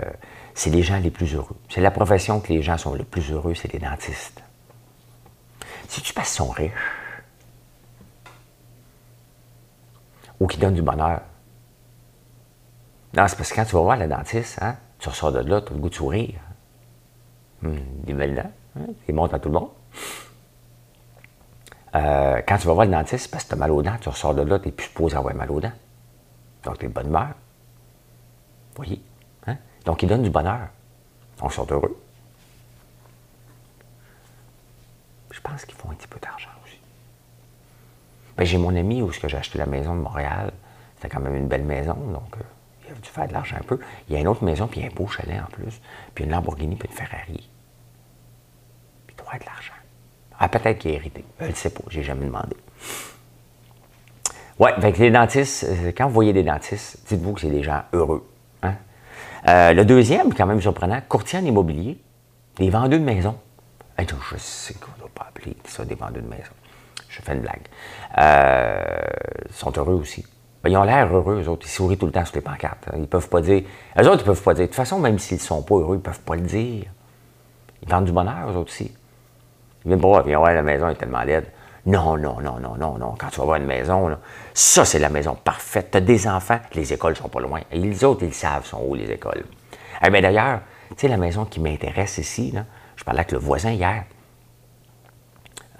c'est 0.54 0.70
les 0.70 0.82
gens 0.82 0.98
les 0.98 1.10
plus 1.10 1.34
heureux. 1.34 1.56
C'est 1.68 1.80
la 1.80 1.90
profession 1.90 2.40
que 2.40 2.52
les 2.52 2.62
gens 2.62 2.76
sont 2.76 2.94
les 2.94 3.04
plus 3.04 3.30
heureux, 3.30 3.54
c'est 3.54 3.72
les 3.72 3.78
dentistes. 3.78 4.42
Si 5.88 6.02
tu 6.02 6.12
passes 6.12 6.34
son 6.34 6.50
riche 6.50 6.72
ou 10.38 10.46
qui 10.46 10.58
donne 10.58 10.74
du 10.74 10.82
bonheur? 10.82 11.22
Non, 13.14 13.26
c'est 13.26 13.36
parce 13.36 13.50
que 13.50 13.56
quand 13.56 13.64
tu 13.64 13.74
vas 13.74 13.80
voir 13.80 13.96
le 13.96 14.06
dentiste, 14.06 14.58
hein, 14.62 14.76
tu 14.98 15.08
ressors 15.08 15.32
de 15.32 15.40
là, 15.40 15.60
tu 15.62 15.72
as 15.72 15.74
le 15.74 15.80
goût 15.80 15.88
de 15.88 15.94
sourire. 15.94 16.40
Hum, 17.64 17.80
des 18.04 18.12
belles 18.12 18.36
dents, 18.36 18.52
hein, 18.78 18.92
il 19.08 19.14
monte 19.14 19.34
à 19.34 19.38
tout 19.40 19.48
le 19.48 19.54
monde. 19.54 19.70
Euh, 21.94 22.42
quand 22.46 22.58
tu 22.58 22.66
vas 22.66 22.74
voir 22.74 22.86
le 22.86 22.92
dentiste, 22.92 23.30
parce 23.30 23.44
que 23.44 23.48
tu 23.48 23.54
as 23.54 23.58
mal 23.58 23.70
aux 23.72 23.82
dents, 23.82 23.96
tu 24.00 24.10
ressors 24.10 24.34
de 24.34 24.42
là, 24.42 24.58
tu 24.58 24.66
n'es 24.66 24.72
plus 24.72 24.86
supposé 24.86 25.16
avoir 25.16 25.34
mal 25.34 25.50
aux 25.50 25.60
dents. 25.60 25.72
Donc, 26.64 26.78
tu 26.78 26.84
es 26.84 26.88
de 26.88 26.92
bonne 26.92 27.06
humeur. 27.06 27.28
Vous 28.76 28.84
voyez? 28.84 29.02
Hein? 29.46 29.56
Donc, 29.86 30.02
il 30.02 30.08
donne 30.08 30.22
du 30.22 30.30
bonheur. 30.30 30.68
On 31.40 31.48
sort 31.48 31.66
heureux. 31.70 31.96
je 35.37 35.37
pense 35.48 35.64
qu'ils 35.64 35.76
font 35.76 35.90
un 35.90 35.94
petit 35.94 36.08
peu 36.08 36.18
d'argent 36.20 36.50
aussi. 36.64 36.78
Ben, 38.36 38.44
j'ai 38.44 38.58
mon 38.58 38.74
ami 38.74 39.02
où 39.02 39.10
j'ai 39.10 39.36
acheté 39.36 39.58
la 39.58 39.66
maison 39.66 39.94
de 39.94 40.00
Montréal. 40.00 40.52
C'était 40.96 41.08
quand 41.08 41.20
même 41.20 41.36
une 41.36 41.48
belle 41.48 41.64
maison, 41.64 41.94
donc 41.94 42.36
euh, 42.36 42.42
Il 42.86 42.92
a 42.92 42.94
dû 42.94 43.08
faire 43.08 43.28
de 43.28 43.32
l'argent 43.32 43.56
un 43.58 43.64
peu. 43.64 43.78
Il 44.08 44.14
y 44.14 44.16
a 44.16 44.20
une 44.20 44.28
autre 44.28 44.44
maison, 44.44 44.66
puis 44.66 44.80
il 44.80 44.84
y 44.84 44.86
a 44.86 44.90
un 44.90 44.94
beau 44.94 45.06
chalet 45.06 45.40
en 45.40 45.50
plus, 45.50 45.80
puis 46.14 46.24
une 46.24 46.30
Lamborghini, 46.30 46.76
puis 46.76 46.88
une 46.88 46.96
Ferrari. 46.96 47.48
Puis 49.06 49.16
il 49.16 49.16
doit 49.16 49.26
avoir 49.26 49.40
de 49.40 49.44
l'argent. 49.44 49.72
Ah, 50.40 50.48
peut-être 50.48 50.78
qu'il 50.78 50.92
a 50.92 50.94
hérité. 50.94 51.24
Je 51.40 51.46
ne 51.46 51.52
sais 51.52 51.70
pas, 51.70 51.82
j'ai 51.88 52.02
jamais 52.02 52.26
demandé. 52.26 52.56
Oui, 54.58 54.70
avec 54.76 54.98
les 54.98 55.10
dentistes, 55.10 55.64
euh, 55.64 55.92
quand 55.96 56.08
vous 56.08 56.14
voyez 56.14 56.32
des 56.32 56.42
dentistes, 56.42 56.98
dites-vous 57.08 57.34
que 57.34 57.40
c'est 57.40 57.50
des 57.50 57.62
gens 57.62 57.82
heureux. 57.92 58.28
Hein? 58.62 58.74
Euh, 59.46 59.72
le 59.72 59.84
deuxième, 59.84 60.34
quand 60.34 60.46
même 60.46 60.60
surprenant, 60.60 61.00
courtier 61.08 61.38
en 61.38 61.44
immobilier, 61.44 61.96
des 62.56 62.70
vendeurs 62.70 62.98
de 62.98 63.04
maisons. 63.04 63.36
Je 64.06 64.36
sais 64.38 64.74
qu'on 64.74 64.92
ne 64.92 65.00
doit 65.00 65.10
pas 65.14 65.26
appeler 65.28 65.56
ça 65.64 65.84
des 65.84 65.94
vendeurs 65.94 66.22
de 66.22 66.28
maisons. 66.28 66.52
Je 67.08 67.22
fais 67.22 67.32
une 67.32 67.40
blague. 67.40 67.62
Euh, 68.18 68.80
ils 69.48 69.54
sont 69.54 69.72
heureux 69.76 69.94
aussi. 69.94 70.24
Ben, 70.62 70.70
ils 70.70 70.76
ont 70.76 70.84
l'air 70.84 71.12
heureux, 71.12 71.42
eux 71.42 71.48
autres. 71.48 71.66
Ils 71.66 71.70
sourient 71.70 71.96
tout 71.96 72.06
le 72.06 72.12
temps 72.12 72.24
sur 72.24 72.36
les 72.36 72.42
pancartes. 72.42 72.88
Ils 72.96 73.06
peuvent 73.06 73.28
pas 73.28 73.40
dire. 73.40 73.62
Eux 73.98 74.08
autres, 74.08 74.22
ils 74.22 74.26
peuvent 74.26 74.42
pas 74.42 74.54
dire. 74.54 74.64
De 74.64 74.66
toute 74.66 74.76
façon, 74.76 74.98
même 74.98 75.18
s'ils 75.18 75.38
ne 75.38 75.42
sont 75.42 75.62
pas 75.62 75.76
heureux, 75.76 75.96
ils 75.96 76.02
peuvent 76.02 76.20
pas 76.20 76.34
le 76.36 76.42
dire. 76.42 76.84
Ils 77.82 77.88
vendent 77.88 78.04
du 78.04 78.12
bonheur, 78.12 78.50
eux 78.50 78.56
autres 78.56 78.70
aussi. 78.70 78.92
Ils 79.84 79.88
viennent 79.88 80.00
pas 80.00 80.08
voir, 80.08 80.26
ouais, 80.26 80.54
la 80.54 80.62
maison 80.62 80.88
est 80.88 80.96
tellement 80.96 81.22
laide. 81.22 81.46
Non, 81.86 82.18
non, 82.18 82.40
non, 82.40 82.58
non, 82.60 82.76
non, 82.76 82.98
non. 82.98 83.14
Quand 83.18 83.28
tu 83.28 83.38
vas 83.38 83.46
voir 83.46 83.56
une 83.56 83.66
maison, 83.66 84.16
ça, 84.52 84.84
c'est 84.84 84.98
la 84.98 85.08
maison 85.08 85.34
parfaite. 85.36 85.90
Tu 85.92 85.98
as 85.98 86.00
des 86.00 86.26
enfants, 86.28 86.58
les 86.74 86.92
écoles 86.92 87.16
sont 87.16 87.28
pas 87.28 87.40
loin. 87.40 87.60
Et 87.70 87.78
les 87.78 88.04
autres, 88.04 88.24
ils 88.24 88.34
savent 88.34 88.66
sont 88.66 88.82
où 88.86 88.94
les 88.94 89.10
écoles. 89.10 89.44
Eh 90.04 90.10
bien, 90.10 90.20
d'ailleurs, 90.20 90.60
tu 90.90 90.96
sais, 90.98 91.08
la 91.08 91.16
maison 91.16 91.44
qui 91.44 91.60
m'intéresse 91.60 92.18
ici, 92.18 92.52
je 92.98 93.04
parlais 93.04 93.20
avec 93.20 93.30
le 93.30 93.38
voisin 93.38 93.70
hier, 93.70 94.04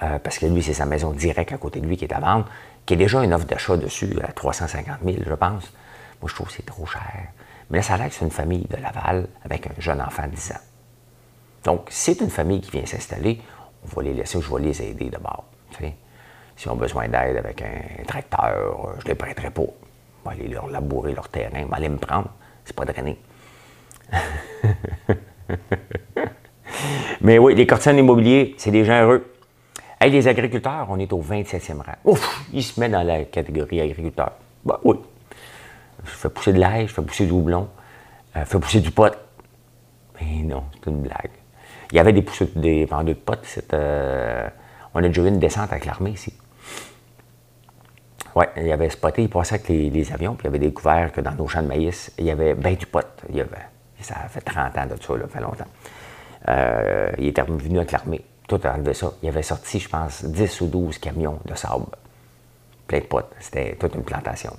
euh, 0.03 0.21
parce 0.21 0.39
que 0.39 0.47
lui, 0.47 0.62
c'est 0.62 0.75
sa 0.75 0.87
maison 0.87 1.11
directe 1.11 1.53
à 1.53 1.59
côté 1.59 1.81
de 1.81 1.87
lui 1.87 1.97
qui 1.97 2.05
est 2.05 2.14
à 2.14 2.21
vendre, 2.21 2.47
qui 2.87 2.95
est 2.95 2.97
déjà 2.97 3.25
une 3.25 3.35
offre 3.35 3.45
d'achat 3.45 3.77
dessus 3.77 4.16
à 4.23 4.31
350 4.31 4.99
000, 5.05 5.16
je 5.27 5.35
pense. 5.35 5.64
Moi, 6.23 6.29
je 6.29 6.35
trouve 6.35 6.47
que 6.47 6.53
c'est 6.53 6.64
trop 6.64 6.87
cher. 6.87 7.33
Mais 7.71 7.79
là, 7.79 7.83
ça 7.83 7.95
a 7.95 7.97
l'air 7.99 8.09
que 8.09 8.14
c'est 8.14 8.25
une 8.25 8.31
famille 8.31 8.66
de 8.71 8.77
Laval 8.77 9.27
avec 9.45 9.66
un 9.66 9.73
jeune 9.79 10.01
enfant 10.01 10.27
de 10.27 10.31
10 10.31 10.53
ans. 10.53 10.61
Donc, 11.64 11.89
c'est 11.91 12.21
une 12.21 12.31
famille 12.31 12.61
qui 12.61 12.71
vient 12.71 12.87
s'installer, 12.87 13.43
on 13.85 13.97
va 13.97 14.03
les 14.05 14.14
laisser, 14.14 14.41
je 14.41 14.55
vais 14.55 14.62
les 14.62 14.81
aider 14.81 15.11
d'abord. 15.11 15.45
S'ils 16.57 16.71
ont 16.71 16.77
besoin 16.77 17.09
d'aide 17.09 17.37
avec 17.37 17.61
un 17.62 18.05
tracteur, 18.07 18.95
je 19.01 19.05
ne 19.05 19.09
les 19.09 19.14
prêterai 19.16 19.51
pas. 19.51 19.62
Je 19.62 20.31
vais 20.31 20.37
aller 20.37 20.55
leur 20.55 20.69
labourer 20.69 21.14
leur 21.14 21.29
terrain, 21.29 21.62
je 21.62 21.66
vais 21.66 21.75
aller 21.75 21.89
me 21.89 21.99
prendre. 21.99 22.31
C'est 22.64 22.77
pas 22.77 22.85
drainer. 22.85 23.19
Mais 27.20 27.39
oui, 27.39 27.55
les 27.55 27.66
courtiers 27.66 27.93
immobiliers, 27.93 28.55
c'est 28.59 28.70
des 28.70 28.85
gens 28.85 29.03
heureux. 29.03 29.33
Hey, 30.01 30.11
les 30.12 30.29
agriculteurs, 30.29 30.87
on 30.91 30.99
est 30.99 31.12
au 31.12 31.20
27e 31.20 31.79
rang. 31.79 31.93
Ouf, 32.05 32.45
ils 32.53 32.62
se 32.62 32.79
mettent 32.79 32.93
dans 32.93 33.03
la 33.03 33.24
catégorie 33.24 33.81
agriculteur. 33.81 34.33
Bah 34.64 34.81
oui. 34.85 34.97
Je 36.05 36.11
fais 36.11 36.29
pousser 36.29 36.53
de 36.53 36.61
l'ail, 36.61 36.87
je 36.87 36.95
fais 36.95 37.03
pousser 37.03 37.26
du 37.26 37.33
houblon, 37.33 37.68
euh, 38.37 38.41
je 38.41 38.45
fais 38.45 38.59
pousser 38.59 38.81
du 38.81 38.93
pot. 38.93 39.12
Mais 40.20 40.43
non, 40.45 40.64
c'est 40.74 40.91
une 40.91 41.03
blague. 41.03 41.31
Il 41.91 41.97
y 41.97 41.99
avait 41.99 42.12
des, 42.12 42.24
des 42.55 42.85
vendeurs 42.85 43.14
de 43.14 43.14
potes. 43.14 43.59
Euh, 43.72 44.49
on 44.95 45.03
a 45.03 45.09
déjà 45.09 45.22
eu 45.22 45.29
une 45.29 45.39
descente 45.39 45.72
avec 45.72 45.85
l'armée 45.85 46.11
ici. 46.11 46.33
Oui, 48.35 48.45
il 48.57 48.66
y 48.66 48.72
avait 48.72 48.91
spoté, 48.91 49.22
il 49.22 49.29
passait 49.29 49.55
avec 49.55 49.68
les, 49.68 50.12
avions, 50.12 50.35
puis 50.35 50.45
il 50.45 50.49
avait 50.49 50.59
découvert 50.59 51.11
que 51.11 51.20
dans 51.20 51.33
nos 51.33 51.49
champs 51.49 51.62
de 51.62 51.66
maïs, 51.66 52.12
il 52.18 52.26
y 52.26 52.31
avait 52.31 52.55
bien 52.55 52.74
du 52.74 52.87
pot. 52.87 53.05
Il 53.31 53.37
y 53.37 53.41
avait, 53.41 53.66
ça 54.01 54.14
fait 54.29 54.41
30 54.41 54.79
ans 54.79 54.87
de 54.87 54.91
ça, 54.91 55.14
ça 55.20 55.29
fait 55.29 55.41
longtemps. 55.41 55.64
Euh, 56.47 57.11
il 57.18 57.28
était 57.28 57.43
revenu 57.43 57.78
avec 57.78 57.93
l'armée. 57.93 58.24
Tout 58.47 58.61
a 58.64 58.74
enlevé 58.74 58.95
ça. 58.95 59.12
Il 59.22 59.28
avait 59.28 59.43
sorti, 59.43 59.78
je 59.78 59.89
pense, 59.89 60.24
10 60.24 60.61
ou 60.62 60.66
12 60.66 60.99
camions 60.99 61.39
de 61.45 61.55
sable. 61.55 61.86
Plein 62.86 63.01
de 63.01 63.05
potes. 63.05 63.32
C'était 63.41 63.76
toute 63.78 63.95
une 63.95 64.05
plantation. 64.05 64.53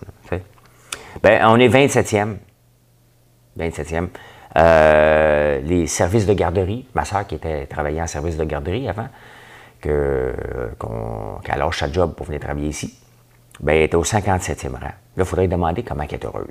ben, 1.23 1.41
on 1.45 1.57
est 1.57 1.69
27e. 1.69 2.35
27e. 3.57 4.09
Euh, 4.57 5.59
les 5.61 5.87
services 5.87 6.25
de 6.25 6.33
garderie, 6.33 6.85
ma 6.95 7.05
soeur 7.05 7.25
qui 7.25 7.35
était 7.35 7.65
travaillait 7.67 8.01
en 8.01 8.07
service 8.07 8.37
de 8.37 8.43
garderie 8.43 8.87
avant, 8.89 9.07
qu'elle 9.81 10.35
lâche 11.57 11.79
sa 11.79 11.91
job 11.91 12.13
pour 12.15 12.25
venir 12.25 12.41
travailler 12.41 12.69
ici, 12.69 12.97
ben, 13.59 13.73
elle 13.73 13.83
était 13.83 13.95
au 13.95 14.03
57e 14.03 14.71
rang. 14.73 14.79
Là, 14.81 14.93
il 15.17 15.25
faudrait 15.25 15.47
demander 15.47 15.83
comment 15.83 16.03
elle 16.03 16.13
est 16.13 16.25
heureuse. 16.25 16.47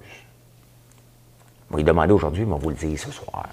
Je 1.71 1.75
vais 1.75 1.79
lui 1.79 1.85
demander 1.85 2.13
aujourd'hui, 2.13 2.45
mais 2.45 2.53
on 2.53 2.57
va 2.57 2.63
vous 2.63 2.71
le 2.71 2.77
dire 2.77 2.99
ce 2.99 3.11
soir. 3.11 3.47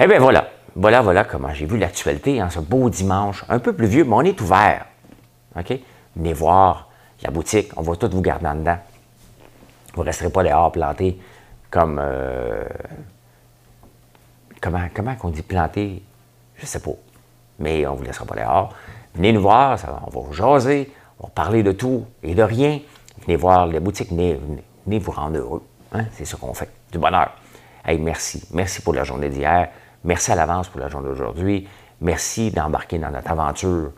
Eh 0.00 0.06
bien 0.06 0.18
voilà, 0.18 0.48
voilà, 0.74 1.02
voilà 1.02 1.24
comment 1.24 1.52
j'ai 1.52 1.66
vu 1.66 1.76
l'actualité 1.76 2.42
en 2.42 2.48
ce 2.48 2.60
beau 2.60 2.88
dimanche, 2.88 3.44
un 3.48 3.58
peu 3.58 3.74
plus 3.74 3.86
vieux, 3.86 4.04
mais 4.04 4.14
on 4.14 4.22
est 4.22 4.40
ouvert. 4.40 4.86
OK? 5.56 5.78
Venez 6.16 6.32
voir 6.32 6.88
la 7.22 7.30
boutique, 7.30 7.70
on 7.76 7.82
va 7.82 7.94
tout 7.96 8.08
vous 8.10 8.22
garder 8.22 8.46
en 8.46 8.54
dedans. 8.54 8.78
Vous 9.94 10.02
ne 10.02 10.06
resterez 10.06 10.30
pas 10.30 10.42
dehors 10.42 10.72
plantés 10.72 11.18
comme. 11.70 12.00
Euh, 12.02 12.64
comment, 14.60 14.88
comment 14.94 15.14
on 15.22 15.28
dit 15.28 15.42
planté? 15.42 16.02
Je 16.56 16.62
ne 16.62 16.66
sais 16.66 16.80
pas. 16.80 16.90
Mais 17.58 17.86
on 17.86 17.92
ne 17.92 17.98
vous 17.98 18.04
laissera 18.04 18.24
pas 18.24 18.36
dehors. 18.36 18.74
Venez 19.14 19.32
nous 19.32 19.42
voir, 19.42 19.78
on 20.06 20.10
va 20.10 20.20
vous 20.20 20.32
jaser, 20.32 20.90
on 21.20 21.26
va 21.26 21.32
parler 21.34 21.62
de 21.62 21.72
tout 21.72 22.06
et 22.22 22.34
de 22.34 22.42
rien. 22.42 22.80
Venez 23.26 23.36
voir 23.36 23.66
la 23.66 23.78
boutique, 23.78 24.10
venez, 24.10 24.38
vous 24.98 25.12
rendre 25.12 25.38
heureux. 25.38 25.62
Hein? 25.92 26.06
C'est 26.12 26.24
ce 26.24 26.34
qu'on 26.36 26.54
fait. 26.54 26.70
Du 26.90 26.98
bonheur. 26.98 27.30
Hey, 27.84 27.98
merci. 27.98 28.42
Merci 28.52 28.80
pour 28.80 28.94
la 28.94 29.04
journée 29.04 29.28
d'hier. 29.28 29.68
Merci 30.04 30.32
à 30.32 30.34
l'avance 30.34 30.68
pour 30.68 30.80
la 30.80 30.88
journée 30.88 31.08
d'aujourd'hui. 31.08 31.68
Merci 32.00 32.50
d'embarquer 32.50 32.98
dans 32.98 33.10
notre 33.10 33.30
aventure 33.30 33.92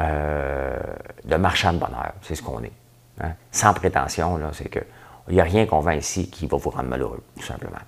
euh, 0.00 0.76
de 1.24 1.36
marchand 1.36 1.72
de 1.72 1.78
bonheur. 1.78 2.12
C'est 2.22 2.34
ce 2.34 2.42
qu'on 2.42 2.62
est. 2.62 2.72
Hein. 3.20 3.32
Sans 3.52 3.74
prétention, 3.74 4.40
c'est 4.52 4.68
que 4.68 4.80
il 5.28 5.34
n'y 5.34 5.40
a 5.40 5.44
rien 5.44 5.64
qu'on 5.64 5.80
vend 5.80 5.92
ici 5.92 6.28
qui 6.28 6.46
va 6.46 6.58
vous 6.58 6.70
rendre 6.70 6.88
malheureux, 6.88 7.22
tout 7.38 7.46
simplement. 7.46 7.78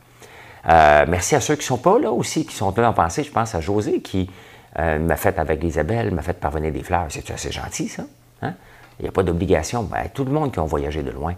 Euh, 0.69 1.05
merci 1.07 1.35
à 1.35 1.41
ceux 1.41 1.55
qui 1.55 1.61
ne 1.61 1.67
sont 1.67 1.79
pas 1.79 1.99
là 1.99 2.11
aussi, 2.11 2.47
qui 2.47 2.55
sont 2.55 2.73
là 2.77 2.89
en 2.89 2.95
pensée. 2.95 3.25
Je 3.25 3.31
pense 3.31 3.55
à 3.55 3.61
José 3.61 4.01
qui 4.01 4.31
euh, 4.79 4.99
m'a 4.99 5.17
fait 5.17 5.39
avec 5.39 5.63
Isabelle, 5.63 6.15
m'a 6.15 6.23
fait 6.23 6.39
parvenir 6.39 6.73
des 6.73 6.83
fleurs. 6.83 7.07
C'est 7.09 7.31
assez 7.31 7.53
gentil, 7.53 7.89
ça. 7.89 8.05
Hein? 8.41 8.55
Il 8.99 9.03
n'y 9.03 9.09
a 9.09 9.13
pas 9.13 9.23
d'obligation. 9.23 9.83
Ben, 9.83 10.09
tout 10.15 10.25
le 10.25 10.33
monde 10.33 10.53
qui 10.53 10.61
a 10.61 10.63
voyagé 10.63 11.03
de 11.03 11.11
loin. 11.11 11.35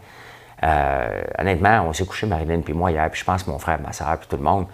honnêtement, 1.39 1.83
on 1.89 1.93
s'est 1.93 2.07
couché, 2.07 2.27
Marilyn 2.27 2.61
puis 2.61 2.75
moi, 2.75 2.93
hier, 2.93 3.09
puis 3.11 3.21
je 3.21 3.25
pense 3.25 3.47
mon 3.47 3.59
frère, 3.59 3.81
ma 3.81 3.93
soeur, 3.93 4.19
puis 4.19 4.29
tout 4.29 4.37
le 4.37 4.43
monde. 4.43 4.67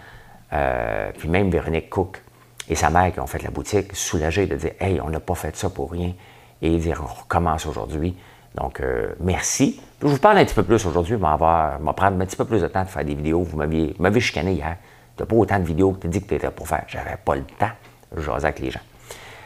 Euh, 0.53 1.11
puis 1.17 1.27
même 1.29 1.49
Véronique 1.49 1.89
Cook 1.89 2.21
et 2.69 2.75
sa 2.75 2.89
mère 2.89 3.13
qui 3.13 3.19
ont 3.19 3.27
fait 3.27 3.41
la 3.43 3.49
boutique, 3.49 3.95
soulagés 3.95 4.47
de 4.47 4.55
dire 4.55 4.71
Hey, 4.79 4.99
on 5.01 5.09
n'a 5.09 5.19
pas 5.19 5.35
fait 5.35 5.55
ça 5.55 5.69
pour 5.69 5.91
rien. 5.91 6.13
Et 6.61 6.77
dire 6.77 7.01
On 7.03 7.21
recommence 7.21 7.65
aujourd'hui. 7.65 8.15
Donc, 8.55 8.79
euh, 8.79 9.13
merci. 9.19 9.81
je 10.01 10.07
vous 10.07 10.17
parle 10.17 10.37
un 10.37 10.45
petit 10.45 10.55
peu 10.55 10.63
plus 10.63 10.85
aujourd'hui. 10.85 11.15
Je 11.15 11.19
vais 11.19 11.93
prendre 11.93 12.21
un 12.21 12.25
petit 12.25 12.37
peu 12.37 12.45
plus 12.45 12.61
de 12.61 12.67
temps 12.67 12.83
de 12.83 12.89
faire 12.89 13.03
des 13.03 13.15
vidéos. 13.15 13.41
Vous 13.41 13.57
m'avez 13.57 14.19
chicané 14.19 14.53
hier. 14.53 14.77
Tu 15.15 15.23
n'as 15.23 15.27
pas 15.27 15.35
autant 15.35 15.59
de 15.59 15.65
vidéos 15.65 15.91
que 15.91 16.01
tu 16.01 16.07
as 16.07 16.09
dit 16.09 16.21
que 16.21 16.27
tu 16.27 16.35
étais 16.35 16.49
pour 16.51 16.67
faire. 16.67 16.83
J'avais 16.87 17.17
pas 17.23 17.35
le 17.35 17.43
temps. 17.43 17.71
Je 18.15 18.31
avec 18.31 18.59
les 18.59 18.71
gens. 18.71 18.81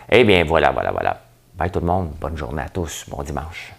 Eh 0.10 0.24
bien, 0.24 0.44
voilà, 0.44 0.72
voilà, 0.72 0.92
voilà. 0.92 1.22
Bye 1.56 1.72
tout 1.72 1.80
le 1.80 1.88
monde. 1.88 2.12
Bonne 2.20 2.38
journée 2.38 2.62
à 2.62 2.70
tous. 2.70 3.06
Bon 3.10 3.24
dimanche. 3.24 3.79